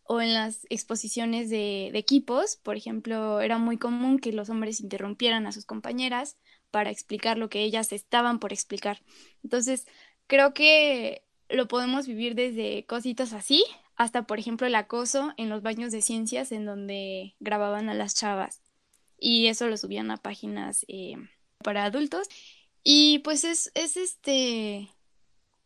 o 0.04 0.20
en 0.20 0.34
las 0.34 0.66
exposiciones 0.70 1.50
de, 1.50 1.90
de 1.92 1.98
equipos, 1.98 2.56
por 2.56 2.76
ejemplo, 2.76 3.40
era 3.40 3.58
muy 3.58 3.78
común 3.78 4.18
que 4.18 4.32
los 4.32 4.48
hombres 4.50 4.80
interrumpieran 4.80 5.46
a 5.46 5.52
sus 5.52 5.64
compañeras 5.66 6.38
para 6.70 6.90
explicar 6.90 7.38
lo 7.38 7.48
que 7.48 7.62
ellas 7.64 7.92
estaban 7.92 8.38
por 8.38 8.52
explicar. 8.52 9.02
Entonces, 9.42 9.86
creo 10.26 10.54
que 10.54 11.23
lo 11.48 11.68
podemos 11.68 12.06
vivir 12.06 12.34
desde 12.34 12.84
cositas 12.86 13.32
así 13.32 13.64
hasta, 13.96 14.26
por 14.26 14.38
ejemplo, 14.38 14.66
el 14.66 14.74
acoso 14.74 15.32
en 15.36 15.48
los 15.48 15.62
baños 15.62 15.92
de 15.92 16.02
ciencias 16.02 16.52
en 16.52 16.66
donde 16.66 17.36
grababan 17.40 17.88
a 17.88 17.94
las 17.94 18.14
chavas 18.14 18.60
y 19.18 19.46
eso 19.46 19.68
lo 19.68 19.76
subían 19.76 20.10
a 20.10 20.16
páginas, 20.16 20.84
eh, 20.88 21.16
para 21.62 21.84
adultos. 21.84 22.28
Y 22.82 23.20
pues 23.20 23.44
es, 23.44 23.70
es 23.74 23.96
este 23.96 24.90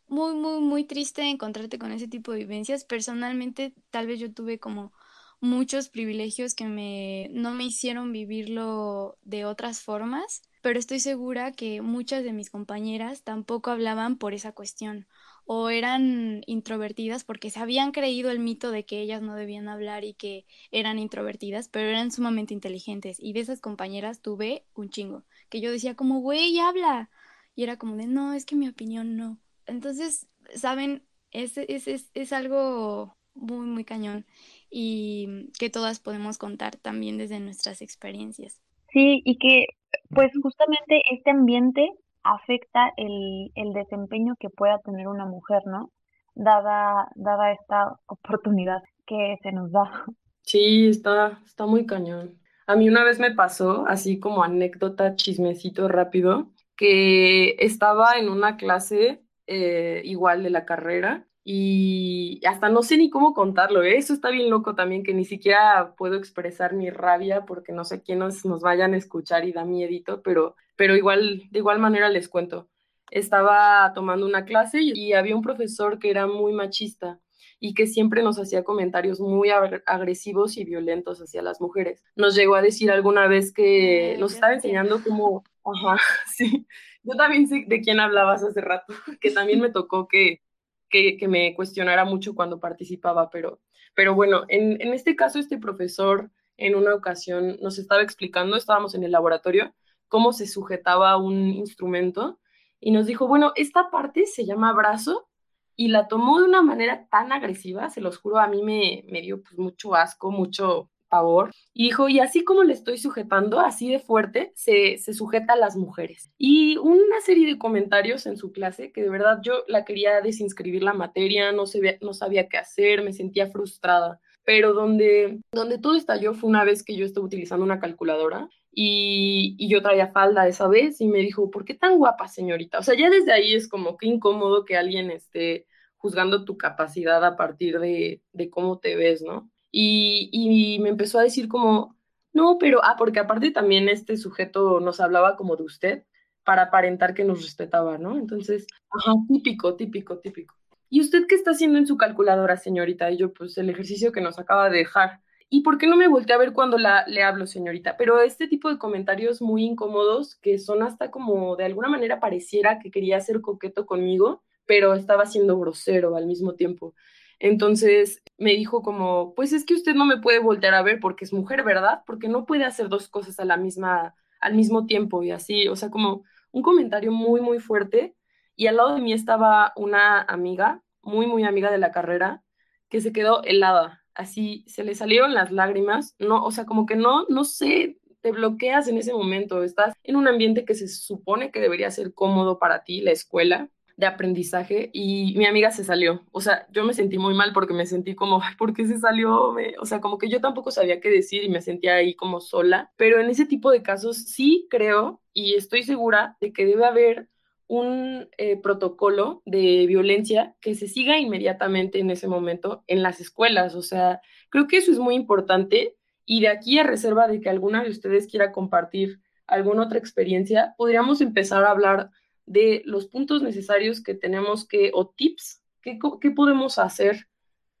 muy, 0.07 0.33
muy, 0.33 0.59
muy 0.61 0.83
triste 0.85 1.23
encontrarte 1.23 1.77
con 1.77 1.91
ese 1.91 2.07
tipo 2.07 2.31
de 2.31 2.39
vivencias. 2.39 2.85
Personalmente, 2.85 3.73
tal 3.89 4.07
vez 4.07 4.19
yo 4.19 4.31
tuve 4.31 4.59
como 4.59 4.93
muchos 5.41 5.89
privilegios 5.89 6.55
que 6.55 6.65
me, 6.65 7.29
no 7.31 7.53
me 7.53 7.65
hicieron 7.65 8.11
vivirlo 8.11 9.17
de 9.23 9.45
otras 9.45 9.81
formas, 9.81 10.41
pero 10.61 10.79
estoy 10.79 10.99
segura 10.99 11.51
que 11.51 11.81
muchas 11.81 12.23
de 12.23 12.33
mis 12.33 12.49
compañeras 12.49 13.23
tampoco 13.23 13.71
hablaban 13.71 14.17
por 14.17 14.33
esa 14.33 14.51
cuestión 14.51 15.07
o 15.51 15.71
eran 15.71 16.43
introvertidas 16.45 17.23
porque 17.23 17.49
se 17.49 17.59
habían 17.59 17.91
creído 17.91 18.29
el 18.29 18.37
mito 18.37 18.69
de 18.69 18.85
que 18.85 19.01
ellas 19.01 19.23
no 19.23 19.33
debían 19.33 19.67
hablar 19.67 20.03
y 20.03 20.13
que 20.13 20.45
eran 20.69 20.99
introvertidas, 20.99 21.69
pero 21.69 21.87
eran 21.87 22.11
sumamente 22.11 22.53
inteligentes 22.53 23.17
y 23.19 23.33
de 23.33 23.39
esas 23.39 23.59
compañeras 23.59 24.21
tuve 24.21 24.67
un 24.75 24.91
chingo, 24.91 25.23
que 25.49 25.59
yo 25.59 25.71
decía 25.71 25.95
como, 25.95 26.19
güey, 26.19 26.59
habla. 26.59 27.09
Y 27.55 27.63
era 27.63 27.77
como 27.79 27.95
de, 27.95 28.05
no, 28.05 28.33
es 28.33 28.45
que 28.45 28.55
mi 28.55 28.69
opinión 28.69 29.17
no. 29.17 29.39
Entonces, 29.65 30.27
¿saben? 30.53 31.01
Es, 31.31 31.57
es, 31.57 31.87
es, 31.87 32.11
es 32.13 32.31
algo 32.31 33.17
muy, 33.33 33.65
muy 33.65 33.85
cañón 33.85 34.27
y 34.69 35.49
que 35.57 35.71
todas 35.71 35.99
podemos 35.99 36.37
contar 36.37 36.75
también 36.75 37.17
desde 37.17 37.39
nuestras 37.39 37.81
experiencias. 37.81 38.61
Sí, 38.93 39.23
y 39.25 39.39
que 39.39 39.65
pues 40.09 40.31
justamente 40.43 41.01
este 41.11 41.31
ambiente 41.31 41.89
afecta 42.23 42.91
el, 42.97 43.51
desempeño 43.73 44.35
que 44.39 44.49
pueda 44.49 44.79
tener 44.79 45.07
una 45.07 45.25
mujer, 45.25 45.61
¿no? 45.65 45.91
Dada, 46.35 47.09
dada 47.15 47.51
esta 47.51 47.99
oportunidad 48.07 48.81
que 49.05 49.37
se 49.43 49.51
nos 49.51 49.71
da. 49.71 49.83
Sí, 50.41 50.87
está, 50.87 51.39
está 51.45 51.67
muy 51.67 51.85
cañón. 51.85 52.39
A 52.65 52.75
mí 52.75 52.89
una 52.89 53.03
vez 53.03 53.19
me 53.19 53.35
pasó, 53.35 53.85
así 53.87 54.19
como 54.19 54.41
anécdota, 54.41 55.15
chismecito 55.15 55.87
rápido, 55.87 56.49
que 56.75 57.55
estaba 57.59 58.17
en 58.17 58.29
una 58.29 58.57
clase 58.57 59.21
eh, 59.45 60.01
igual 60.05 60.41
de 60.41 60.49
la 60.49 60.65
carrera 60.65 61.27
y 61.43 62.41
hasta 62.45 62.69
no 62.69 62.83
sé 62.83 62.97
ni 62.97 63.09
cómo 63.09 63.33
contarlo, 63.33 63.81
¿eh? 63.81 63.97
eso 63.97 64.13
está 64.13 64.29
bien 64.29 64.51
loco 64.51 64.75
también, 64.75 65.03
que 65.03 65.13
ni 65.15 65.25
siquiera 65.25 65.95
puedo 65.97 66.15
expresar 66.15 66.73
mi 66.73 66.91
rabia 66.91 67.45
porque 67.45 67.71
no 67.71 67.85
sé 67.85 68.03
quiénes 68.03 68.45
nos 68.45 68.61
vayan 68.61 68.93
a 68.93 68.97
escuchar 68.97 69.45
y 69.45 69.51
da 69.51 69.65
miedito, 69.65 70.21
pero, 70.21 70.55
pero 70.79 70.95
igual, 70.95 71.43
de 71.51 71.59
igual 71.59 71.77
manera 71.77 72.07
les 72.07 72.29
cuento. 72.29 72.69
Estaba 73.11 73.91
tomando 73.93 74.25
una 74.25 74.45
clase 74.45 74.79
y 74.81 75.11
había 75.11 75.35
un 75.35 75.41
profesor 75.41 75.99
que 75.99 76.09
era 76.09 76.25
muy 76.25 76.53
machista 76.53 77.19
y 77.59 77.73
que 77.73 77.85
siempre 77.85 78.23
nos 78.23 78.39
hacía 78.39 78.63
comentarios 78.63 79.19
muy 79.19 79.49
agresivos 79.49 80.55
y 80.55 80.63
violentos 80.63 81.19
hacia 81.19 81.41
las 81.41 81.59
mujeres. 81.59 82.01
Nos 82.15 82.33
llegó 82.33 82.55
a 82.55 82.61
decir 82.61 82.91
alguna 82.91 83.27
vez 83.27 83.51
que 83.51 84.15
nos 84.19 84.35
estaba 84.35 84.53
enseñando 84.53 85.03
cómo, 85.03 85.43
ajá, 85.65 86.01
sí, 86.33 86.65
yo 87.03 87.13
también 87.17 87.49
sé 87.49 87.65
de 87.67 87.81
quién 87.81 87.99
hablabas 87.99 88.41
hace 88.41 88.61
rato, 88.61 88.93
que 89.19 89.31
también 89.31 89.59
me 89.59 89.71
tocó 89.71 90.07
que 90.07 90.41
que, 90.89 91.27
me 91.27 91.53
cuestionara 91.55 92.05
mucho 92.05 92.33
cuando 92.33 92.61
participaba, 92.61 93.29
pero, 93.29 93.59
pero 93.95 94.15
bueno, 94.15 94.45
en, 94.47 94.81
en 94.81 94.93
este 94.93 95.17
caso 95.17 95.39
este 95.39 95.57
profesor 95.57 96.31
en 96.55 96.75
una 96.75 96.95
ocasión 96.95 97.57
nos 97.61 97.77
estaba 97.77 98.01
explicando, 98.01 98.55
estábamos 98.55 98.95
en 98.95 99.03
el 99.03 99.11
laboratorio, 99.11 99.73
cómo 100.09 100.33
se 100.33 100.47
sujetaba 100.47 101.17
un 101.17 101.49
instrumento 101.49 102.39
y 102.79 102.91
nos 102.91 103.05
dijo, 103.05 103.27
bueno, 103.27 103.53
esta 103.55 103.89
parte 103.89 104.25
se 104.25 104.45
llama 104.45 104.73
brazo 104.73 105.27
y 105.75 105.87
la 105.87 106.07
tomó 106.07 106.39
de 106.39 106.45
una 106.47 106.61
manera 106.61 107.07
tan 107.09 107.31
agresiva, 107.31 107.89
se 107.89 108.01
los 108.01 108.17
juro, 108.17 108.39
a 108.39 108.47
mí 108.47 108.61
me, 108.63 109.05
me 109.07 109.21
dio 109.21 109.41
pues, 109.41 109.57
mucho 109.57 109.95
asco, 109.95 110.31
mucho, 110.31 110.89
favor. 111.09 111.51
Y 111.73 111.85
dijo, 111.85 112.07
y 112.07 112.19
así 112.19 112.43
como 112.43 112.63
le 112.63 112.73
estoy 112.73 112.97
sujetando, 112.97 113.59
así 113.59 113.89
de 113.89 113.99
fuerte, 113.99 114.51
se, 114.55 114.97
se 114.97 115.13
sujeta 115.13 115.53
a 115.53 115.57
las 115.57 115.75
mujeres. 115.75 116.29
Y 116.37 116.77
una 116.77 117.19
serie 117.21 117.47
de 117.47 117.57
comentarios 117.57 118.25
en 118.25 118.37
su 118.37 118.51
clase 118.51 118.91
que 118.91 119.01
de 119.01 119.09
verdad 119.09 119.39
yo 119.41 119.63
la 119.67 119.83
quería 119.83 120.21
desinscribir 120.21 120.83
la 120.83 120.93
materia, 120.93 121.51
no, 121.51 121.65
se, 121.65 121.97
no 122.01 122.13
sabía 122.13 122.47
qué 122.47 122.57
hacer, 122.57 123.03
me 123.03 123.13
sentía 123.13 123.47
frustrada. 123.47 124.19
Pero 124.45 124.73
donde, 124.73 125.41
donde 125.51 125.77
todo 125.77 125.95
estalló 125.95 126.33
fue 126.33 126.49
una 126.49 126.63
vez 126.63 126.83
que 126.83 126.95
yo 126.95 127.05
estaba 127.05 127.25
utilizando 127.25 127.65
una 127.65 127.79
calculadora 127.79 128.49
y, 128.81 129.55
y, 129.57 129.67
yo 129.67 129.81
traía 129.81 130.13
falda 130.13 130.47
esa 130.47 130.69
vez 130.69 131.01
y 131.01 131.07
me 131.09 131.19
dijo, 131.19 131.51
¿por 131.51 131.65
qué 131.65 131.73
tan 131.73 131.97
guapa, 131.97 132.29
señorita? 132.29 132.79
O 132.79 132.83
sea, 132.83 132.95
ya 132.95 133.09
desde 133.09 133.33
ahí 133.33 133.53
es 133.53 133.67
como 133.67 133.97
que 133.97 134.07
incómodo 134.07 134.63
que 134.63 134.77
alguien 134.77 135.11
esté 135.11 135.67
juzgando 135.97 136.45
tu 136.45 136.57
capacidad 136.57 137.25
a 137.25 137.35
partir 137.35 137.79
de, 137.81 138.23
de 138.31 138.49
cómo 138.49 138.79
te 138.79 138.95
ves, 138.95 139.21
¿no? 139.21 139.51
Y, 139.69 140.79
me 140.81 140.87
empezó 140.87 141.19
a 141.19 141.23
decir 141.23 141.49
como, 141.49 141.97
no, 142.31 142.57
pero, 142.57 142.79
ah, 142.81 142.95
porque 142.97 143.19
aparte 143.19 143.51
también 143.51 143.89
este 143.89 144.15
sujeto 144.15 144.79
nos 144.79 145.01
hablaba 145.01 145.35
como 145.35 145.57
de 145.57 145.63
usted 145.63 146.05
para 146.45 146.63
aparentar 146.63 147.13
que 147.13 147.25
nos 147.25 147.43
respetaba, 147.43 147.97
¿no? 147.97 148.17
Entonces, 148.17 148.65
ajá, 148.91 149.11
típico, 149.27 149.75
típico, 149.75 150.19
típico. 150.19 150.55
¿Y 150.89 151.01
usted 151.01 151.25
qué 151.27 151.35
está 151.35 151.51
haciendo 151.51 151.79
en 151.79 151.85
su 151.85 151.97
calculadora, 151.97 152.55
señorita? 152.55 153.11
Y 153.11 153.17
yo, 153.17 153.33
pues 153.33 153.57
el 153.57 153.69
ejercicio 153.69 154.13
que 154.13 154.21
nos 154.21 154.39
acaba 154.39 154.69
de 154.69 154.77
dejar. 154.77 155.19
¿Y 155.51 155.61
por 155.61 155.79
qué 155.79 155.87
no 155.87 155.95
me 155.95 156.07
volteé 156.07 156.35
a 156.35 156.39
ver 156.39 156.53
cuando 156.53 156.77
la, 156.77 157.05
le 157.07 157.23
hablo, 157.23 157.47
señorita? 157.47 157.97
Pero 157.97 158.21
este 158.21 158.47
tipo 158.47 158.69
de 158.69 158.77
comentarios 158.77 159.41
muy 159.41 159.63
incómodos 159.65 160.35
que 160.35 160.59
son 160.59 160.83
hasta 160.83 161.09
como 161.09 161.55
de 161.55 161.65
alguna 161.65 161.89
manera 161.89 162.19
pareciera 162.19 162.79
que 162.79 162.91
quería 162.91 163.19
ser 163.19 163.41
coqueto 163.41 163.87
conmigo, 163.87 164.43
pero 164.67 164.93
estaba 164.93 165.25
siendo 165.25 165.59
grosero 165.59 166.15
al 166.15 166.27
mismo 166.27 166.53
tiempo. 166.53 166.93
Entonces 167.39 168.21
me 168.37 168.51
dijo 168.51 168.83
como, 168.83 169.33
pues 169.33 169.53
es 169.53 169.65
que 169.65 169.73
usted 169.73 169.95
no 169.95 170.05
me 170.05 170.17
puede 170.19 170.39
voltear 170.39 170.75
a 170.75 170.83
ver 170.83 170.99
porque 170.99 171.25
es 171.25 171.33
mujer, 171.33 171.63
¿verdad? 171.63 172.03
Porque 172.05 172.27
no 172.27 172.45
puede 172.45 172.65
hacer 172.65 172.89
dos 172.89 173.07
cosas 173.09 173.39
a 173.39 173.45
la 173.45 173.57
misma, 173.57 174.15
al 174.39 174.53
mismo 174.53 174.85
tiempo 174.85 175.23
y 175.23 175.31
así, 175.31 175.67
o 175.67 175.75
sea, 175.75 175.89
como 175.89 176.23
un 176.51 176.61
comentario 176.61 177.11
muy, 177.11 177.41
muy 177.41 177.59
fuerte. 177.59 178.15
Y 178.55 178.67
al 178.67 178.75
lado 178.77 178.93
de 178.95 179.01
mí 179.01 179.13
estaba 179.13 179.73
una 179.77 180.21
amiga, 180.21 180.83
muy, 181.01 181.27
muy 181.27 181.43
amiga 181.43 181.71
de 181.71 181.77
la 181.77 181.91
carrera, 181.91 182.43
que 182.89 183.01
se 183.01 183.13
quedó 183.13 183.41
helada, 183.43 183.98
así 184.15 184.63
se 184.67 184.83
le 184.83 184.95
salieron 184.95 185.33
las 185.33 185.51
lágrimas, 185.51 186.15
no, 186.19 186.43
o 186.43 186.51
sea, 186.51 186.65
como 186.65 186.85
que 186.85 186.95
no, 186.95 187.25
no 187.29 187.43
sé, 187.43 187.99
te 188.21 188.31
bloqueas 188.31 188.87
en 188.87 188.97
ese 188.97 189.13
momento, 189.13 189.63
estás 189.63 189.93
en 190.03 190.15
un 190.15 190.27
ambiente 190.27 190.65
que 190.65 190.75
se 190.75 190.87
supone 190.87 191.51
que 191.51 191.61
debería 191.61 191.91
ser 191.91 192.13
cómodo 192.13 192.59
para 192.59 192.83
ti, 192.83 193.01
la 193.01 193.11
escuela, 193.11 193.69
de 193.99 194.05
aprendizaje 194.05 194.89
y 194.93 195.33
mi 195.37 195.45
amiga 195.45 195.71
se 195.71 195.83
salió. 195.83 196.23
O 196.31 196.39
sea, 196.39 196.65
yo 196.71 196.85
me 196.85 196.93
sentí 196.93 197.17
muy 197.17 197.33
mal 197.33 197.51
porque 197.53 197.73
me 197.73 197.85
sentí 197.85 198.15
como, 198.15 198.41
ay, 198.41 198.55
¿por 198.55 198.73
qué 198.73 198.87
se 198.87 198.97
salió? 198.97 199.53
o 199.77 199.85
sea, 199.85 199.99
como 199.99 200.17
que 200.17 200.29
yo 200.29 200.39
tampoco 200.39 200.71
sabía 200.71 201.01
qué 201.01 201.09
decir 201.09 201.43
y 201.43 201.49
me 201.49 201.61
sentía 201.61 201.95
ahí 201.95 202.15
como 202.15 202.39
sola. 202.39 202.93
Pero 202.95 203.19
en 203.19 203.29
ese 203.29 203.45
tipo 203.45 203.71
de 203.71 203.83
casos 203.83 204.17
sí 204.17 204.67
creo 204.69 205.21
y 205.33 205.55
estoy 205.55 205.83
segura 205.83 206.37
de 206.39 206.53
que 206.53 206.65
debe 206.65 206.85
haber 206.85 207.27
un 207.69 208.27
eh, 208.39 208.57
protocolo 208.57 209.43
de 209.45 209.85
violencia 209.85 210.55
que 210.59 210.73
se 210.73 210.87
siga 210.87 211.19
inmediatamente 211.19 211.99
en 211.99 212.09
ese 212.09 212.27
momento 212.27 212.83
en 212.87 213.03
las 213.03 213.21
escuelas. 213.21 213.75
O 213.75 213.83
sea, 213.83 214.21
creo 214.49 214.67
que 214.67 214.77
eso 214.77 214.91
es 214.91 214.97
muy 214.97 215.13
importante 215.13 215.95
y 216.25 216.41
de 216.41 216.47
aquí 216.47 216.79
a 216.79 216.83
reserva 216.83 217.27
de 217.27 217.39
que 217.39 217.49
alguna 217.49 217.83
de 217.83 217.91
ustedes 217.91 218.25
quiera 218.25 218.51
compartir 218.51 219.21
alguna 219.45 219.83
otra 219.83 219.99
experiencia, 219.99 220.73
podríamos 220.77 221.21
empezar 221.21 221.63
a 221.63 221.69
hablar 221.69 222.09
de 222.47 222.81
los 222.85 223.05
puntos 223.05 223.43
necesarios 223.43 224.01
que 224.01 224.15
tenemos 224.15 224.67
que, 224.67 224.89
o 224.95 225.07
tips, 225.07 225.61
que, 225.83 225.99
podemos 226.35 226.79
hacer 226.79 227.27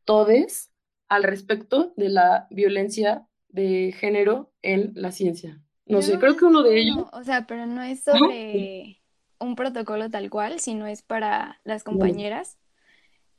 todos 0.05 0.69
al 1.07 1.23
respecto 1.23 1.93
de 1.97 2.09
la 2.09 2.45
violencia 2.51 3.27
de 3.47 3.91
género 3.97 4.51
en 4.61 4.91
la 4.93 5.11
ciencia. 5.11 5.59
No 5.87 6.03
sé, 6.03 6.19
creo 6.19 6.37
que 6.37 6.45
uno 6.45 6.61
de 6.61 6.79
ellos... 6.79 7.05
O 7.11 7.23
sea, 7.23 7.47
pero 7.47 7.65
no 7.65 7.81
es 7.81 8.03
sobre 8.03 8.99
un 9.39 9.55
protocolo 9.55 10.09
tal 10.09 10.29
cual, 10.29 10.59
sino 10.59 10.87
es 10.87 11.01
para 11.01 11.59
las 11.63 11.83
compañeras 11.83 12.57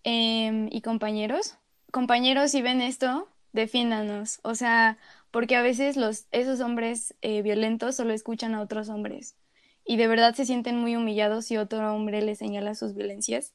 em, 0.02 0.68
y 0.70 0.80
compañeros. 0.82 1.56
Compañeros, 1.92 2.50
si 2.50 2.62
ven 2.62 2.80
esto, 2.80 3.28
defiéndanos. 3.52 4.40
O 4.42 4.54
sea, 4.54 4.98
porque 5.30 5.56
a 5.56 5.62
veces 5.62 5.96
los, 5.96 6.26
esos 6.30 6.60
hombres 6.60 7.14
eh, 7.22 7.42
violentos 7.42 7.96
solo 7.96 8.12
escuchan 8.12 8.54
a 8.54 8.60
otros 8.60 8.88
hombres 8.88 9.36
y 9.84 9.96
de 9.96 10.08
verdad 10.08 10.34
se 10.34 10.44
sienten 10.44 10.78
muy 10.78 10.96
humillados 10.96 11.46
si 11.46 11.56
otro 11.56 11.94
hombre 11.94 12.22
les 12.22 12.38
señala 12.38 12.74
sus 12.74 12.94
violencias. 12.94 13.54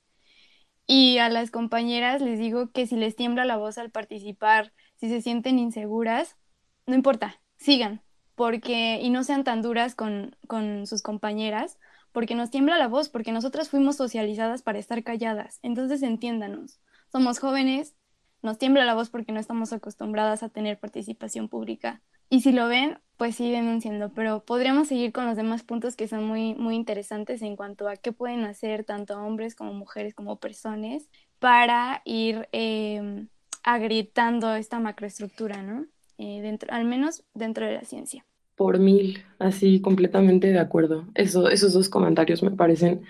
Y 0.88 1.18
a 1.18 1.30
las 1.30 1.50
compañeras 1.50 2.22
les 2.22 2.39
digo 2.39 2.72
que 2.72 2.86
si 2.88 2.96
les 2.96 3.16
tiembla 3.16 3.46
la 3.46 3.58
voz 3.58 3.78
al 3.78 3.89
participar, 3.89 4.74
si 4.98 5.10
se 5.10 5.22
sienten 5.22 5.58
inseguras, 5.60 6.38
no 6.86 6.93
importa, 6.96 7.41
sigan, 7.58 8.02
porque 8.36 9.00
y 9.02 9.10
no 9.10 9.24
sean 9.24 9.43
tan 9.43 9.62
duras 9.62 9.96
con, 9.96 10.36
con 10.48 10.86
sus 10.88 11.02
compañeras, 11.02 11.80
porque 12.16 12.34
nos 12.34 12.49
tiembla 12.49 12.78
la 12.78 12.88
voz, 12.88 13.09
porque 13.09 13.34
nosotras 13.34 13.68
fuimos 13.68 13.97
socializadas 13.97 14.61
para 14.61 14.80
estar 14.80 15.03
calladas. 15.03 15.59
Entonces 15.63 16.01
entiéndanos, 16.01 16.80
somos 17.11 17.39
jóvenes, 17.39 17.93
nos 18.41 18.57
tiembla 18.57 18.86
la 18.86 18.93
voz 18.93 19.09
porque 19.09 19.34
no 19.34 19.39
estamos 19.41 19.74
acostumbradas 19.74 20.41
a 20.41 20.47
tener 20.47 20.80
participación 20.80 21.49
pública. 21.49 22.01
Y 22.30 22.39
si 22.39 22.53
lo 22.53 22.70
ven, 22.70 22.99
pues 23.18 23.36
sí 23.36 23.51
denunciando, 23.51 24.13
pero 24.13 24.45
podríamos 24.45 24.88
seguir 24.88 25.11
con 25.11 25.26
los 25.26 25.36
demás 25.36 25.63
puntos 25.63 25.97
que 25.97 26.07
son 26.07 26.24
muy, 26.24 26.55
muy 26.55 26.76
interesantes 26.76 27.41
en 27.41 27.57
cuanto 27.57 27.89
a 27.89 27.97
qué 27.97 28.13
pueden 28.13 28.45
hacer 28.45 28.86
tanto 28.86 29.20
hombres 29.20 29.53
como 29.53 29.74
mujeres 29.74 30.16
como 30.16 30.39
personas 30.39 31.09
para 31.39 32.01
ir 32.05 32.47
eh, 32.53 33.28
agrietando 33.61 34.55
esta 34.55 34.80
macroestructura, 34.80 35.63
¿no? 35.63 35.86
Eh, 36.18 36.57
al 36.70 36.86
menos 36.86 37.26
dentro 37.34 37.66
de 37.66 37.74
la 37.74 37.84
ciencia. 37.84 38.26
Por 38.56 38.80
mil, 38.80 39.24
así 39.39 39.82
completamente 39.82 40.47
de 40.47 40.60
acuerdo. 40.60 41.06
Eso, 41.14 41.49
esos 41.49 41.74
dos 41.74 41.89
comentarios 41.89 42.41
me 42.43 42.51
parecen 42.51 43.03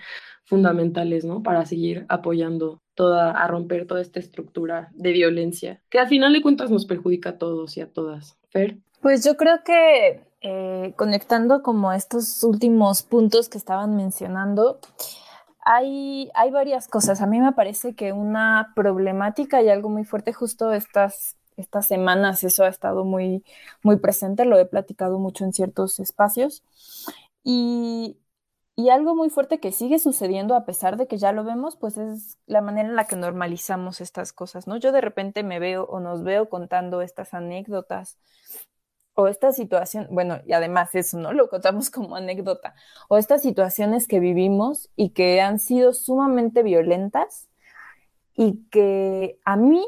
fundamentales, 0.44 1.24
¿no? 1.24 1.42
Para 1.42 1.66
seguir 1.66 2.06
apoyando 2.08 2.80
toda, 2.94 3.32
a 3.32 3.46
romper 3.48 3.86
toda 3.86 4.00
esta 4.00 4.20
estructura 4.20 4.90
de 4.94 5.12
violencia, 5.12 5.82
que 5.90 5.98
al 5.98 6.08
final 6.08 6.32
de 6.32 6.42
cuentas 6.42 6.70
nos 6.70 6.86
perjudica 6.86 7.30
a 7.30 7.38
todos 7.38 7.76
y 7.76 7.80
a 7.80 7.92
todas. 7.92 8.38
Fer. 8.50 8.78
Pues 9.00 9.24
yo 9.24 9.36
creo 9.36 9.62
que 9.64 10.24
eh, 10.40 10.94
conectando 10.96 11.62
como 11.62 11.92
estos 11.92 12.42
últimos 12.44 13.02
puntos 13.02 13.48
que 13.48 13.58
estaban 13.58 13.96
mencionando, 13.96 14.78
hay, 15.60 16.30
hay 16.34 16.50
varias 16.50 16.86
cosas. 16.86 17.20
A 17.20 17.26
mí 17.26 17.40
me 17.40 17.52
parece 17.52 17.94
que 17.94 18.12
una 18.12 18.72
problemática 18.76 19.60
y 19.62 19.68
algo 19.68 19.88
muy 19.88 20.04
fuerte 20.04 20.32
justo 20.32 20.72
estas, 20.72 21.36
estas 21.56 21.86
semanas, 21.86 22.44
eso 22.44 22.64
ha 22.64 22.68
estado 22.68 23.04
muy, 23.04 23.44
muy 23.82 23.96
presente, 23.98 24.44
lo 24.44 24.58
he 24.58 24.66
platicado 24.66 25.18
mucho 25.18 25.44
en 25.44 25.52
ciertos 25.52 25.98
espacios. 26.00 26.64
Y 27.44 28.18
y 28.78 28.90
algo 28.90 29.14
muy 29.16 29.30
fuerte 29.30 29.58
que 29.58 29.72
sigue 29.72 29.98
sucediendo 29.98 30.54
a 30.54 30.66
pesar 30.66 30.98
de 30.98 31.06
que 31.06 31.16
ya 31.16 31.32
lo 31.32 31.44
vemos, 31.44 31.76
pues 31.76 31.96
es 31.96 32.38
la 32.46 32.60
manera 32.60 32.88
en 32.90 32.94
la 32.96 33.06
que 33.06 33.16
normalizamos 33.16 34.02
estas 34.02 34.34
cosas, 34.34 34.66
¿no? 34.66 34.76
Yo 34.76 34.92
de 34.92 35.00
repente 35.00 35.42
me 35.42 35.58
veo 35.58 35.84
o 35.84 35.98
nos 35.98 36.22
veo 36.22 36.50
contando 36.50 37.00
estas 37.00 37.32
anécdotas 37.32 38.18
o 39.14 39.28
esta 39.28 39.50
situación, 39.52 40.08
bueno, 40.10 40.40
y 40.46 40.52
además 40.52 40.94
eso, 40.94 41.18
¿no? 41.18 41.32
Lo 41.32 41.48
contamos 41.48 41.88
como 41.90 42.16
anécdota, 42.16 42.74
o 43.08 43.16
estas 43.16 43.40
situaciones 43.42 44.06
que 44.06 44.20
vivimos 44.20 44.90
y 44.94 45.10
que 45.10 45.40
han 45.40 45.58
sido 45.58 45.94
sumamente 45.94 46.62
violentas 46.62 47.48
y 48.34 48.64
que 48.70 49.40
a 49.46 49.56
mí 49.56 49.86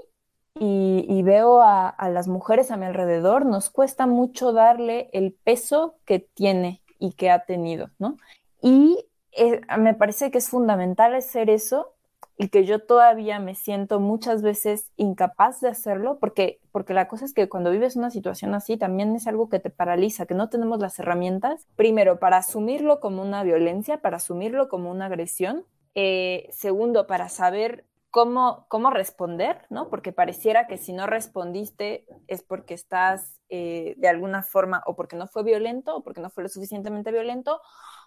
y, 0.60 1.22
veo 1.22 1.60
a, 1.62 1.94
las 2.10 2.28
mujeres 2.28 2.70
a 2.70 2.76
mi 2.76 2.86
alrededor, 2.86 3.46
nos 3.46 3.70
cuesta 3.70 4.06
mucho 4.06 4.52
darle 4.52 5.10
el 5.12 5.32
peso 5.32 5.96
que 6.04 6.18
tiene 6.18 6.82
y 6.98 7.12
que 7.12 7.30
ha 7.30 7.44
tenido, 7.44 7.90
¿no? 7.98 8.16
Y 8.60 9.06
eh, 9.32 9.60
me 9.78 9.94
parece 9.94 10.30
que 10.30 10.38
es 10.38 10.48
fundamental 10.48 11.14
hacer 11.14 11.50
eso 11.50 11.94
y 12.36 12.48
que 12.48 12.64
yo 12.64 12.78
todavía 12.80 13.40
me 13.40 13.56
siento 13.56 13.98
muchas 13.98 14.42
veces 14.42 14.92
incapaz 14.96 15.60
de 15.60 15.68
hacerlo, 15.68 16.18
porque, 16.20 16.60
porque 16.70 16.94
la 16.94 17.08
cosa 17.08 17.24
es 17.24 17.34
que 17.34 17.48
cuando 17.48 17.72
vives 17.72 17.96
una 17.96 18.10
situación 18.10 18.54
así 18.54 18.76
también 18.76 19.14
es 19.16 19.26
algo 19.26 19.48
que 19.48 19.58
te 19.58 19.70
paraliza, 19.70 20.26
que 20.26 20.34
no 20.34 20.48
tenemos 20.48 20.78
las 20.78 20.98
herramientas, 21.00 21.66
primero, 21.74 22.20
para 22.20 22.36
asumirlo 22.36 23.00
como 23.00 23.22
una 23.22 23.42
violencia, 23.42 23.98
para 23.98 24.18
asumirlo 24.18 24.68
como 24.68 24.90
una 24.90 25.06
agresión, 25.06 25.64
eh, 25.96 26.48
segundo, 26.52 27.08
para 27.08 27.28
saber 27.28 27.84
cómo, 28.10 28.66
cómo 28.68 28.90
responder, 28.90 29.66
¿no? 29.70 29.88
Porque 29.88 30.12
pareciera 30.12 30.66
que 30.66 30.78
si 30.78 30.92
no 30.92 31.06
respondiste 31.06 32.06
es 32.26 32.42
porque 32.42 32.74
estás 32.74 33.40
eh, 33.48 33.94
de 33.98 34.08
alguna 34.08 34.42
forma 34.42 34.82
o 34.86 34.96
porque 34.96 35.16
no 35.16 35.26
fue 35.26 35.42
violento 35.42 35.96
o 35.96 36.02
porque 36.02 36.20
no 36.20 36.30
fue 36.30 36.42
lo 36.42 36.48
suficientemente 36.48 37.12
violento 37.12 37.60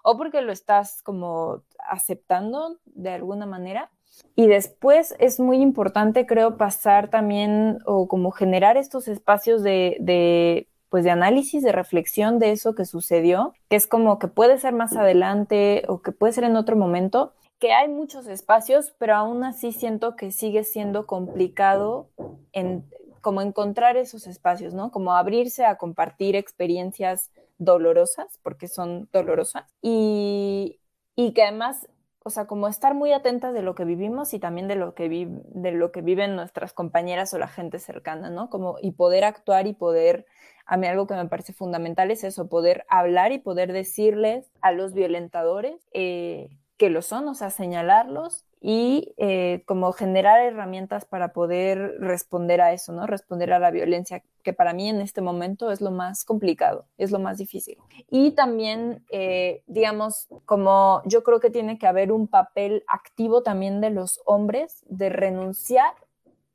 o 0.03 0.17
porque 0.17 0.41
lo 0.41 0.51
estás 0.51 1.01
como 1.03 1.63
aceptando 1.89 2.77
de 2.85 3.11
alguna 3.11 3.45
manera. 3.45 3.91
Y 4.35 4.47
después 4.47 5.15
es 5.19 5.39
muy 5.39 5.57
importante, 5.57 6.25
creo, 6.25 6.57
pasar 6.57 7.09
también 7.09 7.79
o 7.85 8.07
como 8.07 8.31
generar 8.31 8.77
estos 8.77 9.07
espacios 9.07 9.63
de, 9.63 9.97
de 9.99 10.67
pues 10.89 11.05
de 11.05 11.11
análisis, 11.11 11.63
de 11.63 11.71
reflexión 11.71 12.37
de 12.37 12.51
eso 12.51 12.75
que 12.75 12.83
sucedió, 12.83 13.53
que 13.69 13.77
es 13.77 13.87
como 13.87 14.19
que 14.19 14.27
puede 14.27 14.57
ser 14.57 14.73
más 14.73 14.97
adelante 14.97 15.83
o 15.87 16.01
que 16.01 16.11
puede 16.11 16.33
ser 16.33 16.43
en 16.43 16.57
otro 16.57 16.75
momento, 16.75 17.33
que 17.61 17.73
hay 17.73 17.87
muchos 17.87 18.25
espacios, 18.25 18.93
pero 18.97 19.15
aún 19.15 19.43
así 19.43 19.71
siento 19.71 20.15
que 20.15 20.31
sigue 20.31 20.63
siendo 20.63 21.05
complicado 21.05 22.09
en 22.53 22.83
como 23.21 23.43
encontrar 23.43 23.97
esos 23.97 24.25
espacios, 24.25 24.73
¿no? 24.73 24.91
Como 24.91 25.13
abrirse 25.13 25.63
a 25.63 25.77
compartir 25.77 26.35
experiencias 26.35 27.29
dolorosas, 27.59 28.39
porque 28.41 28.67
son 28.67 29.07
dolorosas, 29.13 29.65
y, 29.79 30.79
y 31.15 31.33
que 31.33 31.43
además, 31.43 31.87
o 32.23 32.31
sea, 32.31 32.47
como 32.47 32.67
estar 32.67 32.95
muy 32.95 33.13
atentas 33.13 33.53
de 33.53 33.61
lo 33.61 33.75
que 33.75 33.85
vivimos 33.85 34.33
y 34.33 34.39
también 34.39 34.67
de 34.67 34.75
lo 34.75 34.95
que, 34.95 35.27
de 35.29 35.71
lo 35.71 35.91
que 35.91 36.01
viven 36.01 36.35
nuestras 36.35 36.73
compañeras 36.73 37.31
o 37.35 37.37
la 37.37 37.47
gente 37.47 37.77
cercana, 37.77 38.31
¿no? 38.31 38.49
Como, 38.49 38.77
y 38.81 38.93
poder 38.93 39.23
actuar 39.23 39.67
y 39.67 39.73
poder, 39.73 40.25
a 40.65 40.77
mí 40.77 40.87
algo 40.87 41.05
que 41.05 41.13
me 41.13 41.27
parece 41.27 41.53
fundamental 41.53 42.09
es 42.09 42.23
eso, 42.23 42.49
poder 42.49 42.85
hablar 42.89 43.31
y 43.31 43.37
poder 43.37 43.71
decirles 43.71 44.49
a 44.61 44.71
los 44.71 44.95
violentadores, 44.95 45.79
eh, 45.93 46.49
que 46.81 46.89
lo 46.89 47.03
son, 47.03 47.27
o 47.27 47.35
sea, 47.35 47.51
señalarlos 47.51 48.43
y 48.59 49.13
eh, 49.17 49.61
como 49.67 49.91
generar 49.91 50.41
herramientas 50.41 51.05
para 51.05 51.31
poder 51.31 51.77
responder 51.99 52.59
a 52.59 52.73
eso, 52.73 52.91
¿no? 52.91 53.05
Responder 53.05 53.53
a 53.53 53.59
la 53.59 53.69
violencia, 53.69 54.23
que 54.41 54.51
para 54.51 54.73
mí 54.73 54.89
en 54.89 54.99
este 54.99 55.21
momento 55.21 55.69
es 55.69 55.79
lo 55.79 55.91
más 55.91 56.23
complicado, 56.23 56.87
es 56.97 57.11
lo 57.11 57.19
más 57.19 57.37
difícil. 57.37 57.77
Y 58.09 58.31
también, 58.31 59.05
eh, 59.11 59.61
digamos, 59.67 60.27
como 60.45 61.03
yo 61.05 61.21
creo 61.21 61.39
que 61.39 61.51
tiene 61.51 61.77
que 61.77 61.85
haber 61.85 62.11
un 62.11 62.27
papel 62.27 62.83
activo 62.87 63.43
también 63.43 63.79
de 63.79 63.91
los 63.91 64.19
hombres 64.25 64.83
de 64.87 65.09
renunciar 65.09 65.93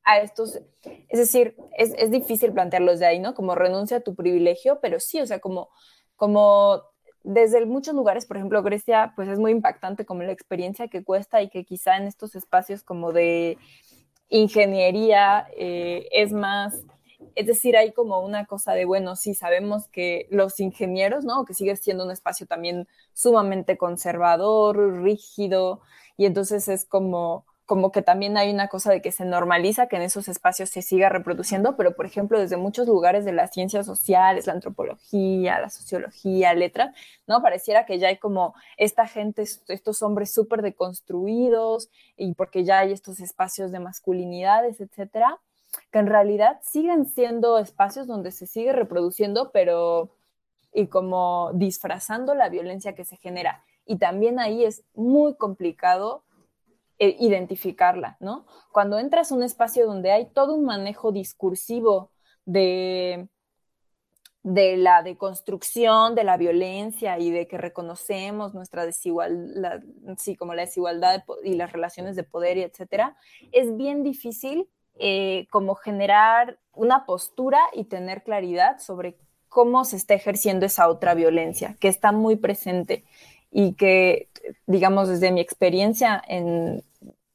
a 0.02 0.18
estos, 0.18 0.60
es 0.82 1.20
decir, 1.20 1.56
es, 1.78 1.94
es 1.96 2.10
difícil 2.10 2.52
plantearlos 2.52 2.98
de 2.98 3.06
ahí, 3.06 3.20
¿no? 3.20 3.32
Como 3.32 3.54
renuncia 3.54 3.98
a 3.98 4.00
tu 4.00 4.16
privilegio, 4.16 4.80
pero 4.80 4.98
sí, 4.98 5.20
o 5.20 5.26
sea, 5.28 5.38
como, 5.38 5.68
como 6.16 6.82
desde 7.26 7.66
muchos 7.66 7.92
lugares, 7.92 8.24
por 8.24 8.36
ejemplo, 8.36 8.62
Grecia, 8.62 9.12
pues 9.16 9.28
es 9.28 9.40
muy 9.40 9.50
impactante 9.50 10.06
como 10.06 10.22
la 10.22 10.30
experiencia 10.30 10.86
que 10.86 11.02
cuesta 11.02 11.42
y 11.42 11.48
que 11.48 11.64
quizá 11.64 11.96
en 11.96 12.04
estos 12.04 12.36
espacios 12.36 12.84
como 12.84 13.12
de 13.12 13.58
ingeniería 14.28 15.48
eh, 15.56 16.06
es 16.12 16.32
más, 16.32 16.84
es 17.34 17.46
decir, 17.48 17.76
hay 17.76 17.90
como 17.92 18.20
una 18.20 18.46
cosa 18.46 18.74
de, 18.74 18.84
bueno, 18.84 19.16
sí, 19.16 19.34
sabemos 19.34 19.88
que 19.88 20.28
los 20.30 20.60
ingenieros, 20.60 21.24
¿no? 21.24 21.44
Que 21.44 21.52
sigue 21.52 21.74
siendo 21.74 22.04
un 22.04 22.12
espacio 22.12 22.46
también 22.46 22.86
sumamente 23.12 23.76
conservador, 23.76 25.02
rígido, 25.02 25.80
y 26.16 26.26
entonces 26.26 26.68
es 26.68 26.84
como 26.84 27.44
como 27.66 27.90
que 27.90 28.00
también 28.00 28.36
hay 28.36 28.52
una 28.52 28.68
cosa 28.68 28.92
de 28.92 29.02
que 29.02 29.10
se 29.10 29.24
normaliza 29.24 29.88
que 29.88 29.96
en 29.96 30.02
esos 30.02 30.28
espacios 30.28 30.70
se 30.70 30.82
siga 30.82 31.08
reproduciendo, 31.08 31.76
pero 31.76 31.96
por 31.96 32.06
ejemplo 32.06 32.38
desde 32.38 32.56
muchos 32.56 32.86
lugares 32.86 33.24
de 33.24 33.32
las 33.32 33.50
ciencias 33.50 33.84
sociales, 33.84 34.46
la 34.46 34.52
antropología, 34.52 35.58
la 35.60 35.68
sociología, 35.68 36.54
letra, 36.54 36.94
¿no? 37.26 37.42
Pareciera 37.42 37.84
que 37.84 37.98
ya 37.98 38.06
hay 38.08 38.18
como 38.18 38.54
esta 38.76 39.08
gente, 39.08 39.42
estos 39.42 40.02
hombres 40.02 40.32
súper 40.32 40.62
deconstruidos 40.62 41.90
y 42.16 42.34
porque 42.34 42.64
ya 42.64 42.78
hay 42.78 42.92
estos 42.92 43.18
espacios 43.18 43.72
de 43.72 43.80
masculinidades, 43.80 44.80
etcétera, 44.80 45.40
que 45.90 45.98
en 45.98 46.06
realidad 46.06 46.60
siguen 46.62 47.06
siendo 47.06 47.58
espacios 47.58 48.06
donde 48.06 48.30
se 48.30 48.46
sigue 48.46 48.72
reproduciendo, 48.72 49.50
pero 49.50 50.10
y 50.72 50.86
como 50.86 51.50
disfrazando 51.54 52.34
la 52.34 52.48
violencia 52.48 52.94
que 52.94 53.04
se 53.04 53.16
genera. 53.16 53.64
Y 53.86 53.98
también 53.98 54.38
ahí 54.38 54.64
es 54.64 54.84
muy 54.94 55.34
complicado 55.34 56.22
eh, 56.98 57.16
identificarla, 57.20 58.16
¿no? 58.20 58.46
Cuando 58.72 58.98
entras 58.98 59.30
a 59.30 59.34
un 59.34 59.42
espacio 59.42 59.86
donde 59.86 60.12
hay 60.12 60.26
todo 60.32 60.54
un 60.54 60.64
manejo 60.64 61.12
discursivo 61.12 62.10
de, 62.44 63.28
de 64.42 64.76
la 64.76 65.02
deconstrucción 65.02 66.14
de 66.14 66.24
la 66.24 66.36
violencia 66.36 67.18
y 67.18 67.30
de 67.30 67.48
que 67.48 67.58
reconocemos 67.58 68.54
nuestra 68.54 68.86
desigualdad, 68.86 69.80
sí, 70.18 70.36
como 70.36 70.54
la 70.54 70.62
desigualdad 70.62 71.24
y 71.42 71.54
las 71.54 71.72
relaciones 71.72 72.14
de 72.16 72.22
poder 72.22 72.56
y 72.56 72.62
etcétera, 72.62 73.16
es 73.50 73.76
bien 73.76 74.02
difícil 74.02 74.68
eh, 74.98 75.46
como 75.50 75.74
generar 75.74 76.58
una 76.72 77.04
postura 77.04 77.60
y 77.74 77.84
tener 77.84 78.22
claridad 78.22 78.78
sobre 78.78 79.18
cómo 79.48 79.84
se 79.84 79.96
está 79.96 80.14
ejerciendo 80.14 80.64
esa 80.64 80.88
otra 80.88 81.14
violencia 81.14 81.76
que 81.80 81.88
está 81.88 82.12
muy 82.12 82.36
presente 82.36 83.04
y 83.58 83.72
que, 83.72 84.28
digamos, 84.66 85.08
desde 85.08 85.32
mi 85.32 85.40
experiencia 85.40 86.22
en 86.28 86.84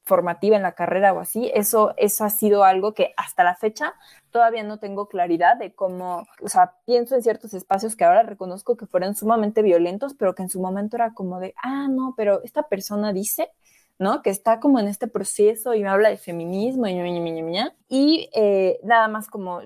formativa 0.04 0.56
en 0.56 0.62
la 0.62 0.74
carrera 0.74 1.14
o 1.14 1.20
así, 1.20 1.50
eso, 1.56 1.96
eso 1.98 2.24
ha 2.24 2.30
sido 2.30 2.64
algo 2.64 2.94
que 2.94 3.12
hasta 3.18 3.44
la 3.44 3.56
fecha 3.56 3.96
todavía 4.30 4.62
no 4.62 4.78
tengo 4.78 5.08
claridad 5.08 5.58
de 5.58 5.74
cómo, 5.74 6.28
o 6.44 6.48
sea, 6.48 6.76
pienso 6.86 7.16
en 7.16 7.24
ciertos 7.24 7.56
espacios 7.56 7.96
que 7.96 8.04
ahora 8.04 8.22
reconozco 8.22 8.78
que 8.78 8.86
fueron 8.86 9.16
sumamente 9.16 9.64
violentos, 9.64 10.14
pero 10.14 10.36
que 10.36 10.44
en 10.44 10.50
su 10.50 10.62
momento 10.62 10.96
era 10.96 11.16
como 11.16 11.40
de, 11.40 11.56
ah, 11.64 11.88
no, 11.90 12.14
pero 12.16 12.44
esta 12.44 12.68
persona 12.70 13.14
dice, 13.14 13.50
¿no? 13.98 14.22
Que 14.22 14.30
está 14.30 14.60
como 14.60 14.80
en 14.80 14.88
este 14.88 15.08
proceso 15.08 15.74
y 15.74 15.82
me 15.82 15.90
habla 15.90 16.10
de 16.10 16.18
feminismo 16.18 16.86
y, 16.86 16.92
y, 16.92 17.72
y 17.90 18.30
eh, 18.36 18.80
nada 18.84 19.08
más 19.08 19.28
como 19.28 19.62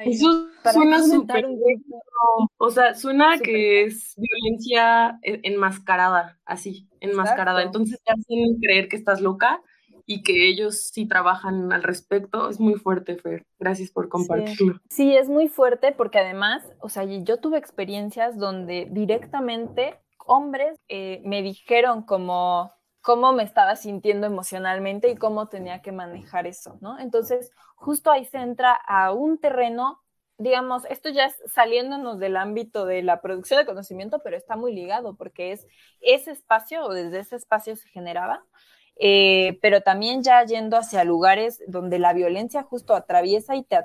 eso 0.00 0.48
suena 0.72 1.02
súper. 1.02 1.46
O 2.58 2.70
sea, 2.70 2.94
suena 2.94 3.38
que 3.38 3.84
es 3.84 4.14
violencia 4.16 5.18
enmascarada, 5.22 6.38
así, 6.44 6.88
enmascarada. 7.00 7.62
Entonces 7.62 8.00
te 8.04 8.12
hacen 8.12 8.58
creer 8.60 8.88
que 8.88 8.96
estás 8.96 9.20
loca 9.20 9.62
y 10.06 10.22
que 10.22 10.48
ellos 10.48 10.88
sí 10.92 11.06
trabajan 11.06 11.70
al 11.72 11.82
respecto. 11.82 12.48
Es 12.48 12.58
muy 12.58 12.74
fuerte, 12.74 13.16
Fer. 13.16 13.44
Gracias 13.58 13.90
por 13.90 14.08
compartirlo. 14.08 14.80
Sí, 14.88 15.14
es 15.14 15.28
muy 15.28 15.48
fuerte 15.48 15.92
porque 15.92 16.18
además, 16.18 16.64
o 16.80 16.88
sea, 16.88 17.04
yo 17.04 17.36
tuve 17.38 17.58
experiencias 17.58 18.38
donde 18.38 18.88
directamente 18.90 19.98
hombres 20.24 20.78
eh, 20.88 21.20
me 21.24 21.42
dijeron 21.42 22.02
como 22.02 22.72
cómo 23.08 23.32
me 23.32 23.42
estaba 23.42 23.74
sintiendo 23.74 24.26
emocionalmente 24.26 25.08
y 25.08 25.16
cómo 25.16 25.48
tenía 25.48 25.80
que 25.80 25.92
manejar 25.92 26.46
eso, 26.46 26.76
¿no? 26.82 26.98
Entonces, 26.98 27.52
justo 27.74 28.10
ahí 28.10 28.26
se 28.26 28.36
entra 28.36 28.74
a 28.74 29.12
un 29.12 29.38
terreno 29.38 30.02
digamos, 30.36 30.84
esto 30.90 31.08
ya 31.08 31.24
es 31.24 31.34
saliéndonos 31.52 32.18
del 32.18 32.36
ámbito 32.36 32.84
de 32.84 33.02
la 33.02 33.22
producción 33.22 33.58
de 33.58 33.66
conocimiento, 33.66 34.20
pero 34.22 34.36
está 34.36 34.56
muy 34.56 34.74
ligado 34.74 35.16
porque 35.16 35.52
es 35.52 35.66
ese 36.00 36.32
espacio 36.32 36.84
o 36.84 36.92
desde 36.92 37.20
ese 37.20 37.36
espacio 37.36 37.74
se 37.76 37.88
generaba, 37.88 38.44
eh, 38.96 39.58
pero 39.62 39.80
también 39.80 40.22
ya 40.22 40.44
yendo 40.44 40.76
hacia 40.76 41.02
lugares 41.02 41.62
donde 41.66 41.98
la 41.98 42.12
violencia 42.12 42.62
justo 42.62 42.94
atraviesa 42.94 43.56
y 43.56 43.64
te... 43.64 43.78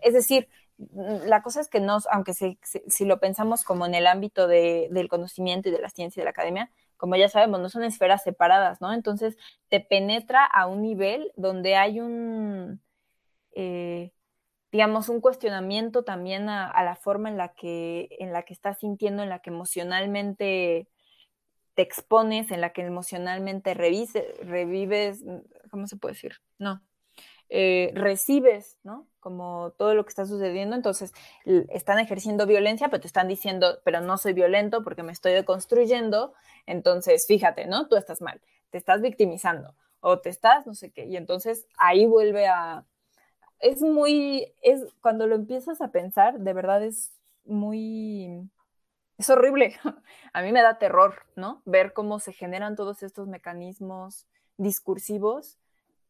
Es 0.00 0.14
decir, 0.14 0.48
la 0.78 1.42
cosa 1.42 1.60
es 1.60 1.68
que 1.68 1.78
no, 1.78 1.98
aunque 2.10 2.32
si, 2.32 3.04
lo 3.04 3.20
pensamos 3.20 3.64
como 3.64 3.84
en 3.84 3.94
el 3.94 4.06
ámbito 4.06 4.48
del 4.48 5.08
conocimiento 5.08 5.68
y 5.68 5.72
de 5.72 5.80
la 5.80 5.90
ciencia 5.90 6.20
y 6.20 6.22
de 6.22 6.24
la 6.24 6.30
academia, 6.30 6.70
como 6.96 7.16
ya 7.16 7.28
sabemos, 7.28 7.60
no 7.60 7.68
son 7.68 7.84
esferas 7.84 8.22
separadas, 8.22 8.80
¿no? 8.80 8.92
Entonces 8.92 9.36
te 9.68 9.80
penetra 9.80 10.44
a 10.44 10.66
un 10.66 10.82
nivel 10.82 11.32
donde 11.36 11.76
hay 11.76 12.00
un... 12.00 12.82
Eh, 13.52 14.12
digamos, 14.72 15.08
un 15.08 15.22
cuestionamiento 15.22 16.04
también 16.04 16.50
a, 16.50 16.82
la 16.82 16.96
forma 16.96 17.30
en 17.30 17.38
la, 17.38 17.54
que, 17.54 18.08
en 18.18 18.32
la 18.32 18.42
que 18.42 18.52
estás 18.52 18.78
sintiendo, 18.80 19.22
en 19.22 19.30
la 19.30 19.38
que 19.38 19.48
emocionalmente 19.48 20.88
te 21.74 21.82
expones, 21.82 22.50
en 22.50 22.60
la 22.60 22.74
que 22.74 22.82
emocionalmente 22.82 23.72
revives, 23.74 25.24
¿cómo 25.70 25.86
se 25.86 25.96
puede 25.96 26.14
decir? 26.14 26.36
No, 26.58 26.82
eh, 27.48 27.92
recibes, 27.94 28.78
¿no? 28.82 29.06
Como 29.26 29.72
todo 29.76 29.92
lo 29.94 30.04
que 30.04 30.10
está 30.10 30.24
sucediendo, 30.24 30.76
entonces 30.76 31.12
están 31.44 31.98
ejerciendo 31.98 32.46
violencia, 32.46 32.90
pero 32.90 33.00
te 33.00 33.08
están 33.08 33.26
diciendo, 33.26 33.80
pero 33.82 34.00
no 34.00 34.18
soy 34.18 34.34
violento 34.34 34.84
porque 34.84 35.02
me 35.02 35.10
estoy 35.10 35.32
deconstruyendo, 35.32 36.32
entonces 36.64 37.26
fíjate, 37.26 37.66
¿no? 37.66 37.88
Tú 37.88 37.96
estás 37.96 38.20
mal, 38.20 38.40
te 38.70 38.78
estás 38.78 39.02
victimizando 39.02 39.74
o 39.98 40.20
te 40.20 40.28
estás, 40.28 40.64
no 40.64 40.74
sé 40.74 40.92
qué, 40.92 41.06
y 41.06 41.16
entonces 41.16 41.66
ahí 41.76 42.06
vuelve 42.06 42.46
a, 42.46 42.84
es 43.58 43.82
muy, 43.82 44.54
es 44.62 44.84
cuando 45.00 45.26
lo 45.26 45.34
empiezas 45.34 45.80
a 45.80 45.90
pensar, 45.90 46.38
de 46.38 46.52
verdad 46.52 46.84
es 46.84 47.10
muy, 47.44 48.48
es 49.18 49.28
horrible. 49.28 49.74
A 50.32 50.40
mí 50.42 50.52
me 50.52 50.62
da 50.62 50.78
terror, 50.78 51.16
¿no? 51.34 51.62
Ver 51.64 51.94
cómo 51.94 52.20
se 52.20 52.32
generan 52.32 52.76
todos 52.76 53.02
estos 53.02 53.26
mecanismos 53.26 54.28
discursivos 54.56 55.58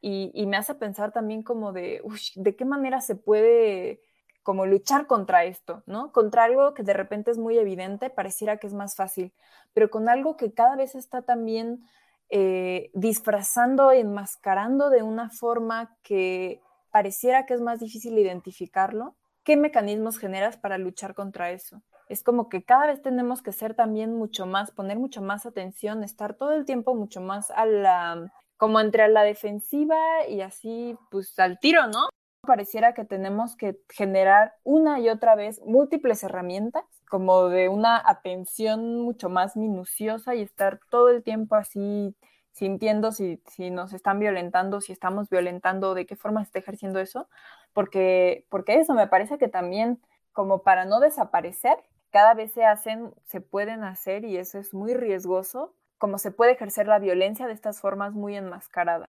y, 0.09 0.47
me 0.47 0.57
hace 0.57 0.77
pensar 0.77 1.11
también 1.11 1.43
como 1.43 1.73
de, 1.73 2.01
¿de 2.37 2.55
qué 2.55 2.65
manera 2.65 3.01
se 3.01 3.17
puede 3.17 4.01
como 4.45 4.65
luchar 4.65 5.09
contra 5.09 5.43
esto, 5.45 5.83
¿no? 5.87 6.13
Contra 6.13 6.45
algo 6.45 6.75
que 6.75 6.85
de 6.85 6.93
repente 6.93 7.33
es 7.33 7.39
muy 7.39 7.59
evidente, 7.59 8.09
pareciera 8.09 8.59
que 8.59 8.69
es 8.69 8.73
más 8.73 8.95
fácil, 8.95 9.33
pero 9.75 9.91
con 9.91 10.09
algo 10.09 10.37
que 10.37 10.55
cada 10.55 10.77
vez 10.77 10.95
está 10.95 11.23
también 11.23 11.85
eh, 12.29 12.93
disfrazando, 12.95 13.91
enmascarando 13.91 14.91
de 14.91 15.03
una 15.03 15.29
forma 15.29 15.97
que 16.05 16.61
pareciera 16.93 17.45
que 17.45 17.55
es 17.55 17.61
más 17.61 17.81
difícil 17.81 18.17
identificarlo, 18.17 19.17
¿qué 19.43 19.57
mecanismos 19.57 20.19
generas 20.19 20.57
para 20.57 20.79
luchar 20.79 21.17
contra 21.17 21.51
eso? 21.51 21.83
Es 22.09 22.23
como 22.23 22.49
que 22.49 22.63
cada 22.63 22.87
vez 22.87 23.03
tenemos 23.03 23.43
que 23.43 23.51
ser 23.51 23.75
también 23.75 24.15
mucho 24.15 24.47
más, 24.47 24.71
poner 24.71 25.01
mucho 25.01 25.21
más 25.21 25.47
atención, 25.47 26.05
estar 26.05 26.35
todo 26.35 26.53
el 26.53 26.65
tiempo 26.65 26.95
mucho 26.95 27.21
más 27.21 27.51
a 27.51 27.67
la, 27.67 28.31
como 28.57 28.81
entre 28.81 29.09
la 29.09 29.23
defensiva 29.23 29.97
y 30.29 30.41
así, 30.41 30.97
pues 31.11 31.39
al 31.39 31.59
tiro, 31.59 31.87
¿no? 31.87 32.09
Pareciera 32.43 32.95
que 32.95 33.05
tenemos 33.05 33.57
que 33.57 33.79
generar 33.89 34.55
una 34.63 35.01
y 35.01 35.09
otra 35.09 35.35
vez 35.35 35.61
múltiples 35.65 36.23
herramientas, 36.23 36.85
como 37.09 37.49
de 37.49 37.69
una 37.69 38.03
atención 38.05 39.01
mucho 39.01 39.29
más 39.29 39.57
minuciosa 39.57 40.35
y 40.35 40.43
estar 40.43 40.81
todo 40.91 41.11
el 41.11 41.23
tiempo 41.23 41.57
así 41.57 42.15
sintiendo 42.53 43.13
si, 43.13 43.43
si 43.49 43.71
nos 43.71 43.93
están 43.93 44.19
violentando, 44.19 44.81
si 44.81 44.93
estamos 44.93 45.29
violentando, 45.29 45.95
de 45.95 46.07
qué 46.07 46.17
forma 46.17 46.41
se 46.41 46.47
está 46.47 46.59
ejerciendo 46.61 47.01
eso, 47.01 47.29
porque, 47.75 48.47
porque 48.49 48.79
eso 48.79 48.95
me 48.95 49.09
parece 49.09 49.37
que 49.37 49.49
también 49.49 50.01
como 50.33 50.63
para 50.63 50.87
no 50.87 51.01
desaparecer, 51.01 51.77
cada 52.11 52.33
vez 52.33 52.53
se 52.53 52.65
hacen, 52.65 53.13
se 53.25 53.43
pueden 53.43 53.85
hacer 53.85 54.25
y 54.25 54.39
eso 54.39 54.59
es 54.59 54.73
muy 54.73 54.95
riesgoso, 54.95 55.75
como 55.99 56.19
se 56.19 56.31
puede 56.31 56.53
ejercer 56.53 56.87
la 56.87 56.99
violencia 56.99 57.47
de 57.47 57.53
estas 57.53 57.81
formas 57.81 58.13
muy 58.13 58.37
enmascaradas, 58.37 59.09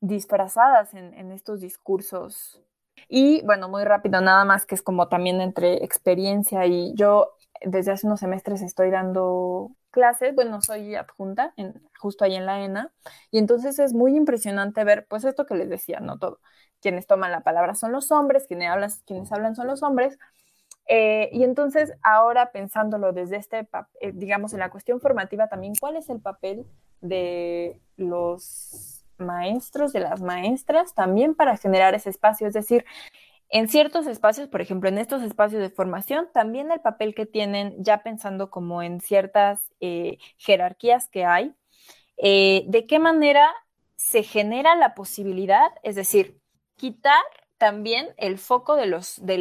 disfrazadas 0.00 0.94
en, 0.94 1.32
estos 1.32 1.60
discursos. 1.60 2.62
Y 3.08 3.42
bueno, 3.44 3.68
muy 3.68 3.84
rápido, 3.84 4.20
nada 4.20 4.44
más 4.44 4.66
que 4.66 4.74
es 4.74 4.82
como 4.82 5.08
también 5.08 5.40
entre 5.40 5.84
experiencia 5.84 6.66
y 6.66 6.94
yo 6.94 7.36
desde 7.62 7.92
hace 7.92 8.06
unos 8.06 8.20
semestres 8.20 8.62
estoy 8.62 8.90
dando 8.90 9.72
clases, 9.90 10.34
bueno, 10.34 10.62
soy 10.62 10.94
adjunta 10.94 11.52
en, 11.56 11.82
justo 11.98 12.24
ahí 12.24 12.34
en 12.34 12.46
la 12.46 12.62
ENA, 12.62 12.92
y 13.30 13.38
entonces 13.38 13.78
es 13.78 13.92
muy 13.92 14.16
impresionante 14.16 14.84
ver, 14.84 15.06
pues 15.08 15.24
esto 15.24 15.46
que 15.46 15.54
les 15.54 15.68
decía, 15.68 16.00
no 16.00 16.18
todo, 16.18 16.40
quienes 16.80 17.06
toman 17.06 17.32
la 17.32 17.40
palabra 17.40 17.74
son 17.74 17.92
los 17.92 18.10
hombres, 18.10 18.46
quienes 18.46 19.32
hablan 19.32 19.56
son 19.56 19.66
los 19.66 19.82
hombres, 19.82 20.18
eh, 20.92 21.30
y 21.32 21.44
entonces 21.44 21.92
ahora 22.02 22.50
pensándolo 22.50 23.12
desde 23.12 23.36
este, 23.36 23.68
eh, 24.00 24.10
digamos, 24.12 24.52
en 24.54 24.58
la 24.58 24.70
cuestión 24.70 25.00
formativa 25.00 25.46
también, 25.46 25.74
¿cuál 25.78 25.94
es 25.96 26.10
el 26.10 26.20
papel 26.20 26.66
de 27.00 27.80
los 27.96 29.04
maestros, 29.16 29.92
de 29.92 30.00
las 30.00 30.20
maestras, 30.20 30.92
también 30.92 31.36
para 31.36 31.56
generar 31.56 31.94
ese 31.94 32.10
espacio? 32.10 32.48
Es 32.48 32.54
decir, 32.54 32.84
en 33.50 33.68
ciertos 33.68 34.08
espacios, 34.08 34.48
por 34.48 34.62
ejemplo, 34.62 34.88
en 34.88 34.98
estos 34.98 35.22
espacios 35.22 35.62
de 35.62 35.70
formación, 35.70 36.26
también 36.34 36.72
el 36.72 36.80
papel 36.80 37.14
que 37.14 37.24
tienen, 37.24 37.76
ya 37.78 38.02
pensando 38.02 38.50
como 38.50 38.82
en 38.82 39.00
ciertas 39.00 39.60
eh, 39.78 40.18
jerarquías 40.38 41.08
que 41.08 41.24
hay, 41.24 41.54
de 42.18 42.84
qué 42.88 42.98
manera 42.98 43.48
se 43.94 44.24
genera 44.24 44.74
la 44.74 44.94
posibilidad, 44.94 45.70
es 45.84 45.94
decir, 45.94 46.40
quitar 46.74 47.22
también 47.60 48.08
el 48.16 48.38
foco 48.38 48.74
de, 48.74 48.86
los, 48.86 49.20
de 49.22 49.36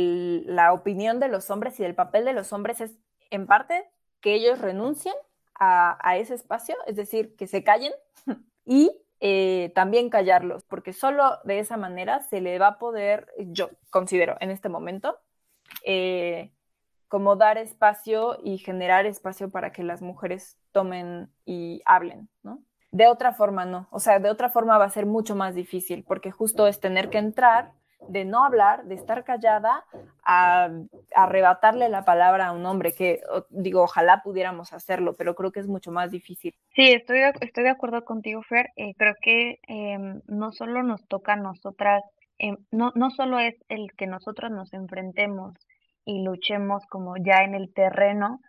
la 0.45 0.73
opinión 0.73 1.21
de 1.21 1.29
los 1.29 1.49
hombres 1.49 1.79
y 1.79 1.83
del 1.83 1.95
papel 1.95 2.25
de 2.25 2.33
los 2.33 2.51
hombres 2.51 2.81
es, 2.81 2.91
en 3.29 3.47
parte, 3.47 3.89
que 4.19 4.33
ellos 4.33 4.59
renuncien 4.59 5.15
a, 5.57 6.17
ese 6.17 6.35
espacio, 6.35 6.75
es 6.85 6.97
decir, 6.97 7.37
que 7.37 7.47
se 7.47 7.63
callen 7.63 7.93
y 8.65 8.91
eh, 9.21 9.71
también 9.73 10.09
callarlos, 10.09 10.65
porque 10.65 10.91
solo 10.91 11.39
de 11.45 11.59
esa 11.59 11.77
manera 11.77 12.19
se 12.23 12.41
le 12.41 12.59
va 12.59 12.67
a 12.67 12.77
poder, 12.77 13.33
yo 13.37 13.69
considero 13.89 14.35
en 14.41 14.51
este 14.51 14.67
momento, 14.67 15.17
eh, 15.85 16.51
como 17.07 17.37
dar 17.37 17.57
espacio 17.57 18.37
y 18.43 18.57
generar 18.57 19.05
espacio 19.05 19.49
para 19.49 19.71
que 19.71 19.83
las 19.83 20.01
mujeres 20.01 20.57
tomen 20.73 21.31
y 21.45 21.81
hablen, 21.85 22.27
¿no? 22.43 22.61
De 22.91 23.07
otra 23.07 23.33
forma 23.33 23.63
no, 23.65 23.87
o 23.91 23.99
sea, 24.01 24.19
de 24.19 24.29
otra 24.29 24.49
forma 24.49 24.77
va 24.77 24.85
a 24.85 24.89
ser 24.89 25.05
mucho 25.05 25.37
más 25.37 25.55
difícil, 25.55 26.03
porque 26.03 26.31
justo 26.31 26.67
es 26.67 26.81
tener 26.81 27.09
que 27.09 27.19
entrar 27.19 27.78
de 28.07 28.25
no 28.25 28.45
hablar, 28.45 28.85
de 28.85 28.95
estar 28.95 29.23
callada, 29.23 29.83
a, 30.23 30.69
arrebatarle 31.15 31.89
la 31.89 32.05
palabra 32.05 32.47
a 32.47 32.51
un 32.51 32.65
hombre, 32.65 32.93
que 32.93 33.21
digo, 33.49 33.83
ojalá 33.83 34.21
pudiéramos 34.23 34.73
hacerlo, 34.73 35.13
pero 35.17 35.35
creo 35.35 35.51
que 35.51 35.59
es 35.59 35.67
mucho 35.67 35.91
más 35.91 36.11
difícil. 36.11 36.55
Sí, 36.75 36.91
estoy 36.91 37.19
estoy 37.41 37.63
de 37.63 37.69
acuerdo 37.69 38.05
contigo, 38.05 38.41
Fer. 38.43 38.69
Eh, 38.75 38.93
creo 38.97 39.15
que 39.21 39.59
em, 39.67 40.21
no 40.27 40.51
solo 40.51 40.83
nos 40.83 41.05
toca 41.07 41.33
a 41.33 41.37
nosotras, 41.37 42.03
em, 42.37 42.57
no, 42.71 42.91
no 42.95 43.09
solo 43.11 43.39
es 43.39 43.55
el 43.69 43.91
que 43.97 44.07
nosotros 44.07 44.51
nos 44.51 44.73
enfrentemos 44.73 45.53
y 46.05 46.23
luchemos 46.23 46.85
como 46.87 47.15
ya 47.17 47.43
en 47.43 47.53
el 47.53 47.73
terreno, 47.73 48.39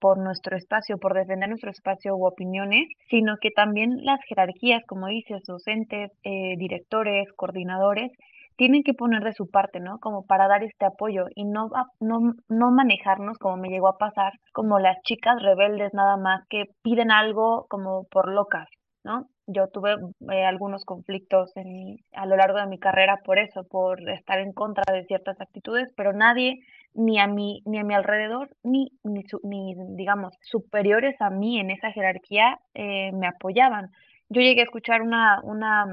por 0.00 0.18
nuestro 0.18 0.56
espacio, 0.56 0.98
por 0.98 1.14
defender 1.14 1.48
nuestro 1.48 1.70
espacio 1.70 2.16
u 2.16 2.26
opiniones, 2.26 2.88
sino 3.10 3.36
que 3.40 3.50
también 3.50 4.04
las 4.04 4.20
jerarquías, 4.28 4.84
como 4.86 5.08
dices, 5.08 5.42
docentes, 5.44 6.12
eh, 6.22 6.54
directores, 6.56 7.32
coordinadores, 7.32 8.12
tienen 8.58 8.82
que 8.82 8.92
poner 8.92 9.22
de 9.22 9.32
su 9.32 9.48
parte, 9.48 9.78
¿no? 9.78 10.00
Como 10.00 10.26
para 10.26 10.48
dar 10.48 10.64
este 10.64 10.84
apoyo 10.84 11.26
y 11.36 11.44
no, 11.44 11.70
no, 12.00 12.34
no 12.48 12.70
manejarnos 12.72 13.38
como 13.38 13.56
me 13.56 13.68
llegó 13.68 13.86
a 13.88 13.98
pasar, 13.98 14.32
como 14.52 14.80
las 14.80 15.00
chicas 15.04 15.40
rebeldes 15.40 15.94
nada 15.94 16.16
más 16.16 16.44
que 16.50 16.64
piden 16.82 17.12
algo 17.12 17.66
como 17.70 18.04
por 18.10 18.28
locas, 18.28 18.68
¿no? 19.04 19.28
Yo 19.46 19.68
tuve 19.68 19.94
eh, 20.32 20.44
algunos 20.44 20.84
conflictos 20.84 21.56
en, 21.56 21.98
a 22.12 22.26
lo 22.26 22.36
largo 22.36 22.58
de 22.58 22.66
mi 22.66 22.80
carrera 22.80 23.20
por 23.24 23.38
eso, 23.38 23.62
por 23.62 24.00
estar 24.10 24.40
en 24.40 24.52
contra 24.52 24.92
de 24.92 25.04
ciertas 25.04 25.40
actitudes, 25.40 25.88
pero 25.96 26.12
nadie, 26.12 26.58
ni 26.94 27.20
a 27.20 27.28
mí, 27.28 27.62
ni 27.64 27.78
a 27.78 27.84
mi 27.84 27.94
alrededor, 27.94 28.50
ni, 28.64 28.88
ni, 29.04 29.22
ni 29.44 29.74
digamos, 29.96 30.34
superiores 30.42 31.14
a 31.20 31.30
mí 31.30 31.60
en 31.60 31.70
esa 31.70 31.92
jerarquía, 31.92 32.58
eh, 32.74 33.12
me 33.12 33.28
apoyaban. 33.28 33.90
Yo 34.28 34.40
llegué 34.40 34.62
a 34.62 34.64
escuchar 34.64 35.00
una, 35.00 35.40
una 35.44 35.86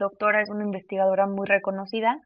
doctora, 0.00 0.42
es 0.42 0.50
una 0.50 0.64
investigadora 0.64 1.26
muy 1.26 1.46
reconocida, 1.46 2.18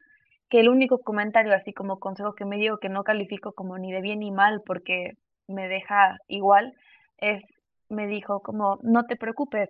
que 0.49 0.59
el 0.59 0.69
único 0.69 0.99
comentario, 0.99 1.53
así 1.53 1.73
como 1.73 1.99
consejo 1.99 2.33
que 2.33 2.45
me 2.45 2.57
dio, 2.57 2.79
que 2.79 2.89
no 2.89 3.03
califico 3.03 3.53
como 3.53 3.77
ni 3.77 3.91
de 3.91 4.01
bien 4.01 4.19
ni 4.19 4.31
mal 4.31 4.61
porque 4.65 5.11
me 5.47 5.67
deja 5.67 6.17
igual, 6.27 6.73
es, 7.17 7.43
me 7.89 8.07
dijo 8.07 8.41
como, 8.41 8.79
no 8.81 9.03
te 9.05 9.15
preocupes, 9.15 9.69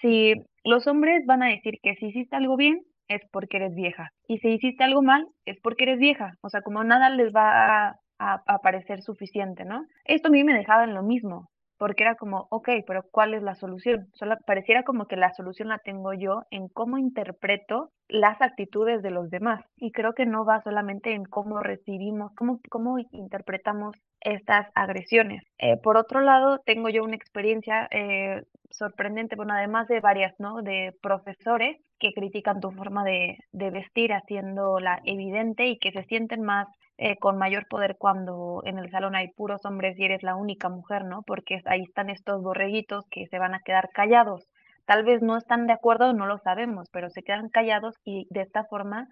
si 0.00 0.34
los 0.64 0.86
hombres 0.86 1.26
van 1.26 1.42
a 1.42 1.48
decir 1.48 1.74
que 1.82 1.94
si 1.96 2.06
hiciste 2.06 2.36
algo 2.36 2.56
bien, 2.56 2.82
es 3.08 3.22
porque 3.32 3.56
eres 3.56 3.74
vieja, 3.74 4.10
y 4.28 4.38
si 4.38 4.48
hiciste 4.48 4.84
algo 4.84 5.02
mal, 5.02 5.26
es 5.46 5.58
porque 5.62 5.84
eres 5.84 5.98
vieja, 5.98 6.34
o 6.42 6.50
sea, 6.50 6.60
como 6.62 6.84
nada 6.84 7.10
les 7.10 7.34
va 7.34 7.96
a, 8.18 8.58
parecer 8.62 9.00
suficiente, 9.02 9.64
¿no? 9.64 9.86
Esto 10.04 10.28
a 10.28 10.30
mí 10.30 10.42
me 10.44 10.52
dejaba 10.52 10.84
en 10.84 10.94
lo 10.94 11.02
mismo, 11.02 11.48
porque 11.78 12.02
era 12.02 12.16
como, 12.16 12.48
ok, 12.50 12.68
pero 12.86 13.04
¿cuál 13.10 13.34
es 13.34 13.42
la 13.42 13.54
solución? 13.54 14.08
Solo 14.14 14.36
pareciera 14.46 14.82
como 14.82 15.06
que 15.06 15.16
la 15.16 15.32
solución 15.34 15.68
la 15.68 15.78
tengo 15.78 16.12
yo 16.12 16.42
en 16.50 16.68
cómo 16.68 16.98
interpreto 16.98 17.90
las 18.08 18.40
actitudes 18.40 19.02
de 19.02 19.10
los 19.10 19.30
demás. 19.30 19.64
Y 19.76 19.92
creo 19.92 20.12
que 20.14 20.26
no 20.26 20.44
va 20.44 20.62
solamente 20.62 21.12
en 21.14 21.24
cómo 21.24 21.60
recibimos, 21.60 22.32
cómo, 22.34 22.60
cómo 22.68 22.98
interpretamos 23.12 23.96
estas 24.20 24.66
agresiones. 24.74 25.44
Eh, 25.58 25.76
por 25.76 25.96
otro 25.96 26.20
lado, 26.20 26.58
tengo 26.66 26.88
yo 26.88 27.04
una 27.04 27.16
experiencia 27.16 27.86
eh, 27.90 28.42
sorprendente, 28.70 29.36
bueno, 29.36 29.54
además 29.54 29.86
de 29.88 30.00
varias, 30.00 30.34
¿no? 30.38 30.62
De 30.62 30.94
profesores 31.00 31.78
que 31.98 32.12
critican 32.12 32.60
tu 32.60 32.70
forma 32.70 33.04
de, 33.04 33.38
de 33.52 33.70
vestir 33.70 34.12
haciéndola 34.12 35.00
evidente 35.04 35.66
y 35.66 35.78
que 35.78 35.92
se 35.92 36.04
sienten 36.04 36.42
más 36.42 36.66
eh, 37.00 37.16
con 37.16 37.38
mayor 37.38 37.68
poder 37.68 37.96
cuando 37.96 38.60
en 38.64 38.76
el 38.76 38.90
salón 38.90 39.14
hay 39.14 39.28
puros 39.28 39.64
hombres 39.64 39.96
y 39.96 40.04
eres 40.04 40.24
la 40.24 40.34
única 40.34 40.68
mujer, 40.68 41.04
¿no? 41.04 41.22
Porque 41.22 41.62
ahí 41.66 41.82
están 41.82 42.10
estos 42.10 42.42
borreguitos 42.42 43.06
que 43.08 43.28
se 43.28 43.38
van 43.38 43.54
a 43.54 43.60
quedar 43.60 43.90
callados. 43.90 44.48
Tal 44.84 45.04
vez 45.04 45.22
no 45.22 45.36
están 45.36 45.68
de 45.68 45.74
acuerdo, 45.74 46.12
no 46.12 46.26
lo 46.26 46.38
sabemos, 46.38 46.88
pero 46.90 47.08
se 47.08 47.22
quedan 47.22 47.50
callados 47.50 47.94
y 48.04 48.26
de 48.30 48.40
esta 48.40 48.64
forma 48.64 49.06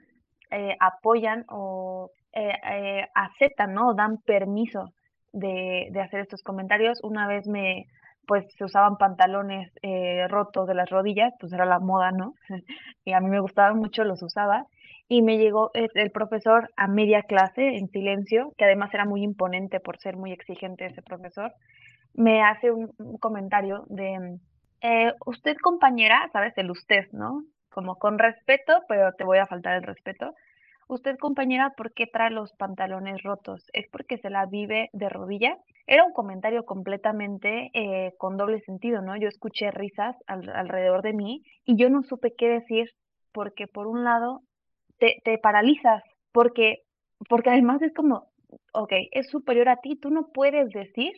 eh, 0.50 0.76
apoyan 0.80 1.44
o 1.48 2.10
eh, 2.32 3.06
aceptan, 3.14 3.72
¿no? 3.72 3.94
Dan 3.94 4.18
permiso 4.18 4.92
de, 5.32 5.86
de, 5.92 6.00
hacer 6.00 6.18
estos 6.18 6.42
comentarios. 6.42 6.98
Una 7.04 7.28
vez 7.28 7.46
me, 7.46 7.84
pues 8.26 8.52
se 8.58 8.64
usaban 8.64 8.96
pantalones 8.96 9.70
rotos 10.28 10.66
de 10.66 10.74
las 10.74 10.90
rodillas, 10.90 11.32
pues 11.38 11.52
era 11.52 11.64
la 11.64 11.78
moda, 11.78 12.10
¿no? 12.10 12.34
y 13.04 13.12
a 13.12 13.20
mí 13.20 13.30
me 13.30 13.38
gustaban 13.38 13.78
mucho, 13.78 14.02
los 14.02 14.24
usaba 14.24 14.66
y 15.08 15.22
me 15.22 15.38
llegó 15.38 15.70
el 15.74 16.10
profesor 16.10 16.70
a 16.76 16.88
media 16.88 17.22
clase 17.22 17.76
en 17.76 17.88
silencio, 17.88 18.52
que 18.58 18.64
además 18.64 18.92
era 18.92 19.04
muy 19.04 19.22
imponente 19.22 19.78
por 19.80 19.98
ser 19.98 20.16
muy 20.16 20.32
exigente 20.32 20.86
ese 20.86 21.02
profesor, 21.02 21.52
me 22.14 22.42
hace 22.42 22.70
un, 22.72 22.88
comentario 23.20 23.84
de, 23.88 24.38
eh, 24.80 25.12
usted 25.26 25.56
compañera, 25.62 26.28
sabes, 26.32 26.56
el 26.56 26.70
usted, 26.70 27.04
¿no? 27.12 27.44
Como 27.70 27.96
con 27.96 28.18
respeto, 28.18 28.82
pero 28.88 29.12
te 29.12 29.24
voy 29.24 29.38
a 29.38 29.46
faltar 29.46 29.76
el 29.76 29.82
respeto. 29.82 30.34
Usted 30.88 31.16
compañera, 31.18 31.74
¿por 31.76 31.92
qué 31.92 32.06
trae 32.06 32.30
los 32.30 32.52
pantalones 32.54 33.22
rotos? 33.22 33.64
¿Es 33.72 33.88
porque 33.90 34.18
se 34.18 34.30
la 34.30 34.46
vive 34.46 34.88
de 34.92 35.08
rodillas? 35.08 35.58
Era 35.86 36.04
un 36.04 36.12
comentario 36.12 36.64
completamente 36.64 37.70
eh, 37.74 38.12
con 38.18 38.36
doble 38.36 38.60
sentido, 38.60 39.02
¿no? 39.02 39.16
Yo 39.16 39.28
escuché 39.28 39.70
risas 39.72 40.16
alrededor 40.26 41.02
de 41.02 41.12
mí 41.12 41.42
y 41.64 41.76
yo 41.76 41.90
no 41.90 42.02
supe 42.02 42.34
qué 42.36 42.48
decir 42.48 42.90
porque 43.32 43.66
por 43.66 43.86
un 43.88 44.04
lado 44.04 44.42
te, 44.98 45.20
te 45.24 45.38
paralizas 45.38 46.02
porque, 46.32 46.82
porque 47.28 47.50
además 47.50 47.82
es 47.82 47.92
como, 47.94 48.28
ok, 48.72 48.92
es 49.12 49.28
superior 49.30 49.68
a 49.68 49.76
ti, 49.76 49.96
tú 49.96 50.10
no 50.10 50.28
puedes 50.32 50.68
decir 50.70 51.12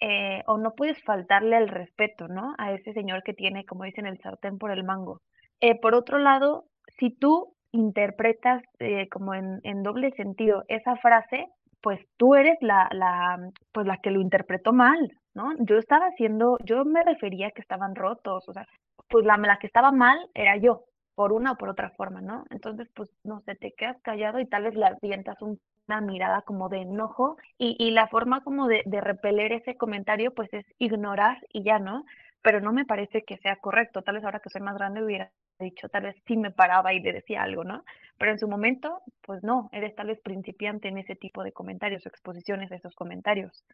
eh, 0.00 0.42
o 0.46 0.58
no 0.58 0.72
puedes 0.74 1.02
faltarle 1.04 1.56
el 1.56 1.68
respeto, 1.68 2.28
¿no? 2.28 2.54
A 2.58 2.72
ese 2.72 2.92
señor 2.92 3.22
que 3.22 3.32
tiene, 3.32 3.64
como 3.64 3.84
dicen, 3.84 4.06
el 4.06 4.18
sartén 4.18 4.58
por 4.58 4.70
el 4.70 4.84
mango. 4.84 5.22
Eh, 5.60 5.78
por 5.80 5.94
otro 5.94 6.18
lado, 6.18 6.64
si 6.98 7.10
tú 7.10 7.54
interpretas 7.72 8.62
eh, 8.78 9.08
como 9.08 9.34
en, 9.34 9.82
doble 9.82 10.10
sentido 10.12 10.64
esa 10.68 10.96
frase, 10.96 11.46
pues 11.80 12.00
tú 12.16 12.34
eres 12.34 12.56
la, 12.60 12.88
la, 12.92 13.38
pues 13.72 13.86
la 13.86 13.98
que 13.98 14.10
lo 14.10 14.20
interpretó 14.20 14.72
mal, 14.72 15.12
¿no? 15.34 15.52
Yo 15.60 15.78
estaba 15.78 16.06
haciendo, 16.06 16.58
yo 16.64 16.84
me 16.84 17.02
refería 17.02 17.50
que 17.52 17.62
estaban 17.62 17.94
rotos, 17.94 18.46
o 18.48 18.52
sea, 18.52 18.66
pues 19.08 19.24
la, 19.24 19.36
la 19.38 19.58
que 19.58 19.66
estaba 19.66 19.92
mal 19.92 20.18
era 20.34 20.56
yo, 20.58 20.84
por 21.16 21.32
una 21.32 21.52
o 21.52 21.56
por 21.56 21.70
otra 21.70 21.90
forma, 21.90 22.20
¿no? 22.20 22.44
Entonces, 22.50 22.88
pues, 22.94 23.10
no 23.24 23.40
sé, 23.40 23.56
te 23.56 23.72
quedas 23.72 24.00
callado 24.02 24.38
y 24.38 24.46
tal 24.46 24.64
vez 24.64 24.74
le 24.76 24.84
avientas 24.84 25.38
una 25.40 26.00
mirada 26.02 26.42
como 26.42 26.68
de 26.68 26.82
enojo 26.82 27.38
y, 27.58 27.90
la 27.90 28.06
forma 28.06 28.44
como 28.44 28.68
de, 28.68 28.82
de, 28.84 29.00
repeler 29.00 29.52
ese 29.52 29.76
comentario, 29.76 30.32
pues, 30.34 30.52
es 30.52 30.66
ignorar 30.78 31.38
y 31.52 31.64
ya, 31.64 31.78
¿no? 31.78 32.04
Pero 32.42 32.60
no 32.60 32.72
me 32.72 32.84
parece 32.84 33.22
que 33.24 33.38
sea 33.38 33.56
correcto. 33.56 34.02
Tal 34.02 34.16
vez 34.16 34.24
ahora 34.24 34.40
que 34.40 34.50
soy 34.50 34.60
más 34.60 34.76
grande 34.76 35.02
hubiera 35.02 35.32
dicho, 35.58 35.88
tal 35.88 36.04
vez 36.04 36.16
sí 36.26 36.36
me 36.36 36.50
paraba 36.50 36.92
y 36.92 37.00
le 37.00 37.14
decía 37.14 37.42
algo, 37.42 37.64
¿no? 37.64 37.82
Pero 38.18 38.32
en 38.32 38.38
su 38.38 38.46
momento, 38.46 39.00
pues 39.22 39.42
no, 39.42 39.70
eres 39.72 39.94
tal 39.94 40.08
vez 40.08 40.20
principiante 40.20 40.88
en 40.88 40.98
ese 40.98 41.16
tipo 41.16 41.42
de 41.42 41.52
comentarios 41.52 42.04
o 42.04 42.10
exposiciones 42.10 42.68
de 42.68 42.76
esos 42.76 42.94
comentarios. 42.94 43.64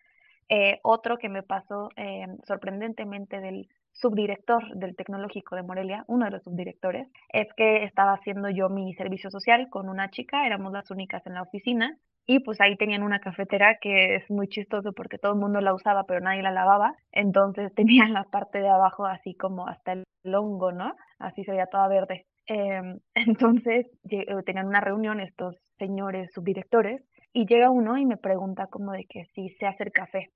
Eh, 0.48 0.78
otro 0.82 1.18
que 1.18 1.28
me 1.28 1.42
pasó 1.42 1.90
eh, 1.96 2.26
sorprendentemente 2.46 3.40
del 3.40 3.68
subdirector 3.92 4.74
del 4.76 4.96
Tecnológico 4.96 5.56
de 5.56 5.62
Morelia, 5.62 6.04
uno 6.08 6.24
de 6.24 6.32
los 6.32 6.42
subdirectores, 6.42 7.08
es 7.32 7.48
que 7.56 7.84
estaba 7.84 8.14
haciendo 8.14 8.50
yo 8.50 8.68
mi 8.68 8.94
servicio 8.94 9.30
social 9.30 9.68
con 9.70 9.88
una 9.88 10.10
chica, 10.10 10.46
éramos 10.46 10.72
las 10.72 10.90
únicas 10.90 11.26
en 11.26 11.34
la 11.34 11.42
oficina, 11.42 11.98
y 12.26 12.38
pues 12.40 12.60
ahí 12.60 12.76
tenían 12.76 13.02
una 13.02 13.18
cafetera 13.18 13.78
que 13.80 14.16
es 14.16 14.30
muy 14.30 14.48
chistoso 14.48 14.92
porque 14.92 15.18
todo 15.18 15.32
el 15.32 15.40
mundo 15.40 15.60
la 15.60 15.74
usaba 15.74 16.04
pero 16.04 16.20
nadie 16.20 16.42
la 16.42 16.52
lavaba, 16.52 16.94
entonces 17.10 17.74
tenían 17.74 18.12
la 18.12 18.24
parte 18.24 18.60
de 18.60 18.68
abajo 18.68 19.06
así 19.06 19.34
como 19.34 19.66
hasta 19.66 19.92
el 19.92 20.34
hongo, 20.34 20.72
¿no? 20.72 20.94
Así 21.18 21.44
se 21.44 21.50
veía 21.50 21.66
toda 21.66 21.88
verde. 21.88 22.26
Em, 22.46 22.98
entonces 23.14 23.86
eh, 24.10 24.26
tenían 24.46 24.66
una 24.66 24.80
reunión 24.80 25.20
estos 25.20 25.56
señores 25.78 26.30
subdirectores 26.32 27.02
y 27.32 27.46
llega 27.46 27.70
uno 27.70 27.98
y 27.98 28.06
me 28.06 28.16
pregunta 28.16 28.66
como 28.68 28.92
de 28.92 29.06
que 29.08 29.24
si 29.34 29.48
sé 29.50 29.66
hacer 29.66 29.90
café 29.90 30.30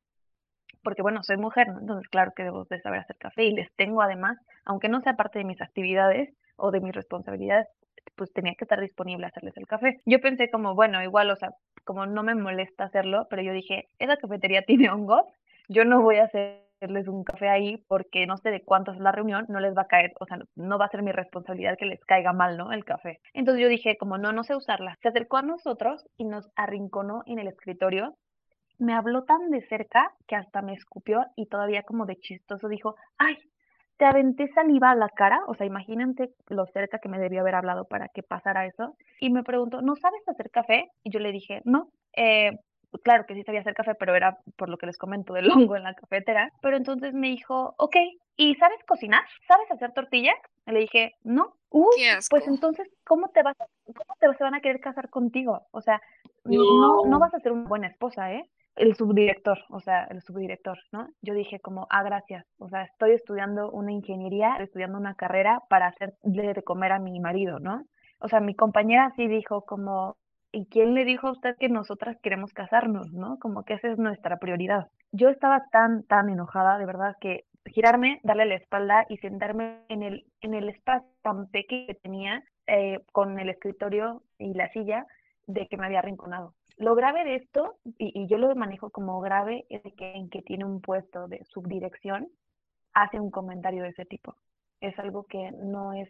porque 0.82 1.02
bueno, 1.02 1.22
soy 1.22 1.36
mujer, 1.36 1.68
¿no? 1.68 1.80
entonces 1.80 2.08
claro 2.08 2.32
que 2.34 2.44
debo 2.44 2.64
de 2.64 2.80
saber 2.80 3.00
hacer 3.00 3.16
café 3.16 3.44
y 3.44 3.52
les 3.52 3.72
tengo 3.74 4.02
además, 4.02 4.38
aunque 4.64 4.88
no 4.88 5.00
sea 5.00 5.14
parte 5.14 5.38
de 5.38 5.44
mis 5.44 5.60
actividades 5.60 6.32
o 6.56 6.70
de 6.70 6.80
mis 6.80 6.94
responsabilidades, 6.94 7.68
pues 8.14 8.32
tenía 8.32 8.54
que 8.54 8.64
estar 8.64 8.80
disponible 8.80 9.26
a 9.26 9.28
hacerles 9.28 9.56
el 9.56 9.66
café. 9.66 10.00
Yo 10.06 10.20
pensé 10.20 10.50
como, 10.50 10.74
bueno, 10.74 11.02
igual, 11.02 11.30
o 11.30 11.36
sea, 11.36 11.50
como 11.84 12.06
no 12.06 12.22
me 12.22 12.34
molesta 12.34 12.84
hacerlo, 12.84 13.26
pero 13.30 13.42
yo 13.42 13.52
dije, 13.52 13.88
esa 13.98 14.16
cafetería 14.16 14.62
tiene 14.66 14.90
hongos, 14.90 15.24
yo 15.68 15.84
no 15.84 16.02
voy 16.02 16.16
a 16.16 16.24
hacerles 16.24 17.08
un 17.08 17.24
café 17.24 17.48
ahí 17.48 17.78
porque 17.88 18.26
no 18.26 18.36
sé 18.36 18.50
de 18.50 18.62
cuánto 18.62 18.92
es 18.92 18.98
la 18.98 19.12
reunión, 19.12 19.46
no 19.48 19.60
les 19.60 19.76
va 19.76 19.82
a 19.82 19.88
caer, 19.88 20.12
o 20.20 20.26
sea, 20.26 20.38
no 20.54 20.78
va 20.78 20.86
a 20.86 20.90
ser 20.90 21.02
mi 21.02 21.12
responsabilidad 21.12 21.76
que 21.78 21.86
les 21.86 22.04
caiga 22.04 22.32
mal, 22.32 22.56
¿no? 22.56 22.72
El 22.72 22.84
café. 22.84 23.20
Entonces 23.34 23.62
yo 23.62 23.68
dije, 23.68 23.96
como 23.96 24.18
no, 24.18 24.32
no 24.32 24.44
sé 24.44 24.54
usarla. 24.54 24.96
Se 25.02 25.08
acercó 25.08 25.38
a 25.38 25.42
nosotros 25.42 26.04
y 26.16 26.24
nos 26.24 26.50
arrinconó 26.54 27.22
en 27.26 27.38
el 27.38 27.48
escritorio 27.48 28.16
me 28.78 28.94
habló 28.94 29.24
tan 29.24 29.50
de 29.50 29.66
cerca 29.68 30.12
que 30.26 30.36
hasta 30.36 30.62
me 30.62 30.74
escupió 30.74 31.26
y 31.36 31.46
todavía 31.46 31.82
como 31.82 32.06
de 32.06 32.16
chistoso 32.16 32.68
dijo, 32.68 32.96
ay, 33.18 33.36
te 33.96 34.04
aventé 34.04 34.48
saliva 34.48 34.90
a 34.90 34.94
la 34.94 35.08
cara, 35.08 35.40
o 35.46 35.54
sea, 35.54 35.66
imagínate 35.66 36.30
lo 36.48 36.66
cerca 36.66 36.98
que 36.98 37.08
me 37.08 37.18
debió 37.18 37.40
haber 37.40 37.54
hablado 37.54 37.86
para 37.86 38.08
que 38.08 38.22
pasara 38.22 38.66
eso. 38.66 38.96
Y 39.20 39.30
me 39.30 39.42
preguntó, 39.42 39.80
¿no 39.80 39.96
sabes 39.96 40.26
hacer 40.28 40.50
café? 40.50 40.90
Y 41.02 41.10
yo 41.10 41.18
le 41.18 41.32
dije, 41.32 41.62
no, 41.64 41.90
eh, 42.14 42.58
claro 43.02 43.24
que 43.26 43.34
sí 43.34 43.42
sabía 43.42 43.60
hacer 43.60 43.74
café, 43.74 43.94
pero 43.94 44.14
era 44.14 44.38
por 44.56 44.68
lo 44.68 44.76
que 44.76 44.86
les 44.86 44.98
comento 44.98 45.32
del 45.32 45.48
hongo 45.72 45.76
en 45.76 45.82
la 45.82 45.94
cafetera. 45.94 46.52
Pero 46.60 46.76
entonces 46.76 47.14
me 47.14 47.28
dijo, 47.28 47.74
ok, 47.78 47.96
¿y 48.36 48.54
sabes 48.56 48.78
cocinar? 48.86 49.24
¿Sabes 49.48 49.70
hacer 49.70 49.92
tortillas? 49.92 50.36
Y 50.66 50.72
le 50.72 50.80
dije, 50.80 51.14
no. 51.24 51.54
Uh, 51.70 51.90
pues 52.30 52.46
entonces, 52.46 52.88
¿cómo 53.04 53.28
te 53.28 53.42
vas, 53.42 53.56
cómo 53.84 54.16
te 54.18 54.34
se 54.36 54.44
van 54.44 54.54
a 54.54 54.60
querer 54.60 54.80
casar 54.80 55.10
contigo? 55.10 55.66
O 55.72 55.80
sea, 55.80 56.00
no, 56.44 57.04
no 57.04 57.18
vas 57.18 57.34
a 57.34 57.40
ser 57.40 57.52
una 57.52 57.68
buena 57.68 57.88
esposa, 57.88 58.32
¿eh? 58.32 58.48
El 58.76 58.94
subdirector, 58.94 59.58
o 59.70 59.80
sea, 59.80 60.04
el 60.04 60.22
subdirector, 60.22 60.78
¿no? 60.92 61.08
Yo 61.22 61.34
dije 61.34 61.60
como, 61.60 61.86
ah, 61.90 62.02
gracias, 62.02 62.46
o 62.58 62.68
sea, 62.68 62.82
estoy 62.82 63.12
estudiando 63.12 63.70
una 63.70 63.92
ingeniería, 63.92 64.56
estudiando 64.56 64.98
una 64.98 65.14
carrera 65.14 65.62
para 65.68 65.88
hacerle 65.88 66.54
de 66.54 66.62
comer 66.62 66.92
a 66.92 66.98
mi 66.98 67.18
marido, 67.18 67.58
¿no? 67.58 67.84
O 68.20 68.28
sea, 68.28 68.40
mi 68.40 68.54
compañera 68.54 69.12
sí 69.16 69.28
dijo 69.28 69.62
como, 69.62 70.16
¿y 70.52 70.66
quién 70.66 70.94
le 70.94 71.04
dijo 71.04 71.28
a 71.28 71.32
usted 71.32 71.56
que 71.58 71.68
nosotras 71.68 72.16
queremos 72.22 72.52
casarnos, 72.52 73.12
¿no? 73.12 73.38
Como 73.38 73.64
que 73.64 73.74
esa 73.74 73.88
es 73.88 73.98
nuestra 73.98 74.38
prioridad. 74.38 74.88
Yo 75.12 75.28
estaba 75.28 75.64
tan, 75.70 76.04
tan 76.04 76.28
enojada, 76.28 76.78
de 76.78 76.86
verdad, 76.86 77.16
que 77.20 77.44
girarme, 77.66 78.20
darle 78.22 78.46
la 78.46 78.54
espalda 78.56 79.06
y 79.08 79.16
sentarme 79.18 79.80
en 79.88 80.02
el, 80.02 80.26
en 80.40 80.54
el 80.54 80.68
espacio 80.68 81.08
tan 81.22 81.48
pequeño 81.48 81.86
que 81.88 81.94
tenía 81.94 82.44
eh, 82.66 83.00
con 83.12 83.38
el 83.38 83.48
escritorio 83.48 84.22
y 84.38 84.54
la 84.54 84.70
silla 84.70 85.06
de 85.46 85.66
que 85.66 85.76
me 85.76 85.86
había 85.86 86.00
arrinconado. 86.00 86.54
Lo 86.76 86.94
grave 86.94 87.24
de 87.24 87.36
esto, 87.36 87.76
y, 87.98 88.26
yo 88.26 88.38
lo 88.38 88.54
manejo 88.54 88.90
como 88.90 89.20
grave, 89.20 89.66
es 89.70 89.82
que 89.94 90.12
en 90.12 90.28
que 90.28 90.42
tiene 90.42 90.64
un 90.64 90.80
puesto 90.80 91.28
de 91.28 91.44
subdirección, 91.44 92.28
hace 92.92 93.20
un 93.20 93.30
comentario 93.30 93.82
de 93.82 93.90
ese 93.90 94.04
tipo. 94.04 94.36
Es 94.80 94.98
algo 94.98 95.24
que 95.24 95.52
no 95.52 95.92
es... 95.92 96.08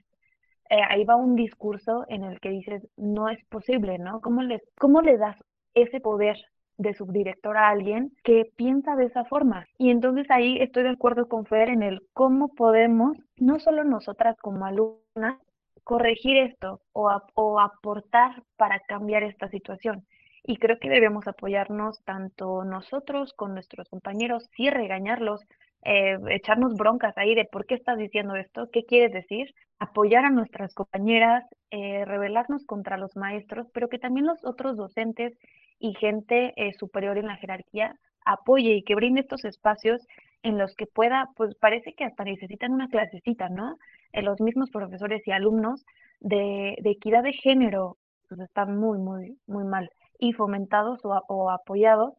Eh, 0.68 0.80
ahí 0.88 1.04
va 1.04 1.14
un 1.16 1.36
discurso 1.36 2.04
en 2.08 2.24
el 2.24 2.40
que 2.40 2.50
dices, 2.50 2.88
no 2.96 3.28
es 3.28 3.44
posible, 3.46 3.98
¿no? 3.98 4.20
¿Cómo 4.20 4.42
le, 4.42 4.62
cómo 4.78 5.00
le 5.02 5.16
das 5.16 5.36
ese 5.74 6.00
poder 6.00 6.36
de 6.78 6.94
subdirector 6.94 7.56
a 7.56 7.68
alguien 7.68 8.12
que 8.22 8.50
piensa 8.56 8.96
de 8.96 9.06
esa 9.06 9.24
forma. 9.24 9.66
Y 9.78 9.90
entonces 9.90 10.26
ahí 10.30 10.58
estoy 10.60 10.82
de 10.82 10.90
acuerdo 10.90 11.28
con 11.28 11.46
Fer 11.46 11.70
en 11.70 11.82
el 11.82 12.02
cómo 12.12 12.48
podemos, 12.48 13.16
no 13.36 13.58
solo 13.60 13.84
nosotras 13.84 14.36
como 14.40 14.66
alumnas, 14.66 15.40
corregir 15.84 16.36
esto 16.36 16.80
o, 16.92 17.10
o 17.34 17.60
aportar 17.60 18.42
para 18.56 18.80
cambiar 18.80 19.22
esta 19.22 19.48
situación, 19.48 20.04
y 20.46 20.58
creo 20.58 20.78
que 20.78 20.88
debemos 20.88 21.26
apoyarnos 21.26 22.00
tanto 22.04 22.64
nosotros 22.64 23.32
con 23.32 23.54
nuestros 23.54 23.88
compañeros, 23.88 24.48
sí 24.56 24.70
regañarlos, 24.70 25.40
eh, 25.84 26.18
echarnos 26.30 26.74
broncas 26.74 27.18
ahí 27.18 27.34
de 27.34 27.46
por 27.46 27.66
qué 27.66 27.74
estás 27.74 27.98
diciendo 27.98 28.36
esto, 28.36 28.70
qué 28.72 28.84
quieres 28.84 29.12
decir, 29.12 29.52
apoyar 29.80 30.24
a 30.24 30.30
nuestras 30.30 30.72
compañeras, 30.72 31.44
eh, 31.70 32.04
rebelarnos 32.04 32.64
contra 32.64 32.96
los 32.96 33.16
maestros, 33.16 33.66
pero 33.74 33.88
que 33.88 33.98
también 33.98 34.26
los 34.26 34.44
otros 34.44 34.76
docentes 34.76 35.36
y 35.80 35.94
gente 35.94 36.54
eh, 36.56 36.72
superior 36.74 37.18
en 37.18 37.26
la 37.26 37.36
jerarquía 37.36 37.96
apoye 38.24 38.74
y 38.76 38.82
que 38.82 38.94
brinde 38.94 39.22
estos 39.22 39.44
espacios 39.44 40.06
en 40.42 40.58
los 40.58 40.74
que 40.76 40.86
pueda, 40.86 41.28
pues 41.36 41.56
parece 41.56 41.92
que 41.94 42.04
hasta 42.04 42.24
necesitan 42.24 42.72
una 42.72 42.88
clasecita, 42.88 43.48
¿no? 43.48 43.78
En 44.12 44.24
los 44.24 44.40
mismos 44.40 44.70
profesores 44.70 45.26
y 45.26 45.32
alumnos 45.32 45.84
de, 46.20 46.76
de 46.80 46.90
equidad 46.90 47.24
de 47.24 47.32
género, 47.32 47.96
pues 48.28 48.40
están 48.40 48.76
muy, 48.78 48.98
muy, 48.98 49.38
muy 49.46 49.64
mal 49.64 49.90
y 50.18 50.32
fomentados 50.32 51.00
o, 51.02 51.50
apoyados 51.50 52.14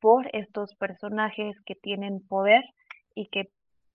por 0.00 0.28
estos 0.34 0.74
personajes 0.74 1.56
que 1.64 1.74
tienen 1.74 2.20
poder 2.20 2.62
y 3.14 3.26
que 3.28 3.50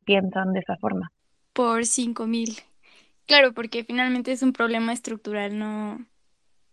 piensan 0.06 0.54
de 0.54 0.60
esa 0.60 0.78
forma. 0.78 1.12
Por 1.54 1.86
cinco 1.86 2.28
mil. 2.28 2.58
Claro, 3.28 3.54
porque 3.54 3.84
finalmente 3.84 4.32
es 4.32 4.42
un 4.42 4.52
problema 4.52 4.94
estructural, 4.94 5.58
no, 5.58 6.06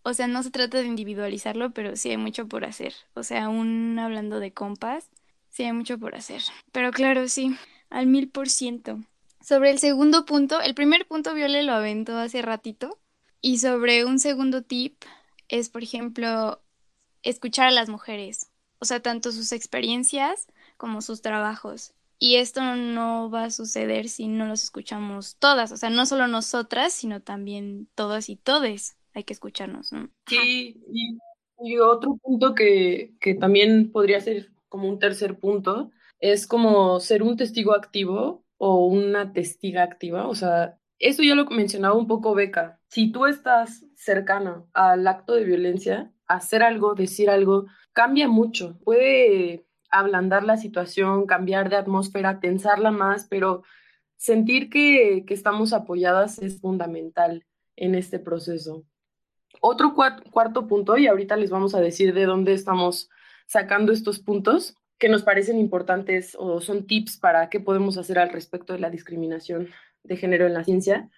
o 0.03 0.15
sea, 0.15 0.27
no 0.27 0.43
se 0.43 0.51
trata 0.51 0.79
de 0.79 0.87
individualizarlo, 0.87 1.71
pero 1.73 1.95
sí 1.95 2.11
hay 2.11 2.17
mucho 2.17 2.49
por 2.49 2.65
hacer. 2.65 2.95
O 3.15 3.23
sea, 3.23 3.45
aún 3.45 3.99
hablando 3.99 4.41
de 4.41 4.53
compas, 4.53 5.11
sí 5.51 5.65
hay 5.65 5.73
mucho 5.73 5.99
por 5.99 6.15
hacer. 6.15 6.43
Pero 6.73 6.93
claro, 6.93 7.29
sí, 7.29 7.55
al 7.91 8.07
mil 8.07 8.31
por 8.31 8.49
ciento. 8.49 8.99
Sobre 9.41 9.71
el 9.71 9.79
segundo 9.79 10.25
punto, 10.25 10.61
el 10.61 10.75
primer 10.75 11.07
punto 11.07 11.35
Viole 11.35 11.63
lo 11.63 11.73
aventó 11.73 12.17
hace 12.17 12.43
ratito. 12.43 12.99
Y 13.41 13.59
sobre 13.59 14.05
un 14.05 14.19
segundo 14.19 14.63
tip 14.63 15.05
es, 15.49 15.69
por 15.69 15.83
ejemplo, 15.83 16.61
escuchar 17.31 17.69
a 17.69 17.73
las 17.73 17.89
mujeres. 17.89 18.51
O 18.81 18.85
sea, 18.85 19.01
tanto 19.01 19.33
sus 19.33 19.53
experiencias 19.53 20.47
como 20.77 21.03
sus 21.03 21.23
trabajos. 21.23 21.95
Y 22.19 22.37
esto 22.37 22.61
no 22.75 23.31
va 23.31 23.45
a 23.45 23.51
suceder 23.51 24.09
si 24.09 24.29
no 24.29 24.47
los 24.47 24.65
escuchamos 24.65 25.37
todas. 25.37 25.71
O 25.73 25.77
sea, 25.77 25.91
no 25.91 26.07
solo 26.07 26.27
nosotras, 26.27 26.93
sino 26.93 27.23
también 27.23 27.89
todas 27.95 28.29
y 28.29 28.37
todes 28.37 28.97
hay 29.15 29.25
que 29.25 29.33
escucharnos, 29.33 29.93
¿no? 29.93 30.11
Sí, 30.27 30.81
y, 31.61 31.79
otro 31.79 32.17
punto 32.23 32.55
que, 32.55 33.15
que 33.21 33.35
también 33.35 33.91
podría 33.91 34.21
ser 34.21 34.53
como 34.69 34.89
un 34.89 35.01
tercer 35.01 35.39
punto 35.39 35.91
es 36.21 36.47
como 36.47 37.01
ser 37.01 37.25
un 37.25 37.37
testigo 37.37 37.75
activo 37.75 38.45
o 38.59 38.87
una 38.87 39.33
testiga 39.33 39.83
activa. 39.83 40.29
O 40.29 40.35
sea, 40.37 40.79
eso 40.99 41.23
ya 41.23 41.35
lo 41.35 41.47
mencionaba 41.47 41.97
un 41.97 42.07
poco 42.07 42.35
Beca. 42.35 42.81
Si 42.89 43.11
tú 43.11 43.27
estás 43.27 43.85
cercana 43.99 44.65
al 44.73 45.07
acto 45.07 45.35
de 45.35 45.45
violencia, 45.45 46.11
hacer 46.27 46.63
algo, 46.63 46.95
decir 46.95 47.29
algo, 47.29 47.67
cambia 47.93 48.29
mucho. 48.29 48.79
Puede 48.85 49.67
ablandar 49.91 50.45
la 50.45 50.57
situación, 50.57 51.27
cambiar 51.27 51.69
de 51.69 51.77
atmósfera, 51.77 52.41
tensarla 52.41 52.93
más, 52.93 53.27
pero 53.29 53.65
sentir 54.17 54.71
que, 54.71 55.25
que 55.27 55.35
estamos 55.35 55.73
apoyadas 55.73 56.39
es 56.39 56.61
fundamental 56.61 57.45
en 57.77 57.95
este 57.95 58.19
proceso. 58.19 58.85
Otro 59.61 59.95
cuarto 59.95 60.69
punto, 60.69 60.97
y 60.97 61.09
ahorita 61.09 61.37
les 61.37 61.51
vamos 61.51 61.75
a 61.75 61.81
decir 61.81 62.15
de 62.15 62.27
dónde 62.27 62.53
estamos 62.53 63.11
sacando 63.47 63.93
estos 63.93 64.21
puntos 64.21 64.77
que 64.99 65.09
nos 65.09 65.23
parecen 65.23 65.59
importantes 65.59 66.37
o 66.39 66.61
son 66.61 66.87
tips 66.87 67.17
para 67.17 67.49
qué 67.49 67.59
podemos 67.59 67.99
hacer 67.99 68.19
al 68.19 68.31
respecto 68.31 68.73
de 68.73 68.79
la 68.79 68.91
discriminación 68.91 69.69
de 70.05 70.17
género 70.17 70.47
en 70.47 70.55
la 70.55 70.65
ciencia, 70.65 71.11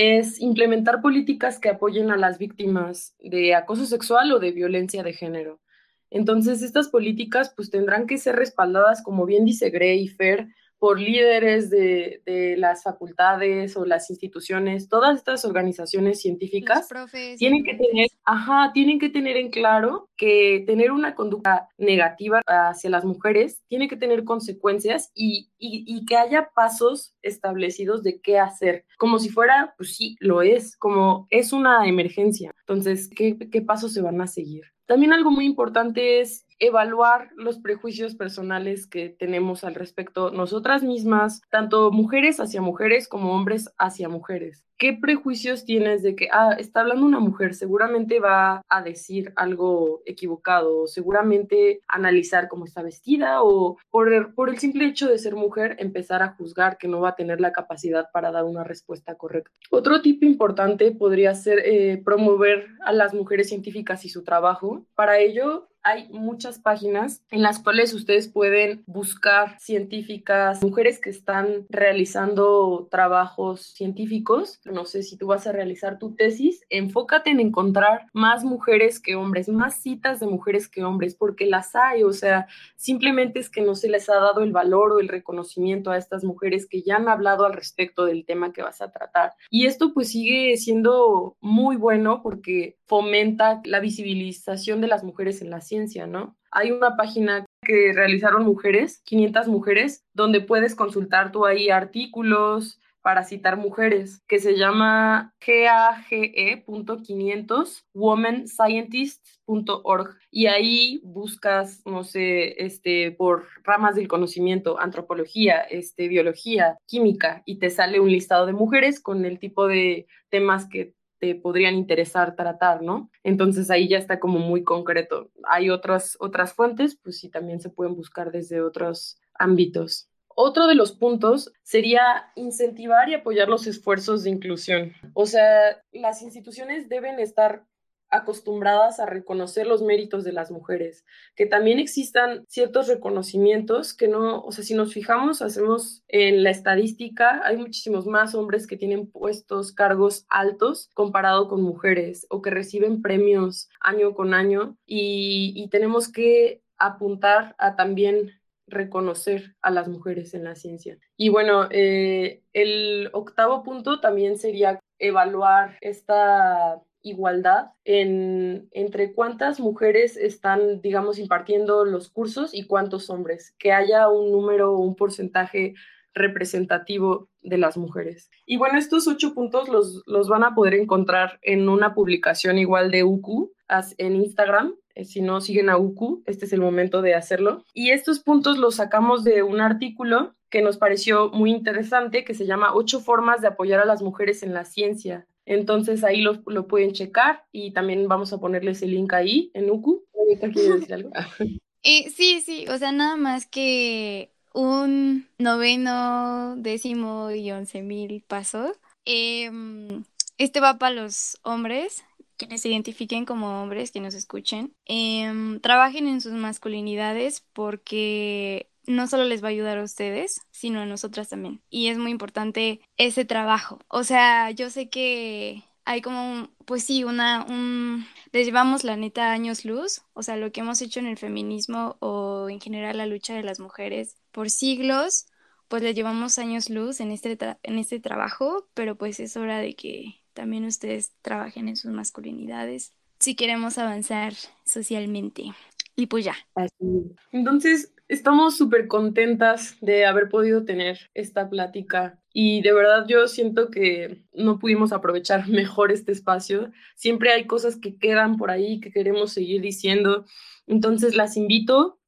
es 0.00 0.40
implementar 0.40 1.02
políticas 1.02 1.58
que 1.58 1.70
apoyen 1.70 2.12
a 2.12 2.16
las 2.16 2.38
víctimas 2.38 3.16
de 3.18 3.56
acoso 3.56 3.84
sexual 3.84 4.30
o 4.30 4.38
de 4.38 4.52
violencia 4.52 5.02
de 5.02 5.12
género. 5.12 5.60
Entonces, 6.08 6.62
estas 6.62 6.86
políticas 6.86 7.52
pues 7.56 7.68
tendrán 7.68 8.06
que 8.06 8.16
ser 8.16 8.36
respaldadas, 8.36 9.02
como 9.02 9.26
bien 9.26 9.44
dice 9.44 9.70
Gray 9.70 10.02
y 10.02 10.06
Fer, 10.06 10.54
por 10.78 11.00
líderes 11.00 11.70
de, 11.70 12.22
de, 12.24 12.56
las 12.56 12.82
facultades 12.82 13.76
o 13.76 13.84
las 13.84 14.10
instituciones, 14.10 14.88
todas 14.88 15.16
estas 15.16 15.44
organizaciones 15.44 16.20
científicas 16.20 16.88
tienen 17.36 17.64
que 17.64 17.74
tener, 17.74 18.08
ajá, 18.24 18.70
tienen 18.72 18.98
que 18.98 19.08
tener 19.08 19.36
en 19.36 19.50
claro 19.50 20.08
que 20.16 20.62
tener 20.66 20.92
una 20.92 21.14
conducta 21.14 21.68
negativa 21.78 22.40
hacia 22.46 22.90
las 22.90 23.04
mujeres 23.04 23.62
tiene 23.68 23.88
que 23.88 23.96
tener 23.96 24.24
consecuencias 24.24 25.10
y, 25.14 25.50
y, 25.58 25.84
y 25.86 26.04
que 26.06 26.16
haya 26.16 26.50
pasos 26.54 27.14
establecidos 27.22 28.02
de 28.02 28.20
qué 28.20 28.38
hacer, 28.38 28.84
como 28.98 29.18
si 29.18 29.28
fuera, 29.28 29.74
pues 29.76 29.96
sí, 29.96 30.16
lo 30.20 30.42
es, 30.42 30.76
como 30.76 31.26
es 31.30 31.52
una 31.52 31.86
emergencia. 31.88 32.52
Entonces, 32.60 33.08
¿qué, 33.08 33.36
qué 33.50 33.62
pasos 33.62 33.92
se 33.92 34.02
van 34.02 34.20
a 34.20 34.26
seguir? 34.26 34.62
También 34.86 35.12
algo 35.12 35.30
muy 35.30 35.44
importante 35.44 36.20
es 36.20 36.46
evaluar 36.58 37.30
los 37.36 37.58
prejuicios 37.58 38.14
personales 38.14 38.86
que 38.86 39.08
tenemos 39.08 39.64
al 39.64 39.74
respecto 39.74 40.30
nosotras 40.30 40.82
mismas, 40.82 41.42
tanto 41.50 41.90
mujeres 41.90 42.40
hacia 42.40 42.60
mujeres 42.60 43.08
como 43.08 43.34
hombres 43.34 43.70
hacia 43.78 44.08
mujeres. 44.08 44.64
¿Qué 44.78 44.92
prejuicios 44.92 45.64
tienes 45.64 46.04
de 46.04 46.14
que, 46.14 46.28
ah, 46.32 46.54
está 46.56 46.82
hablando 46.82 47.04
una 47.04 47.18
mujer, 47.18 47.54
seguramente 47.54 48.20
va 48.20 48.62
a 48.68 48.80
decir 48.80 49.32
algo 49.34 50.02
equivocado, 50.06 50.86
seguramente 50.86 51.80
analizar 51.88 52.46
cómo 52.46 52.64
está 52.64 52.82
vestida, 52.82 53.42
o 53.42 53.76
por 53.90 54.12
el, 54.12 54.32
por 54.34 54.50
el 54.50 54.58
simple 54.58 54.86
hecho 54.86 55.08
de 55.08 55.18
ser 55.18 55.34
mujer, 55.34 55.74
empezar 55.80 56.22
a 56.22 56.34
juzgar 56.34 56.78
que 56.78 56.86
no 56.86 57.00
va 57.00 57.08
a 57.08 57.16
tener 57.16 57.40
la 57.40 57.50
capacidad 57.50 58.08
para 58.12 58.30
dar 58.30 58.44
una 58.44 58.62
respuesta 58.62 59.16
correcta? 59.16 59.50
Otro 59.72 60.00
tipo 60.00 60.24
importante 60.24 60.92
podría 60.92 61.34
ser 61.34 61.58
eh, 61.64 62.00
promover 62.04 62.68
a 62.84 62.92
las 62.92 63.14
mujeres 63.14 63.48
científicas 63.48 64.04
y 64.04 64.10
su 64.10 64.22
trabajo. 64.22 64.86
Para 64.94 65.18
ello, 65.18 65.68
hay 65.82 66.08
muchas 66.10 66.58
páginas 66.58 67.22
en 67.30 67.42
las 67.42 67.58
cuales 67.58 67.94
ustedes 67.94 68.28
pueden 68.28 68.82
buscar 68.86 69.58
científicas, 69.58 70.62
mujeres 70.62 71.00
que 71.00 71.10
están 71.10 71.66
realizando 71.68 72.88
trabajos 72.90 73.62
científicos. 73.62 74.60
No 74.64 74.84
sé 74.84 75.02
si 75.02 75.16
tú 75.16 75.28
vas 75.28 75.46
a 75.46 75.52
realizar 75.52 75.98
tu 75.98 76.14
tesis, 76.14 76.64
enfócate 76.68 77.30
en 77.30 77.40
encontrar 77.40 78.06
más 78.12 78.44
mujeres 78.44 79.00
que 79.00 79.14
hombres, 79.14 79.48
más 79.48 79.76
citas 79.76 80.20
de 80.20 80.26
mujeres 80.26 80.68
que 80.68 80.84
hombres, 80.84 81.14
porque 81.14 81.46
las 81.46 81.74
hay, 81.74 82.02
o 82.02 82.12
sea, 82.12 82.46
simplemente 82.76 83.38
es 83.38 83.50
que 83.50 83.62
no 83.62 83.74
se 83.74 83.88
les 83.88 84.08
ha 84.08 84.16
dado 84.16 84.42
el 84.42 84.52
valor 84.52 84.92
o 84.92 85.00
el 85.00 85.08
reconocimiento 85.08 85.90
a 85.90 85.96
estas 85.96 86.24
mujeres 86.24 86.66
que 86.66 86.82
ya 86.82 86.96
han 86.96 87.08
hablado 87.08 87.44
al 87.44 87.52
respecto 87.52 88.04
del 88.04 88.24
tema 88.24 88.52
que 88.52 88.62
vas 88.62 88.80
a 88.80 88.90
tratar. 88.90 89.32
Y 89.50 89.66
esto 89.66 89.92
pues 89.94 90.10
sigue 90.10 90.56
siendo 90.56 91.36
muy 91.40 91.76
bueno 91.76 92.22
porque 92.22 92.76
fomenta 92.86 93.60
la 93.64 93.80
visibilización 93.80 94.80
de 94.80 94.88
las 94.88 95.04
mujeres 95.04 95.42
en 95.42 95.50
la 95.50 95.60
ciencia, 95.68 96.06
¿no? 96.06 96.36
Hay 96.50 96.72
una 96.72 96.96
página 96.96 97.44
que 97.62 97.92
realizaron 97.94 98.44
mujeres, 98.44 99.02
500 99.04 99.48
mujeres, 99.48 100.04
donde 100.14 100.40
puedes 100.40 100.74
consultar 100.74 101.30
tú 101.30 101.44
ahí 101.44 101.68
artículos 101.70 102.80
para 103.02 103.24
citar 103.24 103.56
mujeres, 103.56 104.22
que 104.28 104.38
se 104.38 104.56
llama 104.56 105.34
gage.500 105.40 107.84
womenscientists.org 107.94 110.18
y 110.30 110.46
ahí 110.46 111.00
buscas, 111.04 111.80
no 111.86 112.04
sé, 112.04 112.62
este, 112.62 113.12
por 113.12 113.46
ramas 113.64 113.94
del 113.94 114.08
conocimiento, 114.08 114.78
antropología, 114.78 115.60
este, 115.60 116.08
biología, 116.08 116.76
química, 116.86 117.42
y 117.46 117.58
te 117.58 117.70
sale 117.70 117.98
un 118.00 118.10
listado 118.10 118.44
de 118.44 118.52
mujeres 118.52 119.00
con 119.00 119.24
el 119.24 119.38
tipo 119.38 119.66
de 119.66 120.06
temas 120.28 120.68
que 120.68 120.92
te 121.18 121.34
podrían 121.34 121.74
interesar 121.74 122.36
tratar, 122.36 122.82
¿no? 122.82 123.10
Entonces 123.22 123.70
ahí 123.70 123.88
ya 123.88 123.98
está 123.98 124.20
como 124.20 124.38
muy 124.38 124.64
concreto. 124.64 125.30
Hay 125.44 125.70
otras, 125.70 126.16
otras 126.20 126.52
fuentes, 126.52 126.96
pues 127.02 127.18
sí, 127.18 127.28
también 127.28 127.60
se 127.60 127.70
pueden 127.70 127.94
buscar 127.94 128.30
desde 128.30 128.60
otros 128.60 129.20
ámbitos. 129.34 130.08
Otro 130.40 130.68
de 130.68 130.76
los 130.76 130.92
puntos 130.92 131.52
sería 131.64 132.30
incentivar 132.36 133.08
y 133.08 133.14
apoyar 133.14 133.48
los 133.48 133.66
esfuerzos 133.66 134.22
de 134.22 134.30
inclusión. 134.30 134.92
O 135.14 135.26
sea, 135.26 135.82
las 135.90 136.22
instituciones 136.22 136.88
deben 136.88 137.18
estar 137.18 137.64
acostumbradas 138.10 139.00
a 139.00 139.06
reconocer 139.06 139.66
los 139.66 139.82
méritos 139.82 140.24
de 140.24 140.32
las 140.32 140.50
mujeres, 140.50 141.04
que 141.34 141.46
también 141.46 141.78
existan 141.78 142.44
ciertos 142.48 142.88
reconocimientos 142.88 143.94
que 143.94 144.08
no, 144.08 144.40
o 144.42 144.52
sea, 144.52 144.64
si 144.64 144.74
nos 144.74 144.92
fijamos, 144.92 145.42
hacemos 145.42 146.02
en 146.08 146.42
la 146.42 146.50
estadística, 146.50 147.42
hay 147.44 147.56
muchísimos 147.56 148.06
más 148.06 148.34
hombres 148.34 148.66
que 148.66 148.76
tienen 148.76 149.10
puestos, 149.10 149.72
cargos 149.72 150.26
altos 150.28 150.90
comparado 150.94 151.48
con 151.48 151.62
mujeres 151.62 152.26
o 152.30 152.42
que 152.42 152.50
reciben 152.50 153.02
premios 153.02 153.68
año 153.80 154.14
con 154.14 154.34
año 154.34 154.76
y, 154.86 155.52
y 155.56 155.68
tenemos 155.68 156.10
que 156.10 156.62
apuntar 156.78 157.54
a 157.58 157.76
también 157.76 158.38
reconocer 158.68 159.56
a 159.62 159.70
las 159.70 159.88
mujeres 159.88 160.34
en 160.34 160.44
la 160.44 160.54
ciencia. 160.54 160.98
Y 161.16 161.30
bueno, 161.30 161.68
eh, 161.70 162.42
el 162.52 163.10
octavo 163.12 163.62
punto 163.62 164.00
también 164.00 164.38
sería 164.38 164.80
evaluar 164.98 165.78
esta 165.80 166.82
igualdad 167.08 167.72
en, 167.84 168.68
entre 168.72 169.12
cuántas 169.12 169.60
mujeres 169.60 170.16
están, 170.16 170.80
digamos, 170.80 171.18
impartiendo 171.18 171.84
los 171.84 172.10
cursos 172.10 172.54
y 172.54 172.66
cuántos 172.66 173.10
hombres, 173.10 173.54
que 173.58 173.72
haya 173.72 174.08
un 174.08 174.30
número 174.32 174.76
un 174.76 174.96
porcentaje 174.96 175.74
representativo 176.14 177.28
de 177.42 177.58
las 177.58 177.76
mujeres. 177.76 178.30
Y 178.44 178.56
bueno, 178.56 178.78
estos 178.78 179.06
ocho 179.06 179.34
puntos 179.34 179.68
los, 179.68 180.02
los 180.06 180.28
van 180.28 180.44
a 180.44 180.54
poder 180.54 180.74
encontrar 180.74 181.38
en 181.42 181.68
una 181.68 181.94
publicación 181.94 182.58
igual 182.58 182.90
de 182.90 183.04
UQ 183.04 183.50
en 183.98 184.16
Instagram. 184.16 184.74
Eh, 184.94 185.04
si 185.04 185.20
no 185.20 185.40
siguen 185.40 185.70
a 185.70 185.78
UQ, 185.78 186.22
este 186.26 186.46
es 186.46 186.52
el 186.52 186.60
momento 186.60 187.02
de 187.02 187.14
hacerlo. 187.14 187.64
Y 187.72 187.90
estos 187.90 188.20
puntos 188.20 188.58
los 188.58 188.76
sacamos 188.76 189.24
de 189.24 189.42
un 189.42 189.60
artículo 189.60 190.34
que 190.50 190.62
nos 190.62 190.78
pareció 190.78 191.30
muy 191.30 191.50
interesante 191.50 192.24
que 192.24 192.34
se 192.34 192.46
llama 192.46 192.74
Ocho 192.74 193.00
formas 193.00 193.40
de 193.40 193.48
apoyar 193.48 193.80
a 193.80 193.86
las 193.86 194.02
mujeres 194.02 194.42
en 194.42 194.54
la 194.54 194.64
ciencia 194.64 195.26
entonces 195.48 196.04
ahí 196.04 196.20
lo, 196.20 196.42
lo, 196.46 196.66
pueden 196.66 196.92
checar 196.92 197.44
y 197.50 197.72
también 197.72 198.06
vamos 198.06 198.32
a 198.32 198.38
ponerles 198.38 198.82
el 198.82 198.90
link 198.90 199.12
ahí 199.14 199.50
en. 199.54 199.68
¿Quiere 199.80 200.78
decir 200.78 200.94
algo? 200.94 201.10
Eh, 201.84 202.10
sí, 202.10 202.42
sí, 202.44 202.66
o 202.68 202.76
sea, 202.76 202.90
nada 202.90 203.16
más 203.16 203.46
que 203.46 204.32
un 204.52 205.28
noveno, 205.38 206.56
décimo 206.56 207.30
y 207.30 207.50
once 207.52 207.82
mil 207.82 208.22
pasos. 208.26 208.72
Em, 209.04 210.04
este 210.38 210.58
va 210.60 210.78
para 210.78 210.94
los 210.94 211.38
hombres, 211.44 212.04
quienes 212.36 212.62
se 212.62 212.68
identifiquen 212.68 213.24
como 213.24 213.62
hombres, 213.62 213.92
que 213.92 214.00
nos 214.00 214.14
escuchen. 214.14 214.74
Em, 214.86 215.60
trabajen 215.60 216.08
en 216.08 216.20
sus 216.20 216.32
masculinidades 216.32 217.46
porque 217.52 218.68
no 218.88 219.06
solo 219.06 219.24
les 219.24 219.42
va 219.42 219.48
a 219.48 219.50
ayudar 219.50 219.78
a 219.78 219.84
ustedes, 219.84 220.40
sino 220.50 220.80
a 220.80 220.86
nosotras 220.86 221.28
también. 221.28 221.60
Y 221.70 221.88
es 221.88 221.98
muy 221.98 222.10
importante 222.10 222.80
ese 222.96 223.24
trabajo. 223.24 223.78
O 223.88 224.02
sea, 224.02 224.50
yo 224.50 224.70
sé 224.70 224.88
que 224.88 225.62
hay 225.84 226.02
como, 226.02 226.48
pues 226.64 226.84
sí, 226.84 227.04
una, 227.04 227.44
un, 227.48 228.06
les 228.32 228.46
llevamos 228.46 228.84
la 228.84 228.96
neta 228.96 229.30
años 229.30 229.64
luz, 229.64 230.02
o 230.14 230.22
sea, 230.22 230.36
lo 230.36 230.52
que 230.52 230.60
hemos 230.60 230.82
hecho 230.82 231.00
en 231.00 231.06
el 231.06 231.16
feminismo 231.16 231.96
o 232.00 232.48
en 232.50 232.60
general 232.60 232.98
la 232.98 233.06
lucha 233.06 233.34
de 233.34 233.42
las 233.42 233.60
mujeres 233.60 234.16
por 234.32 234.50
siglos, 234.50 235.26
pues 235.68 235.82
le 235.82 235.94
llevamos 235.94 236.38
años 236.38 236.70
luz 236.70 237.00
en 237.00 237.10
este, 237.10 237.38
en 237.62 237.78
este 237.78 238.00
trabajo, 238.00 238.68
pero 238.74 238.96
pues 238.96 239.20
es 239.20 239.36
hora 239.36 239.58
de 239.58 239.74
que 239.74 240.22
también 240.32 240.64
ustedes 240.64 241.12
trabajen 241.22 241.68
en 241.68 241.76
sus 241.76 241.90
masculinidades 241.90 242.92
si 243.18 243.34
queremos 243.34 243.78
avanzar 243.78 244.34
socialmente. 244.64 245.52
Y 245.96 246.06
pues 246.06 246.24
ya. 246.24 246.36
Así. 246.54 247.16
Entonces, 247.32 247.92
estamos 248.08 248.56
súper 248.56 248.88
contentas 248.88 249.76
de 249.80 250.06
haber 250.06 250.28
podido 250.28 250.64
tener 250.64 251.10
esta 251.14 251.48
plática 251.48 252.18
y 252.32 252.62
de 252.62 252.72
verdad 252.72 253.06
yo 253.06 253.28
siento 253.28 253.70
que 253.70 254.22
no 254.32 254.58
pudimos 254.58 254.92
aprovechar 254.92 255.48
mejor 255.48 255.92
este 255.92 256.12
espacio. 256.12 256.72
Siempre 256.96 257.30
hay 257.32 257.46
cosas 257.46 257.76
que 257.76 257.96
quedan 257.98 258.36
por 258.36 258.50
ahí 258.50 258.80
que 258.80 258.90
queremos 258.90 259.32
seguir 259.32 259.60
diciendo. 259.60 260.24
Entonces 260.66 261.14
las 261.14 261.36
invito 261.36 262.00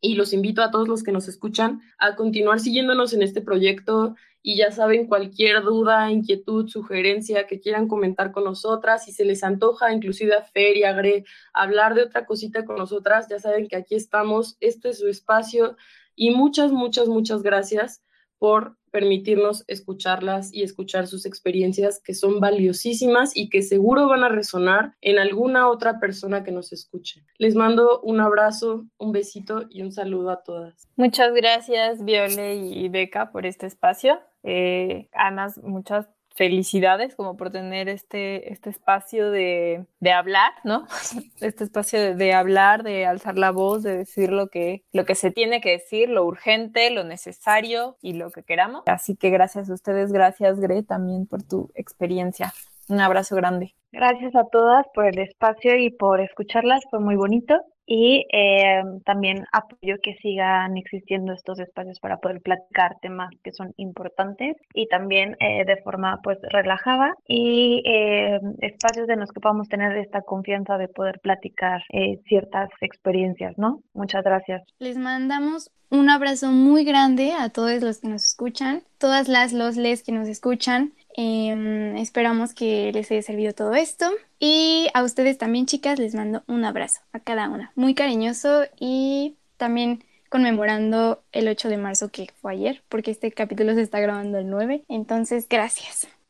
y 0.00 0.14
los 0.14 0.32
invito 0.32 0.62
a 0.62 0.70
todos 0.70 0.86
los 0.86 1.02
que 1.02 1.12
nos 1.12 1.28
escuchan 1.28 1.80
a 1.98 2.14
continuar 2.14 2.60
siguiéndonos 2.60 3.12
en 3.14 3.22
este 3.22 3.40
proyecto 3.40 4.14
y 4.48 4.56
ya 4.56 4.70
saben 4.70 5.06
cualquier 5.06 5.62
duda, 5.62 6.10
inquietud, 6.10 6.68
sugerencia 6.70 7.46
que 7.46 7.60
quieran 7.60 7.86
comentar 7.86 8.32
con 8.32 8.44
nosotras, 8.44 9.04
si 9.04 9.12
se 9.12 9.26
les 9.26 9.44
antoja 9.44 9.92
inclusive 9.92 10.34
a 10.34 10.42
Fer 10.42 10.74
y 10.74 10.84
a 10.84 10.94
Gre 10.94 11.26
hablar 11.52 11.94
de 11.94 12.04
otra 12.04 12.24
cosita 12.24 12.64
con 12.64 12.76
nosotras, 12.76 13.26
ya 13.28 13.38
saben 13.38 13.68
que 13.68 13.76
aquí 13.76 13.94
estamos, 13.94 14.56
este 14.60 14.88
es 14.88 15.00
su 15.00 15.08
espacio 15.08 15.76
y 16.16 16.30
muchas, 16.30 16.72
muchas, 16.72 17.08
muchas 17.08 17.42
gracias 17.42 18.02
por 18.38 18.78
permitirnos 18.90 19.64
escucharlas 19.66 20.50
y 20.54 20.62
escuchar 20.62 21.08
sus 21.08 21.26
experiencias 21.26 22.00
que 22.02 22.14
son 22.14 22.40
valiosísimas 22.40 23.36
y 23.36 23.50
que 23.50 23.60
seguro 23.60 24.08
van 24.08 24.24
a 24.24 24.30
resonar 24.30 24.94
en 25.02 25.18
alguna 25.18 25.68
otra 25.68 26.00
persona 26.00 26.42
que 26.42 26.52
nos 26.52 26.72
escuche. 26.72 27.22
Les 27.36 27.54
mando 27.54 28.00
un 28.00 28.20
abrazo, 28.20 28.86
un 28.96 29.12
besito 29.12 29.66
y 29.68 29.82
un 29.82 29.92
saludo 29.92 30.30
a 30.30 30.42
todas. 30.42 30.88
Muchas 30.96 31.34
gracias, 31.34 32.02
Viole 32.02 32.54
y 32.56 32.88
Beca, 32.88 33.30
por 33.30 33.44
este 33.44 33.66
espacio. 33.66 34.18
Eh, 34.42 35.08
además, 35.12 35.58
muchas 35.62 36.08
felicidades 36.38 37.16
como 37.16 37.36
por 37.36 37.50
tener 37.50 37.88
este, 37.88 38.52
este 38.52 38.70
espacio 38.70 39.32
de, 39.32 39.86
de 39.98 40.12
hablar, 40.12 40.52
¿no? 40.62 40.86
Este 41.40 41.64
espacio 41.64 42.14
de, 42.14 42.32
hablar, 42.32 42.84
de 42.84 43.06
alzar 43.06 43.36
la 43.36 43.50
voz, 43.50 43.82
de 43.82 43.98
decir 43.98 44.30
lo 44.30 44.46
que, 44.46 44.84
lo 44.92 45.04
que 45.04 45.16
se 45.16 45.32
tiene 45.32 45.60
que 45.60 45.70
decir, 45.70 46.08
lo 46.08 46.24
urgente, 46.24 46.90
lo 46.90 47.02
necesario 47.02 47.96
y 48.00 48.12
lo 48.12 48.30
que 48.30 48.44
queramos. 48.44 48.84
Así 48.86 49.16
que 49.16 49.30
gracias 49.30 49.68
a 49.68 49.74
ustedes, 49.74 50.12
gracias 50.12 50.60
Gre 50.60 50.84
también 50.84 51.26
por 51.26 51.42
tu 51.42 51.72
experiencia. 51.74 52.54
Un 52.88 53.00
abrazo 53.00 53.34
grande. 53.34 53.74
Gracias 53.90 54.36
a 54.36 54.44
todas 54.44 54.86
por 54.94 55.06
el 55.06 55.18
espacio 55.18 55.76
y 55.76 55.90
por 55.90 56.20
escucharlas, 56.20 56.82
fue 56.88 57.00
muy 57.00 57.16
bonito 57.16 57.54
y 57.90 58.26
eh, 58.30 58.82
también 59.06 59.46
apoyo 59.50 59.96
que 60.02 60.14
sigan 60.20 60.76
existiendo 60.76 61.32
estos 61.32 61.58
espacios 61.58 61.98
para 62.00 62.18
poder 62.18 62.42
platicar 62.42 62.96
temas 63.00 63.30
que 63.42 63.50
son 63.52 63.72
importantes 63.78 64.56
y 64.74 64.88
también 64.88 65.36
eh, 65.40 65.64
de 65.64 65.78
forma 65.78 66.20
pues 66.22 66.38
relajada 66.50 67.14
y 67.26 67.82
eh, 67.86 68.40
espacios 68.60 69.08
en 69.08 69.20
los 69.20 69.32
que 69.32 69.40
podamos 69.40 69.70
tener 69.70 69.96
esta 69.96 70.20
confianza 70.20 70.76
de 70.76 70.88
poder 70.88 71.18
platicar 71.20 71.80
ciertas 72.26 72.68
experiencias, 72.82 73.56
¿no? 73.56 73.80
Muchas 73.94 74.22
gracias. 74.22 74.62
Les 74.78 74.98
mandamos 74.98 75.70
un 75.90 76.10
abrazo 76.10 76.52
muy 76.52 76.84
grande 76.84 77.32
a 77.32 77.48
todos 77.48 77.82
los 77.82 78.00
que 78.00 78.08
nos 78.08 78.24
escuchan, 78.24 78.82
todas 78.98 79.28
las 79.28 79.54
los 79.54 79.78
les 79.78 80.02
que 80.02 80.12
nos 80.12 80.28
escuchan. 80.28 80.92
Em, 81.20 81.96
esperamos 81.96 82.54
que 82.54 82.92
les 82.92 83.10
haya 83.10 83.22
servido 83.22 83.52
todo 83.52 83.74
esto. 83.74 84.08
Y 84.38 84.86
a 84.94 85.02
ustedes 85.02 85.36
también, 85.36 85.66
chicas, 85.66 85.98
les 85.98 86.14
mando 86.14 86.44
un 86.46 86.64
abrazo 86.64 87.00
a 87.12 87.18
cada 87.18 87.48
una. 87.48 87.72
Muy 87.74 87.96
cariñoso 87.96 88.66
y 88.78 89.34
también 89.56 90.04
conmemorando 90.28 91.20
el 91.32 91.48
8 91.48 91.70
de 91.70 91.76
marzo 91.76 92.10
que 92.10 92.28
fue 92.40 92.52
ayer, 92.52 92.84
porque 92.88 93.10
este 93.10 93.32
capítulo 93.32 93.74
se 93.74 93.82
está 93.82 93.98
grabando 93.98 94.38
el 94.38 94.48
9. 94.48 94.84
Entonces, 94.86 95.48
gracias. 95.48 96.06